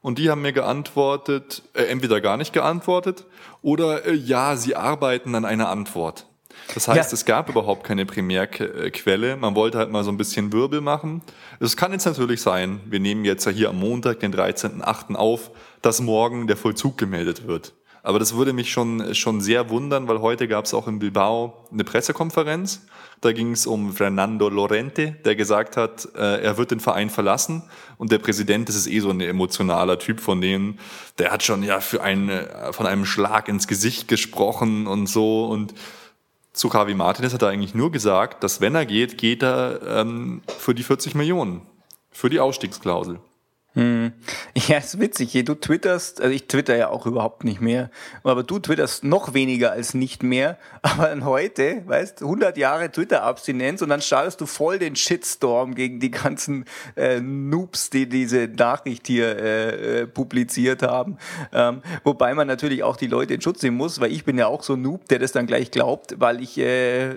Und 0.00 0.18
die 0.18 0.30
haben 0.30 0.42
mir 0.42 0.52
geantwortet, 0.52 1.62
äh, 1.74 1.84
entweder 1.84 2.20
gar 2.20 2.36
nicht 2.36 2.52
geantwortet 2.52 3.24
oder 3.62 4.06
äh, 4.06 4.14
ja, 4.14 4.56
sie 4.56 4.76
arbeiten 4.76 5.34
an 5.34 5.44
einer 5.44 5.68
Antwort. 5.68 6.26
Das 6.74 6.88
heißt, 6.88 7.12
ja. 7.12 7.14
es 7.14 7.24
gab 7.24 7.48
überhaupt 7.48 7.84
keine 7.84 8.04
Primärquelle. 8.04 9.36
Man 9.36 9.54
wollte 9.54 9.78
halt 9.78 9.90
mal 9.90 10.04
so 10.04 10.10
ein 10.10 10.16
bisschen 10.16 10.52
Wirbel 10.52 10.80
machen. 10.80 11.22
Es 11.60 11.76
kann 11.76 11.92
jetzt 11.92 12.04
natürlich 12.04 12.42
sein, 12.42 12.80
wir 12.86 13.00
nehmen 13.00 13.24
jetzt 13.24 13.44
ja 13.46 13.52
hier 13.52 13.70
am 13.70 13.78
Montag, 13.78 14.20
den 14.20 14.34
13.8. 14.34 15.14
auf, 15.14 15.50
dass 15.82 16.00
morgen 16.00 16.46
der 16.46 16.56
Vollzug 16.56 16.98
gemeldet 16.98 17.46
wird. 17.46 17.72
Aber 18.02 18.18
das 18.18 18.34
würde 18.34 18.52
mich 18.52 18.70
schon, 18.70 19.14
schon 19.14 19.40
sehr 19.40 19.70
wundern, 19.70 20.08
weil 20.08 20.20
heute 20.20 20.48
gab 20.48 20.64
es 20.64 20.74
auch 20.74 20.88
in 20.88 20.98
Bilbao 20.98 21.68
eine 21.72 21.84
Pressekonferenz. 21.84 22.86
Da 23.20 23.32
ging 23.32 23.52
es 23.52 23.66
um 23.66 23.92
Fernando 23.92 24.48
Lorente, 24.48 25.16
der 25.24 25.34
gesagt 25.34 25.76
hat, 25.76 26.08
äh, 26.14 26.40
er 26.40 26.56
wird 26.56 26.70
den 26.70 26.78
Verein 26.78 27.10
verlassen. 27.10 27.64
Und 27.96 28.12
der 28.12 28.18
Präsident, 28.18 28.68
das 28.68 28.76
ist 28.76 28.86
eh 28.86 29.00
so 29.00 29.10
ein 29.10 29.20
emotionaler 29.20 29.98
Typ 29.98 30.20
von 30.20 30.40
denen, 30.40 30.78
der 31.18 31.32
hat 31.32 31.42
schon 31.42 31.64
ja 31.64 31.80
für 31.80 32.02
eine, 32.02 32.70
von 32.70 32.86
einem 32.86 33.04
Schlag 33.04 33.48
ins 33.48 33.66
Gesicht 33.66 34.06
gesprochen 34.06 34.86
und 34.86 35.08
so. 35.08 35.46
Und 35.46 35.74
zu 36.58 36.68
Javi 36.68 36.94
Martinez 36.94 37.32
hat 37.32 37.42
er 37.42 37.48
eigentlich 37.48 37.74
nur 37.74 37.92
gesagt, 37.92 38.42
dass 38.42 38.60
wenn 38.60 38.74
er 38.74 38.84
geht, 38.84 39.16
geht 39.16 39.42
er 39.42 39.80
ähm, 39.86 40.42
für 40.58 40.74
die 40.74 40.82
40 40.82 41.14
Millionen, 41.14 41.62
für 42.10 42.30
die 42.30 42.40
Ausstiegsklausel. 42.40 43.20
Hm. 43.78 44.12
Ja, 44.66 44.78
ist 44.78 44.98
witzig. 44.98 45.32
Du 45.44 45.54
twitterst, 45.54 46.20
also 46.20 46.34
ich 46.34 46.48
twitter 46.48 46.76
ja 46.76 46.88
auch 46.88 47.06
überhaupt 47.06 47.44
nicht 47.44 47.60
mehr, 47.60 47.90
aber 48.24 48.42
du 48.42 48.58
twitterst 48.58 49.04
noch 49.04 49.34
weniger 49.34 49.70
als 49.70 49.94
nicht 49.94 50.24
mehr. 50.24 50.58
Aber 50.82 51.08
dann 51.08 51.24
heute, 51.24 51.82
weißt 51.86 52.22
100 52.22 52.58
Jahre 52.58 52.90
Twitter-Abstinenz 52.90 53.80
und 53.80 53.90
dann 53.90 54.02
startest 54.02 54.40
du 54.40 54.46
voll 54.46 54.78
den 54.78 54.96
Shitstorm 54.96 55.74
gegen 55.74 56.00
die 56.00 56.10
ganzen 56.10 56.64
äh, 56.96 57.20
Noobs, 57.20 57.90
die 57.90 58.08
diese 58.08 58.48
Nachricht 58.48 59.06
hier 59.06 59.38
äh, 59.38 60.00
äh, 60.00 60.06
publiziert 60.06 60.82
haben. 60.82 61.18
Ähm, 61.52 61.82
wobei 62.02 62.34
man 62.34 62.48
natürlich 62.48 62.82
auch 62.82 62.96
die 62.96 63.06
Leute 63.06 63.34
in 63.34 63.40
Schutz 63.40 63.62
nehmen 63.62 63.76
muss, 63.76 64.00
weil 64.00 64.10
ich 64.10 64.24
bin 64.24 64.38
ja 64.38 64.48
auch 64.48 64.64
so 64.64 64.74
ein 64.74 64.82
Noob, 64.82 65.08
der 65.08 65.20
das 65.20 65.32
dann 65.32 65.46
gleich 65.46 65.70
glaubt, 65.70 66.16
weil 66.18 66.42
ich 66.42 66.58
äh, 66.58 67.14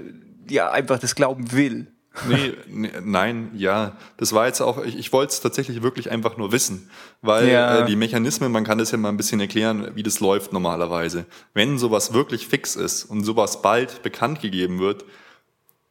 ja 0.47 0.69
einfach 0.69 0.99
das 0.99 1.15
glauben 1.15 1.51
will. 1.51 1.87
Nee, 2.27 2.53
nee, 2.67 2.91
nein, 3.03 3.51
ja. 3.55 3.97
Das 4.17 4.33
war 4.33 4.45
jetzt 4.45 4.61
auch, 4.61 4.83
ich, 4.83 4.97
ich 4.97 5.13
wollte 5.13 5.31
es 5.31 5.39
tatsächlich 5.39 5.81
wirklich 5.81 6.11
einfach 6.11 6.35
nur 6.35 6.51
wissen. 6.51 6.89
Weil 7.21 7.47
ja. 7.49 7.79
äh, 7.79 7.85
die 7.85 7.95
Mechanismen, 7.95 8.51
man 8.51 8.65
kann 8.65 8.77
das 8.77 8.91
ja 8.91 8.97
mal 8.97 9.09
ein 9.09 9.17
bisschen 9.17 9.39
erklären, 9.39 9.91
wie 9.95 10.03
das 10.03 10.19
läuft 10.19 10.51
normalerweise. 10.51 11.25
Wenn 11.53 11.79
sowas 11.79 12.13
wirklich 12.13 12.47
fix 12.47 12.75
ist 12.75 13.05
und 13.05 13.23
sowas 13.23 13.61
bald 13.61 14.03
bekannt 14.03 14.41
gegeben 14.41 14.79
wird, 14.79 15.05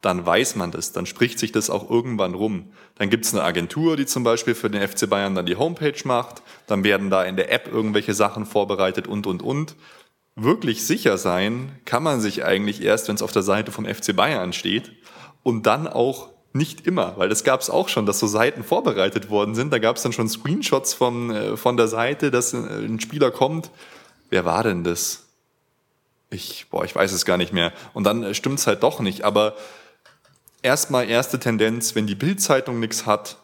dann 0.01 0.25
weiß 0.25 0.55
man 0.55 0.71
das, 0.71 0.93
dann 0.93 1.05
spricht 1.05 1.37
sich 1.37 1.51
das 1.51 1.69
auch 1.69 1.89
irgendwann 1.89 2.33
rum. 2.33 2.71
Dann 2.95 3.09
gibt 3.09 3.25
es 3.25 3.33
eine 3.33 3.43
Agentur, 3.43 3.97
die 3.97 4.05
zum 4.05 4.23
Beispiel 4.23 4.55
für 4.55 4.69
den 4.69 4.87
FC 4.87 5.09
Bayern 5.09 5.35
dann 5.35 5.45
die 5.45 5.55
Homepage 5.55 5.99
macht, 6.05 6.41
dann 6.67 6.83
werden 6.83 7.09
da 7.09 7.23
in 7.23 7.35
der 7.35 7.51
App 7.51 7.67
irgendwelche 7.71 8.13
Sachen 8.13 8.45
vorbereitet 8.45 9.07
und, 9.07 9.27
und, 9.27 9.43
und. 9.43 9.75
Wirklich 10.35 10.85
sicher 10.85 11.17
sein 11.17 11.71
kann 11.85 12.03
man 12.03 12.21
sich 12.21 12.43
eigentlich 12.43 12.81
erst, 12.81 13.07
wenn 13.07 13.15
es 13.15 13.21
auf 13.21 13.31
der 13.31 13.43
Seite 13.43 13.71
vom 13.71 13.85
FC 13.85 14.15
Bayern 14.15 14.53
steht 14.53 14.91
und 15.43 15.65
dann 15.65 15.87
auch 15.87 16.29
nicht 16.53 16.85
immer, 16.85 17.17
weil 17.17 17.29
das 17.29 17.43
gab 17.43 17.61
es 17.61 17.69
auch 17.69 17.87
schon, 17.87 18.05
dass 18.05 18.19
so 18.19 18.27
Seiten 18.27 18.63
vorbereitet 18.63 19.29
worden 19.29 19.55
sind. 19.55 19.71
Da 19.71 19.79
gab 19.79 19.95
es 19.95 20.03
dann 20.03 20.11
schon 20.11 20.27
Screenshots 20.27 20.93
von, 20.93 21.31
äh, 21.31 21.57
von 21.57 21.77
der 21.77 21.87
Seite, 21.87 22.29
dass 22.29 22.53
äh, 22.53 22.57
ein 22.57 22.99
Spieler 22.99 23.31
kommt. 23.31 23.71
Wer 24.29 24.45
war 24.45 24.63
denn 24.63 24.83
das? 24.83 25.23
Ich, 26.29 26.67
boah, 26.69 26.83
ich 26.83 26.95
weiß 26.95 27.11
es 27.13 27.25
gar 27.25 27.37
nicht 27.37 27.53
mehr. 27.53 27.71
Und 27.93 28.03
dann 28.03 28.23
äh, 28.23 28.33
stimmt's 28.33 28.67
halt 28.67 28.83
doch 28.83 28.99
nicht. 28.99 29.23
Aber 29.23 29.55
erstmal 30.61 31.09
erste 31.09 31.39
Tendenz, 31.39 31.95
wenn 31.95 32.07
die 32.07 32.15
Bildzeitung 32.15 32.79
nichts 32.79 33.05
hat, 33.05 33.37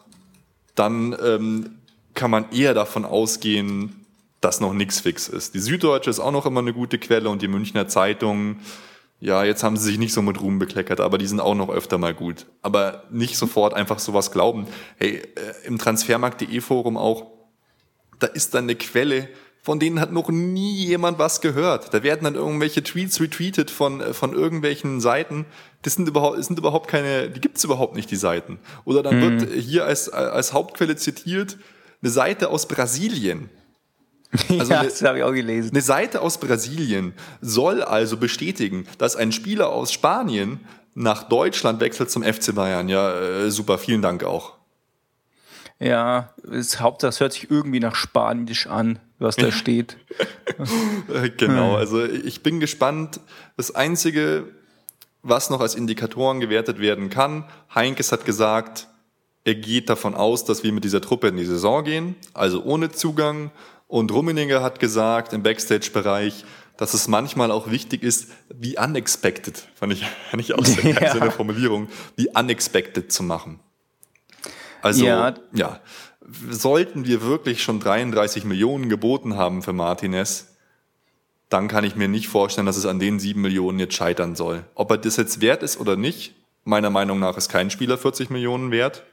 dann 0.75 1.15
ähm, 1.23 1.79
kann 2.13 2.31
man 2.31 2.51
eher 2.51 2.73
davon 2.73 3.05
ausgehen, 3.05 4.05
dass 4.41 4.59
noch 4.59 4.73
nichts 4.73 4.99
fix 4.99 5.27
ist. 5.29 5.53
Die 5.53 5.59
Süddeutsche 5.59 6.09
ist 6.09 6.19
auch 6.19 6.31
noch 6.31 6.45
immer 6.45 6.59
eine 6.59 6.73
gute 6.73 6.99
Quelle 6.99 7.29
und 7.29 7.41
die 7.41 7.47
Münchner 7.47 7.87
Zeitung 7.87 8.59
ja, 9.19 9.43
jetzt 9.43 9.63
haben 9.63 9.77
sie 9.77 9.85
sich 9.85 9.97
nicht 9.97 10.13
so 10.13 10.21
mit 10.21 10.39
Ruhm 10.39 10.59
bekleckert, 10.59 10.99
aber 10.99 11.17
die 11.17 11.25
sind 11.25 11.39
auch 11.39 11.55
noch 11.55 11.69
öfter 11.69 11.97
mal 11.97 12.13
gut. 12.13 12.45
Aber 12.61 13.03
nicht 13.09 13.37
sofort 13.37 13.73
einfach 13.73 13.99
sowas 13.99 14.31
glauben. 14.31 14.67
Hey, 14.97 15.17
äh, 15.17 15.67
im 15.67 15.79
Transfermarkt.de 15.79 16.61
Forum 16.61 16.97
auch, 16.97 17.25
da 18.19 18.27
ist 18.27 18.53
dann 18.53 18.65
eine 18.65 18.75
Quelle, 18.75 19.27
von 19.63 19.79
denen 19.79 19.99
hat 19.99 20.13
noch 20.13 20.29
nie 20.29 20.85
jemand 20.85 21.17
was 21.19 21.41
gehört. 21.41 21.93
Da 21.93 22.03
werden 22.03 22.23
dann 22.23 22.35
irgendwelche 22.35 22.83
Tweets 22.83 23.19
retweetet 23.19 23.71
von, 23.71 24.01
äh, 24.01 24.13
von 24.13 24.33
irgendwelchen 24.33 25.01
Seiten. 25.01 25.45
Das 25.81 25.95
sind 25.95 26.07
überhaupt, 26.07 26.43
sind 26.43 26.59
überhaupt 26.59 26.87
keine, 26.87 27.29
die 27.29 27.41
gibt's 27.41 27.63
überhaupt 27.63 27.95
nicht, 27.95 28.11
die 28.11 28.15
Seiten. 28.15 28.59
Oder 28.85 29.01
dann 29.01 29.17
mhm. 29.17 29.41
wird 29.41 29.51
hier 29.51 29.85
als, 29.85 30.09
als 30.09 30.53
Hauptquelle 30.53 30.95
zitiert, 30.95 31.57
eine 32.01 32.11
Seite 32.11 32.49
aus 32.49 32.67
Brasilien. 32.67 33.49
Also 34.49 34.71
ja, 34.71 34.79
eine, 34.79 34.89
das 34.89 35.01
habe 35.01 35.19
ich 35.19 35.23
auch 35.23 35.33
gelesen. 35.33 35.71
Eine 35.71 35.81
Seite 35.81 36.21
aus 36.21 36.39
Brasilien 36.39 37.13
soll 37.41 37.81
also 37.81 38.17
bestätigen, 38.17 38.85
dass 38.97 39.15
ein 39.15 39.31
Spieler 39.31 39.69
aus 39.69 39.91
Spanien 39.91 40.59
nach 40.95 41.23
Deutschland 41.23 41.79
wechselt 41.79 42.09
zum 42.09 42.23
FC 42.23 42.53
Bayern. 42.53 42.89
Ja, 42.89 43.17
äh, 43.19 43.51
super, 43.51 43.77
vielen 43.77 44.01
Dank 44.01 44.23
auch. 44.23 44.57
Ja, 45.79 46.33
das 46.43 46.79
Hauptsache, 46.79 47.09
es 47.09 47.19
hört 47.19 47.33
sich 47.33 47.51
irgendwie 47.51 47.79
nach 47.79 47.95
Spanisch 47.95 48.67
an, 48.67 48.99
was 49.19 49.35
da 49.35 49.51
steht. 49.51 49.97
genau, 51.37 51.75
also 51.75 52.03
ich 52.03 52.41
bin 52.41 52.59
gespannt. 52.59 53.19
Das 53.57 53.75
Einzige, 53.75 54.45
was 55.21 55.49
noch 55.49 55.61
als 55.61 55.75
Indikatoren 55.75 56.39
gewertet 56.39 56.79
werden 56.79 57.09
kann, 57.09 57.45
Heinkes 57.73 58.11
hat 58.11 58.25
gesagt, 58.25 58.87
er 59.43 59.55
geht 59.55 59.89
davon 59.89 60.15
aus, 60.15 60.45
dass 60.45 60.63
wir 60.63 60.73
mit 60.73 60.83
dieser 60.83 60.99
Truppe 60.99 61.27
in 61.29 61.37
die 61.37 61.45
Saison 61.45 61.83
gehen, 61.83 62.15
also 62.33 62.63
ohne 62.63 62.91
Zugang 62.91 63.51
und 63.87 64.11
Rummeninger 64.11 64.61
hat 64.61 64.79
gesagt 64.79 65.33
im 65.33 65.43
Backstage-Bereich, 65.43 66.45
dass 66.77 66.93
es 66.93 67.07
manchmal 67.07 67.51
auch 67.51 67.71
wichtig 67.71 68.03
ist, 68.03 68.29
wie 68.53 68.77
unexpected, 68.77 69.67
fand 69.75 69.93
ich, 69.93 70.05
fand 70.29 70.41
ich 70.41 70.53
auch 70.53 70.65
sehr 70.65 70.93
ja. 70.93 71.11
eine 71.13 71.31
Formulierung, 71.31 71.87
wie 72.15 72.29
unexpected 72.29 73.11
zu 73.11 73.23
machen. 73.23 73.59
Also, 74.81 75.05
ja. 75.05 75.33
ja, 75.53 75.81
sollten 76.49 77.05
wir 77.05 77.21
wirklich 77.23 77.63
schon 77.63 77.79
33 77.79 78.45
Millionen 78.45 78.89
geboten 78.89 79.35
haben 79.35 79.63
für 79.63 79.73
Martinez, 79.73 80.55
dann 81.49 81.67
kann 81.67 81.83
ich 81.83 81.95
mir 81.95 82.07
nicht 82.07 82.27
vorstellen, 82.27 82.67
dass 82.67 82.77
es 82.77 82.85
an 82.85 82.99
den 82.99 83.19
7 83.19 83.41
Millionen 83.41 83.79
jetzt 83.79 83.95
scheitern 83.95 84.35
soll. 84.35 84.65
Ob 84.75 84.91
er 84.91 84.97
das 84.97 85.15
jetzt 85.15 85.41
wert 85.41 85.63
ist 85.63 85.79
oder 85.79 85.95
nicht, 85.95 86.35
meiner 86.65 86.89
Meinung 86.89 87.19
nach 87.19 87.37
ist 87.37 87.49
kein 87.49 87.69
Spieler 87.69 87.97
40 87.97 88.29
Millionen 88.29 88.71
wert. 88.71 89.03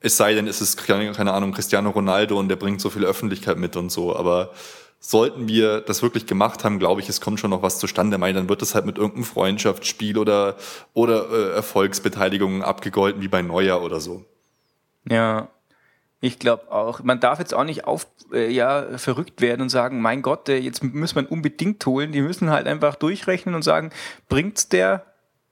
Es 0.00 0.16
sei 0.16 0.34
denn, 0.34 0.46
es 0.46 0.60
ist, 0.60 0.76
keine 0.78 1.32
Ahnung, 1.32 1.52
Cristiano 1.52 1.90
Ronaldo 1.90 2.38
und 2.38 2.48
der 2.48 2.56
bringt 2.56 2.80
so 2.80 2.88
viel 2.90 3.04
Öffentlichkeit 3.04 3.58
mit 3.58 3.76
und 3.76 3.90
so. 3.90 4.16
Aber 4.16 4.52
sollten 4.98 5.48
wir 5.48 5.80
das 5.80 6.02
wirklich 6.02 6.26
gemacht 6.26 6.62
haben, 6.62 6.78
glaube 6.78 7.00
ich, 7.00 7.08
es 7.08 7.20
kommt 7.20 7.40
schon 7.40 7.50
noch 7.50 7.62
was 7.62 7.78
zustande. 7.78 8.18
Meine, 8.18 8.38
dann 8.38 8.48
wird 8.48 8.62
es 8.62 8.74
halt 8.74 8.86
mit 8.86 8.98
irgendeinem 8.98 9.24
Freundschaftsspiel 9.24 10.18
oder, 10.18 10.56
oder 10.92 11.30
äh, 11.30 11.54
Erfolgsbeteiligung 11.54 12.62
abgegolten, 12.62 13.22
wie 13.22 13.28
bei 13.28 13.42
Neuer 13.42 13.82
oder 13.82 14.00
so. 14.00 14.24
Ja, 15.08 15.48
ich 16.20 16.38
glaube 16.38 16.70
auch. 16.70 17.02
Man 17.02 17.18
darf 17.18 17.38
jetzt 17.38 17.54
auch 17.54 17.64
nicht 17.64 17.84
auf, 17.84 18.06
äh, 18.32 18.50
ja, 18.50 18.98
verrückt 18.98 19.40
werden 19.40 19.62
und 19.62 19.68
sagen, 19.70 20.02
mein 20.02 20.20
Gott, 20.20 20.50
äh, 20.50 20.58
jetzt 20.58 20.84
müssen 20.84 21.16
wir 21.16 21.22
ihn 21.22 21.28
unbedingt 21.28 21.84
holen. 21.86 22.12
Die 22.12 22.20
müssen 22.20 22.50
halt 22.50 22.66
einfach 22.66 22.94
durchrechnen 22.94 23.54
und 23.54 23.62
sagen, 23.62 23.90
bringt's 24.28 24.68
der 24.68 25.06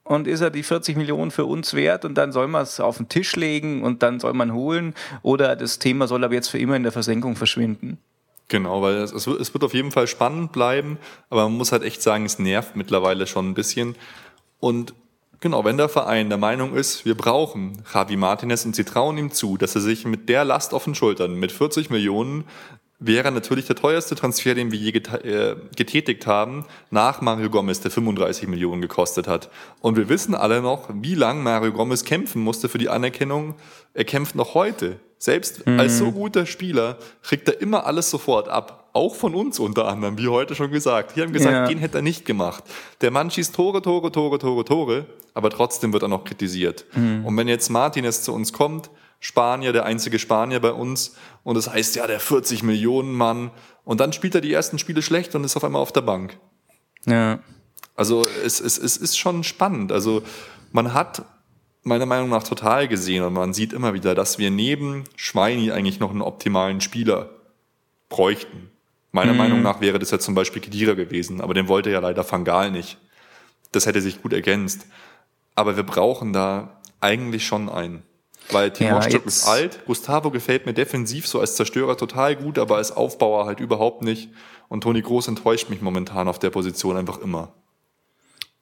und 0.09 0.25
ist 0.27 0.41
er 0.41 0.49
die 0.49 0.63
40 0.63 0.97
Millionen 0.97 1.29
für 1.29 1.45
uns 1.45 1.75
wert 1.75 2.03
und 2.03 2.15
dann 2.15 2.31
soll 2.31 2.47
man 2.47 2.63
es 2.63 2.79
auf 2.79 2.97
den 2.97 3.09
Tisch 3.09 3.35
legen 3.35 3.83
und 3.83 4.01
dann 4.01 4.19
soll 4.19 4.33
man 4.33 4.53
holen 4.53 4.95
oder 5.21 5.55
das 5.55 5.77
Thema 5.77 6.07
soll 6.07 6.23
aber 6.23 6.33
jetzt 6.33 6.47
für 6.47 6.57
immer 6.57 6.75
in 6.75 6.81
der 6.81 6.91
Versenkung 6.91 7.35
verschwinden. 7.35 7.99
Genau, 8.47 8.81
weil 8.81 8.95
es, 8.95 9.11
es 9.13 9.53
wird 9.53 9.63
auf 9.63 9.75
jeden 9.75 9.91
Fall 9.91 10.07
spannend 10.07 10.51
bleiben, 10.51 10.97
aber 11.29 11.43
man 11.43 11.55
muss 11.55 11.71
halt 11.71 11.83
echt 11.83 12.01
sagen, 12.01 12.25
es 12.25 12.39
nervt 12.39 12.75
mittlerweile 12.75 13.27
schon 13.27 13.49
ein 13.49 13.53
bisschen. 13.53 13.95
Und 14.59 14.95
genau, 15.41 15.63
wenn 15.63 15.77
der 15.77 15.89
Verein 15.89 16.29
der 16.29 16.39
Meinung 16.39 16.73
ist, 16.73 17.05
wir 17.05 17.15
brauchen 17.15 17.83
Javi 17.93 18.17
Martinez 18.17 18.65
und 18.65 18.75
sie 18.75 18.85
trauen 18.85 19.19
ihm 19.19 19.31
zu, 19.31 19.57
dass 19.57 19.75
er 19.75 19.81
sich 19.81 20.05
mit 20.05 20.27
der 20.27 20.43
Last 20.43 20.73
auf 20.73 20.85
den 20.85 20.95
Schultern, 20.95 21.35
mit 21.35 21.51
40 21.51 21.91
Millionen 21.91 22.45
wäre 22.99 23.31
natürlich 23.31 23.65
der 23.65 23.77
teuerste 23.77 24.15
Transfer, 24.15 24.53
den 24.55 24.71
wir 24.71 24.79
je 24.79 24.91
äh, 24.91 25.55
getätigt 25.75 26.27
haben, 26.27 26.65
nach 26.91 27.21
Mario 27.21 27.49
Gomez, 27.49 27.79
der 27.79 27.91
35 27.91 28.47
Millionen 28.47 28.81
gekostet 28.81 29.27
hat. 29.27 29.49
Und 29.79 29.95
wir 29.95 30.09
wissen 30.09 30.35
alle 30.35 30.61
noch, 30.61 30.89
wie 30.93 31.15
lang 31.15 31.41
Mario 31.41 31.71
Gomez 31.71 32.03
kämpfen 32.03 32.41
musste 32.41 32.67
für 32.67 32.77
die 32.77 32.89
Anerkennung. 32.89 33.55
Er 33.93 34.03
kämpft 34.03 34.35
noch 34.35 34.53
heute. 34.53 34.99
Selbst 35.17 35.65
mhm. 35.65 35.79
als 35.79 35.97
so 35.97 36.11
guter 36.11 36.45
Spieler 36.45 36.97
kriegt 37.23 37.47
er 37.47 37.59
immer 37.61 37.85
alles 37.85 38.09
sofort 38.09 38.47
ab. 38.47 38.89
Auch 38.93 39.15
von 39.15 39.35
uns 39.35 39.59
unter 39.59 39.87
anderem, 39.87 40.17
wie 40.17 40.27
heute 40.27 40.55
schon 40.55 40.71
gesagt. 40.71 41.15
Wir 41.15 41.23
haben 41.23 41.33
gesagt, 41.33 41.53
ja. 41.53 41.67
den 41.67 41.77
hätte 41.77 41.99
er 41.99 42.01
nicht 42.01 42.25
gemacht. 42.25 42.63
Der 43.01 43.11
Mann 43.11 43.29
schießt 43.29 43.53
Tore, 43.53 43.81
Tore, 43.81 44.11
Tore, 44.11 44.39
Tore, 44.39 44.65
Tore, 44.65 45.05
aber 45.33 45.49
trotzdem 45.49 45.93
wird 45.93 46.03
er 46.03 46.09
noch 46.09 46.23
kritisiert. 46.23 46.85
Mhm. 46.95 47.25
Und 47.25 47.37
wenn 47.37 47.47
jetzt 47.47 47.69
Martinez 47.69 48.23
zu 48.23 48.33
uns 48.33 48.51
kommt, 48.51 48.89
Spanier, 49.19 49.73
der 49.73 49.85
einzige 49.85 50.19
Spanier 50.19 50.59
bei 50.59 50.71
uns. 50.71 51.15
Und 51.43 51.55
das 51.55 51.69
heißt 51.69 51.95
ja, 51.95 52.07
der 52.07 52.19
40 52.19 52.63
Millionen 52.63 53.13
Mann. 53.13 53.51
Und 53.83 53.99
dann 53.99 54.13
spielt 54.13 54.35
er 54.35 54.41
die 54.41 54.53
ersten 54.53 54.79
Spiele 54.79 55.01
schlecht 55.01 55.35
und 55.35 55.43
ist 55.43 55.57
auf 55.57 55.63
einmal 55.63 55.81
auf 55.81 55.91
der 55.91 56.01
Bank. 56.01 56.37
Ja. 57.05 57.39
Also 57.95 58.25
es, 58.45 58.59
es, 58.59 58.77
es 58.77 58.97
ist 58.97 59.17
schon 59.17 59.43
spannend. 59.43 59.91
Also 59.91 60.23
man 60.71 60.93
hat 60.93 61.23
meiner 61.83 62.05
Meinung 62.05 62.29
nach 62.29 62.43
total 62.43 62.87
gesehen 62.87 63.23
und 63.23 63.33
man 63.33 63.53
sieht 63.53 63.73
immer 63.73 63.93
wieder, 63.93 64.15
dass 64.15 64.37
wir 64.37 64.51
neben 64.51 65.03
Schweini 65.15 65.71
eigentlich 65.71 65.99
noch 65.99 66.11
einen 66.11 66.21
optimalen 66.21 66.81
Spieler 66.81 67.29
bräuchten. 68.07 68.69
Meiner 69.11 69.33
mhm. 69.33 69.37
Meinung 69.37 69.61
nach 69.61 69.81
wäre 69.81 69.99
das 69.99 70.11
ja 70.11 70.19
zum 70.19 70.35
Beispiel 70.35 70.61
Kedira 70.61 70.93
gewesen, 70.93 71.41
aber 71.41 71.53
den 71.53 71.67
wollte 71.67 71.89
ja 71.89 71.99
leider 71.99 72.23
Fangal 72.23 72.71
nicht. 72.71 72.97
das 73.71 73.85
hätte 73.85 74.01
sich 74.01 74.21
gut 74.21 74.33
ergänzt. 74.33 74.85
Aber 75.55 75.75
wir 75.75 75.83
brauchen 75.83 76.31
da 76.31 76.79
eigentlich 77.01 77.45
schon 77.45 77.69
einen. 77.69 78.03
Weil 78.51 78.71
Timor 78.71 79.01
ja, 79.01 79.09
Stück 79.09 79.25
ist 79.25 79.47
alt, 79.47 79.85
Gustavo 79.85 80.31
gefällt 80.31 80.65
mir 80.65 80.73
defensiv 80.73 81.27
so 81.27 81.39
als 81.39 81.55
Zerstörer 81.55 81.97
total 81.97 82.35
gut, 82.35 82.57
aber 82.57 82.77
als 82.77 82.91
Aufbauer 82.91 83.45
halt 83.45 83.59
überhaupt 83.59 84.01
nicht. 84.03 84.29
Und 84.67 84.81
Toni 84.81 85.01
Groß 85.01 85.27
enttäuscht 85.27 85.69
mich 85.69 85.81
momentan 85.81 86.27
auf 86.27 86.39
der 86.39 86.49
Position 86.49 86.97
einfach 86.97 87.19
immer. 87.19 87.53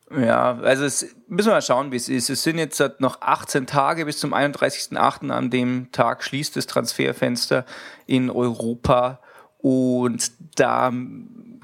Ja, 0.09 0.57
also 0.59 0.85
es 0.85 1.15
müssen 1.27 1.49
wir 1.49 1.55
mal 1.55 1.61
schauen, 1.61 1.91
wie 1.91 1.97
es 1.97 2.07
ist. 2.07 2.29
Es 2.29 2.43
sind 2.43 2.57
jetzt 2.57 2.81
noch 2.99 3.21
18 3.21 3.67
Tage 3.67 4.05
bis 4.05 4.19
zum 4.19 4.33
31.08. 4.33 5.29
An 5.29 5.49
dem 5.49 5.91
Tag 5.91 6.23
schließt 6.23 6.55
das 6.55 6.65
Transferfenster 6.65 7.65
in 8.05 8.29
Europa 8.29 9.19
und 9.57 10.31
da 10.55 10.93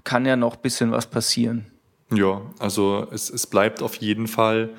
kann 0.04 0.26
ja 0.26 0.36
noch 0.36 0.56
ein 0.56 0.62
bisschen 0.62 0.92
was 0.92 1.06
passieren. 1.08 1.72
Ja, 2.12 2.42
also 2.60 3.08
es, 3.12 3.30
es 3.30 3.48
bleibt 3.48 3.82
auf 3.82 3.96
jeden 3.96 4.28
Fall 4.28 4.72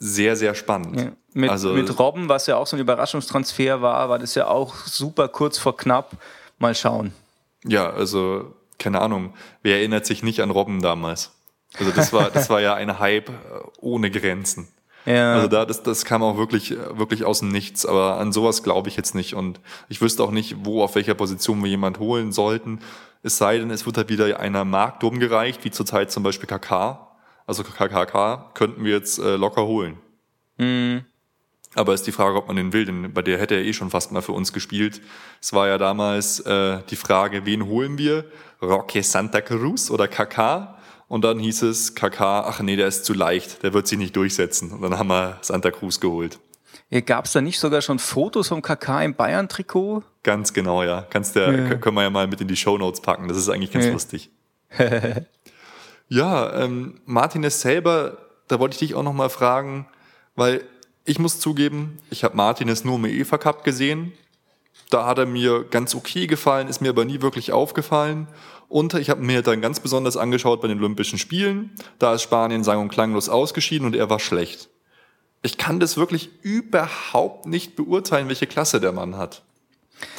sehr, 0.00 0.34
sehr 0.34 0.54
spannend. 0.54 1.00
Ja. 1.00 1.12
Mit, 1.32 1.50
also, 1.50 1.74
mit 1.74 1.98
Robben, 1.98 2.28
was 2.28 2.46
ja 2.46 2.56
auch 2.56 2.66
so 2.66 2.76
ein 2.76 2.80
Überraschungstransfer 2.80 3.82
war, 3.82 4.08
war 4.08 4.18
das 4.18 4.34
ja 4.34 4.48
auch 4.48 4.74
super 4.86 5.28
kurz 5.28 5.58
vor 5.58 5.76
knapp. 5.76 6.12
Mal 6.58 6.74
schauen. 6.74 7.12
Ja, 7.64 7.90
also 7.90 8.54
keine 8.78 9.00
Ahnung, 9.00 9.34
wer 9.62 9.78
erinnert 9.78 10.06
sich 10.06 10.22
nicht 10.22 10.40
an 10.40 10.50
Robben 10.50 10.82
damals? 10.82 11.30
Also 11.78 11.92
das 11.92 12.12
war, 12.12 12.30
das 12.30 12.50
war 12.50 12.60
ja 12.60 12.74
ein 12.74 12.98
Hype 12.98 13.28
äh, 13.28 13.32
ohne 13.78 14.10
Grenzen. 14.10 14.68
Ja. 15.06 15.34
Also 15.34 15.48
da, 15.48 15.64
das, 15.64 15.82
das 15.82 16.04
kam 16.04 16.22
auch 16.22 16.36
wirklich, 16.36 16.76
wirklich 16.92 17.24
aus 17.24 17.40
dem 17.40 17.50
Nichts, 17.50 17.86
aber 17.86 18.18
an 18.18 18.32
sowas 18.32 18.62
glaube 18.62 18.88
ich 18.88 18.96
jetzt 18.96 19.14
nicht. 19.14 19.34
Und 19.34 19.60
ich 19.88 20.00
wüsste 20.00 20.22
auch 20.22 20.30
nicht, 20.30 20.56
wo, 20.64 20.82
auf 20.82 20.94
welcher 20.94 21.14
Position 21.14 21.62
wir 21.62 21.70
jemand 21.70 21.98
holen 21.98 22.32
sollten. 22.32 22.80
Es 23.22 23.38
sei 23.38 23.58
denn, 23.58 23.70
es 23.70 23.86
wird 23.86 23.96
halt 23.96 24.08
wieder 24.08 24.40
einer 24.40 24.64
Markt 24.64 25.04
umgereicht, 25.04 25.64
wie 25.64 25.70
zurzeit 25.70 26.10
zum 26.10 26.22
Beispiel 26.22 26.46
KK. 26.48 27.09
Also 27.50 27.64
KKK 27.64 28.52
könnten 28.54 28.84
wir 28.84 28.92
jetzt 28.92 29.18
äh, 29.18 29.34
locker 29.34 29.66
holen. 29.66 29.98
Mhm. 30.56 31.04
Aber 31.74 31.94
ist 31.94 32.06
die 32.06 32.12
Frage, 32.12 32.36
ob 32.36 32.46
man 32.46 32.54
den 32.54 32.72
will, 32.72 32.84
denn 32.84 33.12
bei 33.12 33.22
der 33.22 33.40
hätte 33.40 33.56
er 33.56 33.64
eh 33.64 33.72
schon 33.72 33.90
fast 33.90 34.12
mal 34.12 34.22
für 34.22 34.30
uns 34.30 34.52
gespielt. 34.52 35.00
Es 35.42 35.52
war 35.52 35.66
ja 35.66 35.76
damals 35.76 36.38
äh, 36.38 36.78
die 36.90 36.94
Frage, 36.94 37.46
wen 37.46 37.66
holen 37.66 37.98
wir? 37.98 38.26
Roque 38.62 39.02
Santa 39.02 39.40
Cruz 39.40 39.90
oder 39.90 40.06
KK? 40.06 40.78
Und 41.08 41.24
dann 41.24 41.40
hieß 41.40 41.62
es, 41.62 41.96
KK, 41.96 42.20
ach 42.20 42.60
nee, 42.60 42.76
der 42.76 42.86
ist 42.86 43.04
zu 43.04 43.14
leicht, 43.14 43.64
der 43.64 43.74
wird 43.74 43.88
sich 43.88 43.98
nicht 43.98 44.14
durchsetzen. 44.14 44.70
Und 44.70 44.82
dann 44.82 44.96
haben 44.96 45.08
wir 45.08 45.38
Santa 45.40 45.72
Cruz 45.72 45.98
geholt. 45.98 46.38
Gab 47.04 47.24
es 47.24 47.32
da 47.32 47.40
nicht 47.40 47.58
sogar 47.58 47.82
schon 47.82 47.98
Fotos 47.98 48.46
vom 48.46 48.62
KK 48.62 49.02
im 49.02 49.14
Bayern-Trikot? 49.16 50.04
Ganz 50.22 50.52
genau, 50.52 50.84
ja. 50.84 51.04
Kannst 51.10 51.34
der, 51.34 51.50
ja. 51.50 51.74
Können 51.74 51.96
wir 51.96 52.04
ja 52.04 52.10
mal 52.10 52.28
mit 52.28 52.40
in 52.40 52.46
die 52.46 52.56
Show 52.56 52.78
Notes 52.78 53.00
packen. 53.00 53.26
Das 53.26 53.36
ist 53.36 53.48
eigentlich 53.48 53.72
ganz 53.72 53.86
ja. 53.86 53.92
lustig. 53.92 54.30
ja, 56.10 56.52
ähm, 56.60 57.00
Martinez 57.06 57.60
selber, 57.60 58.18
da 58.48 58.58
wollte 58.58 58.74
ich 58.74 58.80
dich 58.80 58.94
auch 58.94 59.04
noch 59.04 59.12
mal 59.12 59.30
fragen, 59.30 59.86
weil 60.34 60.64
ich 61.04 61.18
muss 61.18 61.40
zugeben, 61.40 61.98
ich 62.10 62.24
habe 62.24 62.36
Martinez 62.36 62.84
nur 62.84 62.96
im 62.96 63.04
UEFA 63.04 63.38
Cup 63.38 63.64
gesehen. 63.64 64.12
Da 64.90 65.06
hat 65.06 65.18
er 65.18 65.26
mir 65.26 65.64
ganz 65.64 65.94
okay 65.94 66.26
gefallen, 66.26 66.66
ist 66.66 66.80
mir 66.80 66.90
aber 66.90 67.04
nie 67.04 67.22
wirklich 67.22 67.52
aufgefallen. 67.52 68.26
Und 68.68 68.94
ich 68.94 69.08
habe 69.08 69.22
mir 69.22 69.42
dann 69.42 69.60
ganz 69.60 69.78
besonders 69.78 70.16
angeschaut 70.16 70.60
bei 70.60 70.68
den 70.68 70.78
Olympischen 70.78 71.18
Spielen. 71.18 71.70
Da 72.00 72.14
ist 72.14 72.22
Spanien 72.22 72.64
sang- 72.64 72.80
und 72.80 72.88
klanglos 72.88 73.28
ausgeschieden 73.28 73.86
und 73.86 73.94
er 73.94 74.10
war 74.10 74.18
schlecht. 74.18 74.68
Ich 75.42 75.58
kann 75.58 75.78
das 75.78 75.96
wirklich 75.96 76.30
überhaupt 76.42 77.46
nicht 77.46 77.76
beurteilen, 77.76 78.28
welche 78.28 78.46
Klasse 78.46 78.80
der 78.80 78.92
Mann 78.92 79.16
hat. 79.16 79.42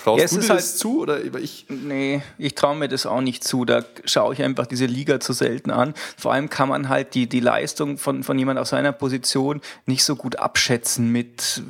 Traust 0.04 0.22
ja, 0.22 0.28
du 0.28 0.42
dir 0.42 0.50
halt, 0.50 0.60
das 0.60 0.78
zu 0.78 1.02
oder 1.02 1.20
ich? 1.36 1.66
Nee, 1.70 2.22
ich 2.38 2.56
traue 2.56 2.76
mir 2.76 2.88
das 2.88 3.06
auch 3.06 3.22
nicht 3.22 3.44
zu. 3.44 3.66
Da 3.66 3.84
schaue 4.06 4.34
ich 4.34 4.42
einfach 4.42 4.66
diese 4.66 4.86
Liga 4.86 5.20
zu 5.20 5.34
selten 5.34 5.72
an. 5.72 5.94
Vor 6.18 6.34
allem 6.34 6.50
kann 6.50 6.70
man 6.70 6.90
halt 6.90 7.14
die, 7.14 7.28
die 7.28 7.40
Leistung 7.40 7.98
von, 7.98 8.24
von 8.24 8.38
jemand 8.38 8.60
auf 8.60 8.68
seiner 8.68 8.92
Position 8.92 9.62
nicht 9.86 10.04
so 10.04 10.16
gut 10.16 10.38
abschätzen 10.38 11.12
mit, 11.12 11.62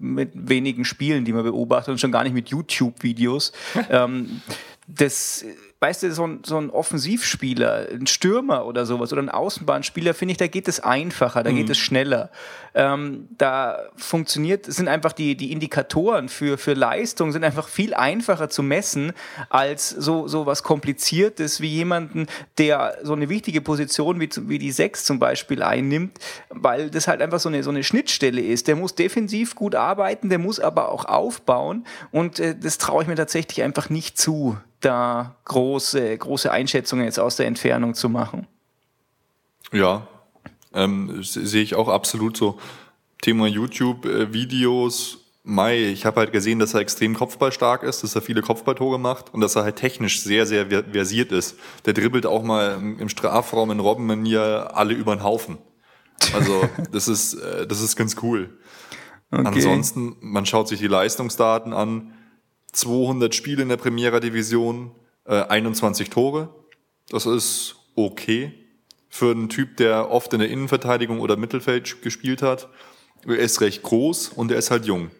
mit 0.00 0.30
wenigen 0.34 0.84
Spielen, 0.84 1.24
die 1.24 1.32
man 1.32 1.44
beobachtet 1.44 1.92
und 1.92 1.98
schon 1.98 2.12
gar 2.12 2.24
nicht 2.24 2.34
mit 2.34 2.48
YouTube-Videos. 2.48 3.52
ähm, 3.90 4.42
das 4.86 5.44
weißt 5.80 6.02
du, 6.02 6.12
so 6.12 6.26
ein, 6.26 6.40
so 6.44 6.58
ein 6.58 6.68
Offensivspieler, 6.68 7.88
ein 7.90 8.06
Stürmer 8.06 8.66
oder 8.66 8.84
sowas 8.84 9.12
oder 9.14 9.22
ein 9.22 9.30
Außenbahnspieler, 9.30 10.12
finde 10.12 10.32
ich, 10.32 10.38
da 10.38 10.46
geht 10.46 10.68
es 10.68 10.80
einfacher, 10.80 11.42
da 11.42 11.50
mhm. 11.50 11.56
geht 11.56 11.70
es 11.70 11.78
schneller. 11.78 12.30
Ähm, 12.74 13.28
da 13.36 13.78
funktioniert, 13.96 14.66
sind 14.66 14.88
einfach 14.88 15.12
die, 15.12 15.36
die 15.36 15.52
Indikatoren 15.52 16.28
für, 16.28 16.58
für 16.58 16.74
Leistung 16.74 17.32
sind 17.32 17.44
einfach 17.44 17.66
viel 17.66 17.94
einfacher 17.94 18.50
zu 18.50 18.62
messen 18.62 19.12
als 19.48 19.88
so, 19.88 20.28
so 20.28 20.44
was 20.44 20.62
Kompliziertes 20.62 21.62
wie 21.62 21.68
jemanden, 21.68 22.26
der 22.58 22.98
so 23.02 23.14
eine 23.14 23.30
wichtige 23.30 23.62
Position 23.62 24.20
wie, 24.20 24.28
wie 24.48 24.58
die 24.58 24.72
Sechs 24.72 25.04
zum 25.04 25.18
Beispiel 25.18 25.62
einnimmt, 25.62 26.18
weil 26.50 26.90
das 26.90 27.08
halt 27.08 27.22
einfach 27.22 27.40
so 27.40 27.48
eine, 27.48 27.62
so 27.62 27.70
eine 27.70 27.84
Schnittstelle 27.84 28.42
ist. 28.42 28.68
Der 28.68 28.76
muss 28.76 28.94
defensiv 28.94 29.54
gut 29.54 29.74
arbeiten, 29.74 30.28
der 30.28 30.38
muss 30.38 30.60
aber 30.60 30.90
auch 30.90 31.06
aufbauen 31.06 31.86
und 32.10 32.38
äh, 32.38 32.54
das 32.54 32.76
traue 32.76 33.02
ich 33.02 33.08
mir 33.08 33.16
tatsächlich 33.16 33.62
einfach 33.62 33.88
nicht 33.88 34.18
zu 34.18 34.58
da 34.80 35.36
große, 35.44 36.16
große 36.16 36.50
Einschätzungen 36.50 37.04
jetzt 37.04 37.20
aus 37.20 37.36
der 37.36 37.46
Entfernung 37.46 37.94
zu 37.94 38.08
machen. 38.08 38.46
Ja, 39.72 40.06
ähm, 40.74 41.22
sehe 41.22 41.62
ich 41.62 41.74
auch 41.74 41.88
absolut 41.88 42.36
so. 42.36 42.58
Thema 43.22 43.46
YouTube-Videos, 43.46 45.20
Mai, 45.42 45.84
ich 45.84 46.04
habe 46.04 46.20
halt 46.20 46.32
gesehen, 46.32 46.58
dass 46.58 46.74
er 46.74 46.80
extrem 46.80 47.14
kopfballstark 47.14 47.82
ist, 47.82 48.02
dass 48.02 48.14
er 48.14 48.22
viele 48.22 48.42
Kopfballtore 48.42 49.00
macht 49.00 49.32
und 49.32 49.40
dass 49.40 49.56
er 49.56 49.64
halt 49.64 49.76
technisch 49.76 50.22
sehr, 50.22 50.46
sehr 50.46 50.66
versiert 50.66 51.32
ist. 51.32 51.56
Der 51.86 51.94
dribbelt 51.94 52.26
auch 52.26 52.42
mal 52.42 52.78
im 52.98 53.08
Strafraum 53.08 53.70
in 53.70 53.80
Robbenmanier 53.80 54.70
alle 54.74 54.94
über 54.94 55.16
den 55.16 55.22
Haufen. 55.22 55.58
Also 56.34 56.62
das 56.92 57.08
ist, 57.08 57.34
äh, 57.34 57.66
das 57.66 57.80
ist 57.80 57.96
ganz 57.96 58.16
cool. 58.22 58.50
Okay. 59.30 59.46
Ansonsten, 59.46 60.16
man 60.20 60.44
schaut 60.44 60.68
sich 60.68 60.78
die 60.78 60.88
Leistungsdaten 60.88 61.72
an. 61.72 62.12
200 62.72 63.34
Spiele 63.34 63.62
in 63.62 63.68
der 63.68 63.76
Primera 63.76 64.20
Division, 64.20 64.92
äh, 65.24 65.42
21 65.42 66.10
Tore. 66.10 66.48
Das 67.08 67.26
ist 67.26 67.76
okay 67.96 68.52
für 69.08 69.32
einen 69.32 69.48
Typ, 69.48 69.76
der 69.76 70.10
oft 70.10 70.32
in 70.32 70.38
der 70.38 70.48
Innenverteidigung 70.48 71.20
oder 71.20 71.36
Mittelfeld 71.36 72.00
gespielt 72.02 72.42
hat. 72.42 72.68
Er 73.26 73.38
ist 73.38 73.60
recht 73.60 73.82
groß 73.82 74.28
und 74.28 74.52
er 74.52 74.58
ist 74.58 74.70
halt 74.70 74.86
jung. 74.86 75.10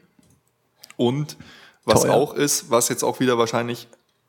Und 0.96 1.36
was 1.84 2.02
Teuer. 2.02 2.14
auch 2.14 2.34
ist, 2.34 2.70
was 2.70 2.88
jetzt 2.88 3.02
auch 3.02 3.20
wieder 3.20 3.36
wahrscheinlich, 3.36 3.88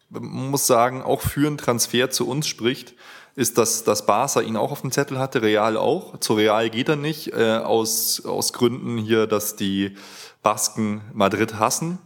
man 0.09 0.23
muss 0.23 0.67
sagen, 0.67 1.01
auch 1.01 1.21
für 1.21 1.47
einen 1.47 1.57
Transfer 1.57 2.09
zu 2.09 2.27
uns 2.27 2.47
spricht, 2.47 2.95
ist, 3.35 3.57
dass, 3.57 3.83
dass 3.83 4.05
Barca 4.05 4.41
ihn 4.41 4.57
auch 4.57 4.71
auf 4.71 4.81
dem 4.81 4.91
Zettel 4.91 5.19
hatte, 5.19 5.41
Real 5.41 5.77
auch. 5.77 6.19
Zu 6.19 6.33
Real 6.33 6.69
geht 6.69 6.89
er 6.89 6.95
nicht, 6.95 7.33
äh, 7.33 7.57
aus, 7.57 8.25
aus 8.25 8.51
Gründen 8.51 8.97
hier, 8.97 9.27
dass 9.27 9.55
die 9.55 9.95
Basken 10.43 11.01
Madrid 11.13 11.59
hassen. 11.59 11.99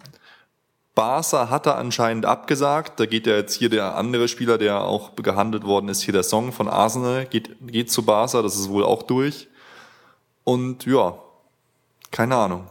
Barca 0.95 1.49
hat 1.49 1.65
er 1.65 1.77
anscheinend 1.77 2.25
abgesagt. 2.25 2.99
Da 2.99 3.05
geht 3.05 3.27
ja 3.27 3.35
jetzt 3.35 3.53
hier 3.53 3.69
der 3.69 3.95
andere 3.95 4.27
Spieler, 4.29 4.57
der 4.57 4.81
auch 4.81 5.15
gehandelt 5.15 5.65
worden 5.65 5.89
ist, 5.89 6.01
hier 6.01 6.13
der 6.13 6.23
Song 6.23 6.53
von 6.53 6.69
Arsenal, 6.69 7.25
geht, 7.25 7.49
geht 7.67 7.91
zu 7.91 8.03
Barca. 8.03 8.41
Das 8.41 8.55
ist 8.55 8.69
wohl 8.69 8.85
auch 8.85 9.03
durch. 9.03 9.49
Und 10.45 10.85
ja, 10.85 11.19
keine 12.11 12.35
Ahnung. 12.35 12.67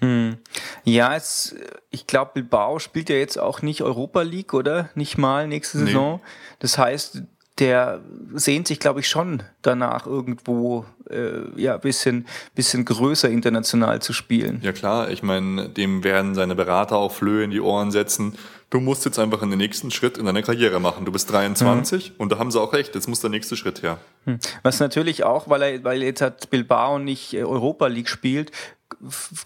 Hm. 0.00 0.38
Ja, 0.84 1.16
es, 1.16 1.56
ich 1.90 2.06
glaube, 2.06 2.32
Bilbao 2.34 2.78
spielt 2.78 3.08
ja 3.08 3.16
jetzt 3.16 3.38
auch 3.38 3.62
nicht 3.62 3.82
Europa 3.82 4.22
League, 4.22 4.54
oder? 4.54 4.90
Nicht 4.94 5.18
mal 5.18 5.48
nächste 5.48 5.78
Saison. 5.78 6.16
Nee. 6.16 6.30
Das 6.60 6.78
heißt, 6.78 7.22
der 7.58 8.00
sehnt 8.34 8.66
sich, 8.66 8.80
glaube 8.80 9.00
ich, 9.00 9.08
schon 9.08 9.42
danach, 9.62 10.06
irgendwo 10.06 10.84
äh, 11.08 11.42
ja 11.56 11.76
bisschen 11.76 12.26
bisschen 12.54 12.84
größer 12.84 13.28
international 13.28 14.02
zu 14.02 14.12
spielen. 14.12 14.60
Ja 14.62 14.72
klar, 14.72 15.10
ich 15.10 15.22
meine, 15.22 15.68
dem 15.68 16.02
werden 16.02 16.34
seine 16.34 16.54
Berater 16.54 16.96
auch 16.96 17.12
Flöhe 17.12 17.44
in 17.44 17.50
die 17.50 17.60
Ohren 17.60 17.90
setzen. 17.90 18.36
Du 18.70 18.80
musst 18.80 19.04
jetzt 19.04 19.20
einfach 19.20 19.40
den 19.40 19.56
nächsten 19.56 19.92
Schritt 19.92 20.18
in 20.18 20.26
deiner 20.26 20.42
Karriere 20.42 20.80
machen. 20.80 21.04
Du 21.04 21.12
bist 21.12 21.30
23 21.30 22.10
mhm. 22.10 22.14
und 22.18 22.32
da 22.32 22.38
haben 22.38 22.50
sie 22.50 22.60
auch 22.60 22.72
recht. 22.72 22.96
Jetzt 22.96 23.06
muss 23.06 23.20
der 23.20 23.30
nächste 23.30 23.56
Schritt 23.56 23.84
her. 23.84 23.98
Hm. 24.24 24.40
Was 24.64 24.80
natürlich 24.80 25.22
auch, 25.22 25.48
weil 25.48 25.62
er, 25.62 25.84
weil 25.84 26.02
jetzt 26.02 26.20
hat 26.20 26.50
Bilbao 26.50 26.98
nicht 26.98 27.34
äh, 27.34 27.44
Europa 27.44 27.86
League 27.86 28.08
spielt, 28.08 28.50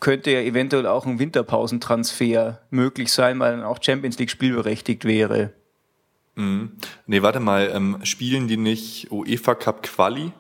könnte 0.00 0.30
ja 0.30 0.40
eventuell 0.40 0.86
auch 0.86 1.04
ein 1.04 1.18
Winterpausentransfer 1.18 2.60
möglich 2.70 3.12
sein, 3.12 3.38
weil 3.38 3.56
dann 3.56 3.64
auch 3.64 3.82
Champions 3.82 4.18
League 4.18 4.30
spielberechtigt 4.30 5.04
wäre. 5.04 5.52
Mhm. 6.38 6.70
Nee, 7.06 7.22
warte 7.22 7.40
mal, 7.40 7.70
ähm, 7.74 7.98
spielen 8.04 8.46
die 8.46 8.56
nicht 8.56 9.10
UEFA 9.10 9.56
Cup 9.56 9.82
Quali? 9.82 10.32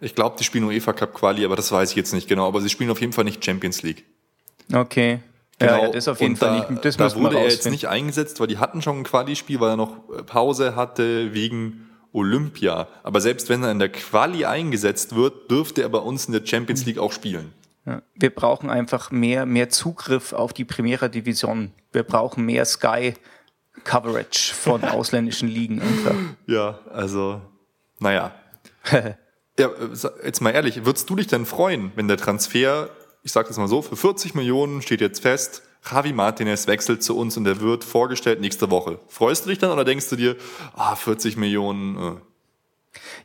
Ich 0.00 0.14
glaube, 0.14 0.36
die 0.38 0.44
spielen 0.44 0.64
UEFA 0.64 0.94
Cup 0.94 1.12
Quali, 1.12 1.44
aber 1.44 1.56
das 1.56 1.70
weiß 1.70 1.90
ich 1.90 1.96
jetzt 1.96 2.14
nicht 2.14 2.26
genau. 2.26 2.48
Aber 2.48 2.62
sie 2.62 2.70
spielen 2.70 2.90
auf 2.90 3.00
jeden 3.02 3.12
Fall 3.12 3.24
nicht 3.24 3.44
Champions 3.44 3.82
League. 3.82 4.04
Okay. 4.72 5.20
Genau. 5.58 5.72
Ja, 5.72 5.82
ja, 5.82 5.90
das 5.90 6.08
auf 6.08 6.20
jeden 6.20 6.32
Und 6.32 6.38
Fall 6.38 6.60
da, 6.60 6.70
nicht. 6.70 6.84
Das 6.86 6.96
da 6.96 7.14
wurde 7.16 7.38
er 7.38 7.44
jetzt 7.44 7.68
nicht 7.68 7.86
eingesetzt, 7.86 8.40
weil 8.40 8.46
die 8.46 8.56
hatten 8.56 8.80
schon 8.80 9.00
ein 9.00 9.04
Quali-Spiel, 9.04 9.60
weil 9.60 9.70
er 9.70 9.76
noch 9.76 10.08
äh, 10.08 10.22
Pause 10.22 10.74
hatte 10.74 11.34
wegen 11.34 11.90
Olympia. 12.12 12.88
Aber 13.02 13.20
selbst 13.20 13.50
wenn 13.50 13.62
er 13.62 13.70
in 13.70 13.78
der 13.78 13.90
Quali 13.90 14.46
eingesetzt 14.46 15.14
wird, 15.14 15.50
dürfte 15.50 15.82
er 15.82 15.90
bei 15.90 15.98
uns 15.98 16.24
in 16.24 16.32
der 16.32 16.46
Champions 16.46 16.86
League 16.86 16.98
auch 16.98 17.12
spielen. 17.12 17.52
Ja, 17.84 18.00
wir 18.14 18.30
brauchen 18.30 18.70
einfach 18.70 19.10
mehr, 19.10 19.44
mehr 19.44 19.68
Zugriff 19.68 20.32
auf 20.32 20.54
die 20.54 20.64
Primera 20.64 21.08
Division. 21.08 21.72
Wir 21.92 22.04
brauchen 22.04 22.46
mehr 22.46 22.64
Sky 22.64 23.14
Coverage 23.84 24.54
von 24.54 24.84
ausländischen 24.84 25.48
Ligen 25.48 25.80
einfach. 25.80 26.14
Ja, 26.46 26.80
also, 26.92 27.40
naja. 27.98 28.34
ja, 28.92 29.68
äh, 29.68 29.88
jetzt 30.24 30.40
mal 30.40 30.50
ehrlich, 30.50 30.84
würdest 30.84 31.08
du 31.08 31.16
dich 31.16 31.28
denn 31.28 31.46
freuen, 31.46 31.92
wenn 31.94 32.08
der 32.08 32.16
Transfer, 32.16 32.90
ich 33.22 33.32
sag 33.32 33.46
das 33.48 33.56
mal 33.56 33.68
so, 33.68 33.82
für 33.82 33.96
40 33.96 34.34
Millionen 34.34 34.82
steht 34.82 35.00
jetzt 35.00 35.20
fest, 35.20 35.62
Javi 35.88 36.12
Martinez 36.12 36.66
wechselt 36.66 37.02
zu 37.02 37.16
uns 37.16 37.36
und 37.36 37.44
der 37.44 37.60
wird 37.60 37.84
vorgestellt 37.84 38.40
nächste 38.40 38.70
Woche. 38.70 38.98
Freust 39.08 39.44
du 39.44 39.50
dich 39.50 39.58
dann 39.58 39.70
oder 39.70 39.84
denkst 39.84 40.08
du 40.10 40.16
dir, 40.16 40.36
ah, 40.74 40.94
40 40.94 41.36
Millionen? 41.36 41.96
Äh. 41.96 42.20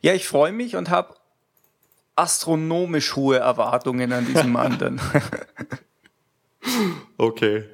Ja, 0.01 0.13
ich 0.13 0.27
freue 0.27 0.51
mich 0.51 0.75
und 0.75 0.89
habe 0.89 1.15
astronomisch 2.15 3.15
hohe 3.15 3.37
Erwartungen 3.37 4.13
an 4.13 4.25
diesem 4.25 4.51
Mann 4.51 4.77
dann. 4.77 5.01
okay. 7.17 7.65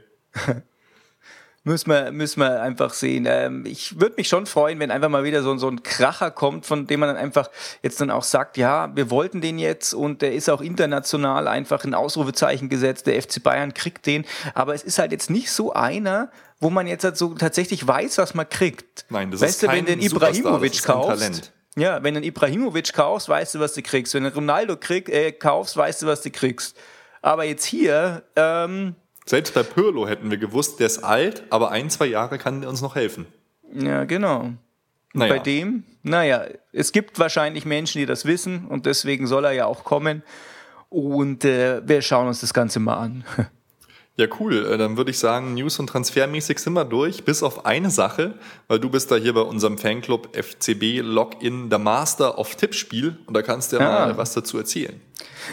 Müssen 1.64 1.92
wir, 1.92 2.12
müssen 2.12 2.40
wir 2.40 2.60
einfach 2.64 2.92
sehen. 2.92 3.28
Ähm, 3.28 3.66
ich 3.68 4.00
würde 4.00 4.16
mich 4.18 4.28
schon 4.28 4.48
freuen, 4.48 4.80
wenn 4.80 4.90
einfach 4.90 5.10
mal 5.10 5.24
wieder 5.24 5.44
so, 5.44 5.56
so 5.58 5.68
ein 5.68 5.84
Kracher 5.84 6.32
kommt, 6.32 6.66
von 6.66 6.88
dem 6.88 7.02
man 7.02 7.10
dann 7.10 7.18
einfach 7.18 7.52
jetzt 7.84 8.02
dann 8.02 8.10
auch 8.10 8.24
sagt, 8.24 8.58
ja, 8.58 8.96
wir 8.96 9.12
wollten 9.12 9.42
den 9.42 9.60
jetzt 9.60 9.94
und 9.94 10.24
der 10.24 10.34
ist 10.34 10.50
auch 10.50 10.62
international 10.62 11.48
einfach 11.48 11.84
ein 11.84 11.94
Ausrufezeichen 11.94 12.68
gesetzt. 12.68 13.06
Der 13.06 13.22
FC 13.22 13.44
Bayern 13.44 13.76
kriegt 13.76 14.08
den. 14.08 14.26
Aber 14.56 14.74
es 14.74 14.82
ist 14.82 14.98
halt 14.98 15.12
jetzt 15.12 15.30
nicht 15.30 15.52
so 15.52 15.72
einer, 15.72 16.32
wo 16.60 16.72
man 16.72 16.88
jetzt 16.88 17.04
halt 17.04 17.18
so 17.18 17.36
tatsächlich 17.36 17.88
weiß, 17.88 18.18
was 18.18 18.34
man 18.34 18.50
kriegt. 18.50 19.06
Nein, 19.10 19.30
das 19.30 19.42
weißt 19.42 19.52
ist 19.52 19.64
du, 19.64 19.68
wenn 19.68 19.86
du 19.86 19.92
den 19.92 20.02
Ibrahimovic 20.02 20.82
kaufst, 20.82 21.20
Talent. 21.20 21.52
ja, 21.76 22.02
wenn 22.02 22.16
du 22.16 22.20
einen 22.20 22.28
Ibrahimovic 22.28 22.92
kaufst, 22.94 23.30
weißt 23.30 23.54
du, 23.54 23.60
was 23.60 23.74
du 23.74 23.84
kriegst. 23.84 24.16
Wenn 24.16 24.24
du 24.24 24.30
einen 24.30 24.36
Ronaldo 24.36 24.78
krieg, 24.78 25.10
äh, 25.10 25.32
kaufst, 25.32 25.78
weißt 25.78 26.02
du, 26.02 26.08
was 26.08 26.22
du 26.22 26.32
kriegst. 26.32 26.76
Aber 27.22 27.44
jetzt 27.44 27.66
hier, 27.66 28.24
ähm, 28.36 28.96
selbst 29.32 29.54
bei 29.54 29.64
Pirlo 29.64 30.08
hätten 30.08 30.30
wir 30.30 30.38
gewusst, 30.38 30.80
der 30.82 30.88
ist 30.88 31.06
alt, 31.06 31.44
aber 31.50 31.72
ein, 31.72 31.90
zwei 31.90 32.06
Jahre 32.06 32.38
kann 32.38 32.60
der 32.60 32.70
uns 32.70 32.82
noch 32.82 32.96
helfen. 32.96 33.26
Ja, 33.74 34.04
genau. 34.04 34.52
Naja. 35.14 35.34
Bei 35.34 35.40
dem, 35.40 35.84
naja, 36.04 36.46
es 36.74 36.92
gibt 36.92 37.18
wahrscheinlich 37.18 37.66
Menschen, 37.66 38.00
die 38.00 38.06
das 38.06 38.26
wissen 38.26 38.66
und 38.68 38.86
deswegen 38.86 39.28
soll 39.28 39.46
er 39.46 39.54
ja 39.54 39.66
auch 39.68 39.86
kommen. 39.86 40.22
Und 40.90 41.46
äh, 41.46 41.82
wir 41.88 42.02
schauen 42.02 42.28
uns 42.28 42.42
das 42.42 42.54
Ganze 42.54 42.80
mal 42.80 42.98
an. 42.98 43.24
Ja, 44.18 44.28
cool. 44.40 44.66
Äh, 44.66 44.78
dann 44.78 44.98
würde 44.98 45.10
ich 45.10 45.20
sagen, 45.20 45.54
News- 45.54 45.80
und 45.80 45.88
Transfermäßig 45.88 46.60
sind 46.60 46.74
wir 46.74 46.84
durch, 46.84 47.24
bis 47.24 47.42
auf 47.44 47.66
eine 47.66 47.90
Sache, 47.90 48.36
weil 48.68 48.78
du 48.78 48.90
bist 48.90 49.10
da 49.10 49.16
hier 49.16 49.34
bei 49.34 49.42
unserem 49.42 49.78
Fanclub 49.78 50.36
FCB 50.36 51.00
Login 51.02 51.70
der 51.70 51.80
Master 51.80 52.38
of 52.38 52.56
Tippspiel 52.56 53.18
und 53.26 53.36
da 53.36 53.42
kannst 53.42 53.72
du 53.72 53.78
ja 53.78 53.82
ah. 53.82 54.06
mal 54.08 54.18
was 54.18 54.34
dazu 54.34 54.58
erzählen. 54.58 55.00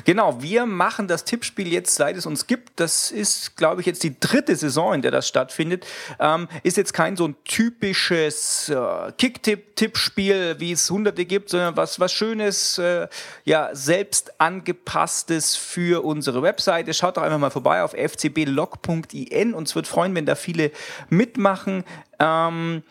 Genau, 0.05 0.43
wir 0.43 0.66
machen 0.66 1.09
das 1.09 1.24
Tippspiel 1.24 1.72
jetzt, 1.72 1.95
seit 1.95 2.16
es 2.16 2.26
uns 2.26 2.47
gibt. 2.47 2.80
Das 2.80 3.11
ist, 3.11 3.57
glaube 3.57 3.80
ich, 3.80 3.86
jetzt 3.86 4.03
die 4.03 4.18
dritte 4.18 4.57
Saison, 4.57 4.95
in 4.95 5.03
der 5.03 5.11
das 5.11 5.28
stattfindet. 5.28 5.86
Ähm, 6.18 6.49
ist 6.62 6.76
jetzt 6.76 6.93
kein 6.93 7.16
so 7.16 7.28
ein 7.28 7.36
typisches 7.45 8.68
äh, 8.68 9.12
Kick-Tipp-Tippspiel, 9.16 10.57
wie 10.59 10.72
es 10.72 10.91
hunderte 10.91 11.24
gibt, 11.24 11.51
sondern 11.51 11.76
was, 11.76 12.01
was 12.01 12.12
Schönes, 12.12 12.78
äh, 12.78 13.09
ja, 13.45 13.70
selbst 13.72 14.41
angepasstes 14.41 15.57
für 15.57 16.05
unsere 16.05 16.43
Webseite. 16.43 16.95
Schaut 16.95 17.16
doch 17.16 17.22
einfach 17.22 17.39
mal 17.39 17.51
vorbei 17.51 17.82
auf 17.82 17.93
fcblog.in. 17.93 19.55
Uns 19.55 19.74
wird 19.74 19.86
freuen, 19.86 20.14
wenn 20.14 20.26
da 20.26 20.34
viele 20.34 20.70
mitmachen. 21.09 21.84
Ähm, 22.18 22.82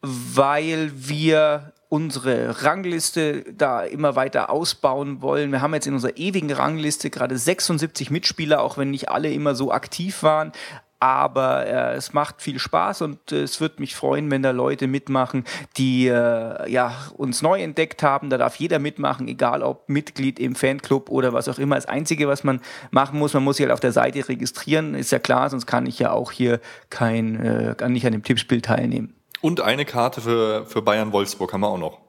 weil 0.00 0.92
wir 0.94 1.72
unsere 1.88 2.64
Rangliste 2.64 3.44
da 3.52 3.82
immer 3.82 4.14
weiter 4.14 4.50
ausbauen 4.50 5.22
wollen. 5.22 5.52
Wir 5.52 5.62
haben 5.62 5.74
jetzt 5.74 5.86
in 5.86 5.94
unserer 5.94 6.16
ewigen 6.16 6.52
Rangliste 6.52 7.08
gerade 7.10 7.38
76 7.38 8.10
Mitspieler, 8.10 8.62
auch 8.62 8.76
wenn 8.76 8.90
nicht 8.90 9.08
alle 9.08 9.32
immer 9.32 9.54
so 9.54 9.72
aktiv 9.72 10.22
waren. 10.22 10.52
Aber 11.00 11.64
äh, 11.64 11.94
es 11.94 12.12
macht 12.12 12.42
viel 12.42 12.58
Spaß 12.58 13.02
und 13.02 13.30
äh, 13.30 13.42
es 13.42 13.60
wird 13.60 13.78
mich 13.78 13.94
freuen, 13.94 14.32
wenn 14.32 14.42
da 14.42 14.50
Leute 14.50 14.88
mitmachen, 14.88 15.44
die 15.76 16.08
äh, 16.08 16.68
ja, 16.68 16.92
uns 17.16 17.40
neu 17.40 17.62
entdeckt 17.62 18.02
haben. 18.02 18.30
Da 18.30 18.36
darf 18.36 18.56
jeder 18.56 18.80
mitmachen, 18.80 19.28
egal 19.28 19.62
ob 19.62 19.88
Mitglied 19.88 20.40
im 20.40 20.56
Fanclub 20.56 21.08
oder 21.08 21.32
was 21.32 21.48
auch 21.48 21.60
immer. 21.60 21.76
Das 21.76 21.86
Einzige, 21.86 22.26
was 22.26 22.42
man 22.42 22.60
machen 22.90 23.16
muss, 23.16 23.32
man 23.32 23.44
muss 23.44 23.58
sich 23.58 23.64
halt 23.64 23.72
auf 23.72 23.80
der 23.80 23.92
Seite 23.92 24.28
registrieren, 24.28 24.96
ist 24.96 25.12
ja 25.12 25.20
klar, 25.20 25.48
sonst 25.48 25.66
kann 25.66 25.86
ich 25.86 26.00
ja 26.00 26.10
auch 26.10 26.32
hier 26.32 26.60
kein, 26.90 27.44
äh, 27.44 27.74
kann 27.76 27.92
nicht 27.92 28.04
an 28.04 28.12
dem 28.12 28.24
Tippspiel 28.24 28.60
teilnehmen. 28.60 29.17
Und 29.40 29.60
eine 29.60 29.84
Karte 29.84 30.20
für, 30.20 30.66
für 30.66 30.82
Bayern 30.82 31.12
Wolfsburg 31.12 31.52
haben 31.52 31.60
wir 31.60 31.68
auch 31.68 31.78
noch. 31.78 32.00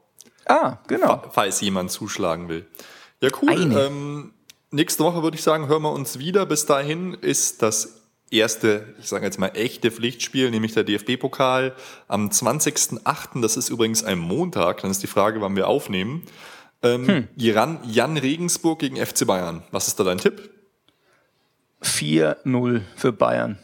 Ah, 0.46 0.78
genau. 0.88 1.22
Falls 1.30 1.60
jemand 1.60 1.90
zuschlagen 1.90 2.48
will. 2.48 2.66
Ja, 3.20 3.30
cool. 3.42 3.72
Ähm, 3.76 4.32
nächste 4.70 5.04
Woche 5.04 5.22
würde 5.22 5.36
ich 5.36 5.42
sagen, 5.42 5.68
hören 5.68 5.82
wir 5.82 5.92
uns 5.92 6.18
wieder. 6.18 6.46
Bis 6.46 6.66
dahin 6.66 7.14
ist 7.14 7.62
das 7.62 8.00
erste, 8.30 8.94
ich 8.98 9.08
sage 9.08 9.26
jetzt 9.26 9.38
mal 9.38 9.52
echte 9.54 9.90
Pflichtspiel, 9.90 10.50
nämlich 10.50 10.72
der 10.72 10.84
DFB-Pokal 10.84 11.74
am 12.08 12.28
20.08. 12.28 13.40
Das 13.40 13.56
ist 13.56 13.68
übrigens 13.68 14.02
ein 14.02 14.18
Montag. 14.18 14.82
Dann 14.82 14.90
ist 14.90 15.02
die 15.02 15.08
Frage, 15.08 15.40
wann 15.40 15.56
wir 15.56 15.68
aufnehmen. 15.68 16.22
Ähm, 16.82 17.06
hm. 17.06 17.28
Jan, 17.36 17.78
Jan 17.84 18.16
Regensburg 18.16 18.78
gegen 18.78 18.96
FC 18.96 19.26
Bayern. 19.26 19.62
Was 19.70 19.88
ist 19.88 20.00
da 20.00 20.04
dein 20.04 20.18
Tipp? 20.18 20.50
4-0 21.82 22.82
für 22.96 23.12
Bayern. 23.12 23.58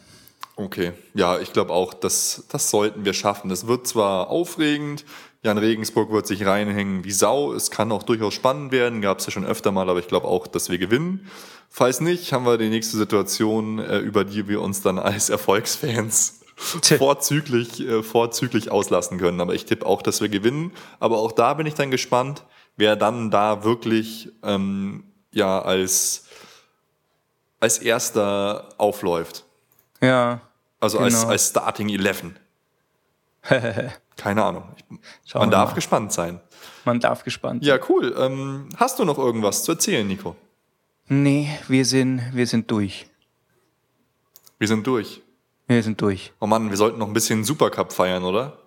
Okay, 0.59 0.93
ja, 1.13 1.37
ich 1.37 1.53
glaube 1.53 1.71
auch, 1.71 1.93
das, 1.93 2.45
das 2.49 2.71
sollten 2.71 3.05
wir 3.05 3.13
schaffen. 3.13 3.51
Es 3.51 3.67
wird 3.67 3.85
zwar 3.85 4.31
aufregend, 4.31 5.05
Jan 5.43 5.59
Regensburg 5.59 6.11
wird 6.11 6.25
sich 6.25 6.47
reinhängen 6.47 7.03
wie 7.03 7.11
Sau. 7.11 7.53
Es 7.53 7.69
kann 7.69 7.91
auch 7.91 8.01
durchaus 8.01 8.33
spannend 8.33 8.71
werden, 8.71 9.01
gab 9.01 9.19
es 9.19 9.27
ja 9.27 9.31
schon 9.31 9.45
öfter 9.45 9.71
mal, 9.71 9.87
aber 9.87 9.99
ich 9.99 10.07
glaube 10.07 10.27
auch, 10.27 10.47
dass 10.47 10.69
wir 10.69 10.79
gewinnen. 10.79 11.29
Falls 11.69 12.01
nicht, 12.01 12.33
haben 12.33 12.45
wir 12.45 12.57
die 12.57 12.69
nächste 12.69 12.97
Situation, 12.97 13.77
äh, 13.77 13.99
über 13.99 14.25
die 14.25 14.47
wir 14.47 14.61
uns 14.61 14.81
dann 14.81 14.97
als 14.97 15.29
Erfolgsfans 15.29 16.41
vorzüglich, 16.55 17.79
äh, 17.81 18.01
vorzüglich 18.01 18.71
auslassen 18.71 19.19
können. 19.19 19.39
Aber 19.39 19.53
ich 19.53 19.65
tippe 19.65 19.85
auch, 19.85 20.01
dass 20.01 20.21
wir 20.21 20.29
gewinnen. 20.29 20.71
Aber 20.99 21.19
auch 21.19 21.33
da 21.33 21.53
bin 21.53 21.67
ich 21.67 21.75
dann 21.75 21.91
gespannt, 21.91 22.43
wer 22.77 22.95
dann 22.95 23.29
da 23.29 23.63
wirklich 23.63 24.29
ähm, 24.41 25.03
ja 25.31 25.61
als, 25.61 26.25
als 27.59 27.77
erster 27.77 28.69
aufläuft. 28.79 29.45
Ja. 30.01 30.41
Also 30.79 30.97
genau. 30.97 31.05
als, 31.07 31.25
als 31.25 31.47
Starting 31.49 31.89
11. 31.89 32.23
Keine 34.17 34.43
Ahnung. 34.43 34.63
Man 35.33 35.51
darf 35.51 35.69
mal. 35.69 35.75
gespannt 35.75 36.11
sein. 36.11 36.39
Man 36.85 36.99
darf 36.99 37.23
gespannt 37.23 37.63
sein. 37.63 37.69
Ja, 37.69 37.79
cool. 37.89 38.15
Ähm, 38.17 38.69
hast 38.75 38.99
du 38.99 39.05
noch 39.05 39.17
irgendwas 39.17 39.63
zu 39.63 39.73
erzählen, 39.73 40.07
Nico? 40.07 40.35
Nee, 41.07 41.49
wir 41.67 41.85
sind, 41.85 42.21
wir 42.33 42.47
sind 42.47 42.69
durch. 42.69 43.07
Wir 44.59 44.67
sind 44.67 44.85
durch. 44.85 45.21
Wir 45.67 45.83
sind 45.83 46.01
durch. 46.01 46.33
Oh 46.39 46.47
Mann, 46.47 46.69
wir 46.69 46.77
sollten 46.77 46.99
noch 46.99 47.07
ein 47.07 47.13
bisschen 47.13 47.43
Supercup 47.43 47.93
feiern, 47.93 48.23
oder? 48.23 48.57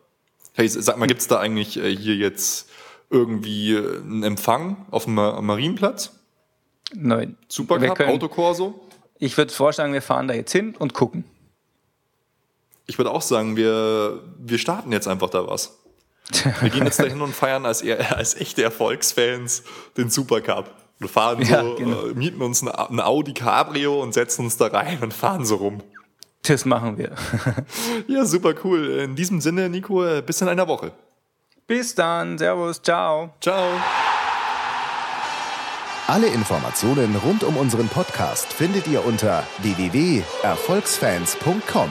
Hey, 0.55 0.69
sag 0.69 0.97
mal, 0.99 1.07
gibt's 1.07 1.27
da 1.27 1.39
eigentlich 1.41 1.77
äh, 1.77 1.95
hier 1.95 2.17
jetzt 2.17 2.71
irgendwie 3.11 3.75
äh, 3.75 4.01
einen 4.01 4.23
Empfang 4.23 4.87
auf 4.91 5.05
dem 5.05 5.15
Marienplatz? 5.15 6.13
Nein. 6.95 7.37
Supercup, 7.49 8.01
Autokorso? 8.01 8.81
Ich 9.19 9.37
würde 9.37 9.53
vorschlagen, 9.53 9.93
wir 9.93 10.03
fahren 10.03 10.29
da 10.29 10.35
jetzt 10.35 10.53
hin 10.53 10.75
und 10.79 10.95
gucken. 10.95 11.25
Ich 12.91 12.99
würde 12.99 13.13
auch 13.13 13.23
sagen, 13.23 13.57
wir, 13.57 14.21
wir 14.37 14.59
starten 14.59 14.91
jetzt 14.91 15.07
einfach 15.07 15.31
da 15.31 15.47
was. 15.47 15.79
Wir 16.61 16.71
gehen 16.71 16.85
jetzt 16.85 16.99
da 16.99 17.05
hin 17.05 17.23
und 17.23 17.33
feiern 17.33 17.65
als, 17.65 17.85
als 17.85 18.35
echte 18.35 18.65
Erfolgsfans 18.65 19.63
den 19.97 20.11
Supercup. 20.11 20.75
Wir 20.99 21.09
fahren 21.09 21.45
so, 21.45 21.53
ja, 21.53 21.63
genau. 21.77 22.07
äh, 22.07 22.15
mieten 22.15 22.43
uns 22.43 22.63
ein 22.63 22.99
Audi 23.01 23.33
Cabrio 23.33 24.03
und 24.03 24.13
setzen 24.13 24.47
uns 24.47 24.57
da 24.57 24.67
rein 24.67 24.99
und 25.03 25.15
fahren 25.15 25.47
so 25.47 25.55
rum. 25.57 25.85
Das 26.43 26.65
machen 26.65 26.99
wir. 26.99 27.13
ja, 28.09 28.25
super 28.25 28.55
cool. 28.65 28.89
In 29.05 29.15
diesem 29.15 29.41
Sinne, 29.41 29.69
Nico, 29.69 30.05
äh, 30.05 30.21
bis 30.21 30.41
in 30.41 30.49
einer 30.49 30.67
Woche. 30.67 30.91
Bis 31.69 31.95
dann. 31.95 32.39
Servus. 32.39 32.83
Ciao. 32.83 33.35
Ciao. 33.41 33.69
Alle 36.09 36.27
Informationen 36.27 37.15
rund 37.25 37.45
um 37.45 37.57
unseren 37.57 37.87
Podcast 37.89 38.53
findet 38.53 38.89
ihr 38.89 39.05
unter 39.05 39.47
www.erfolgsfans.com. 39.63 41.91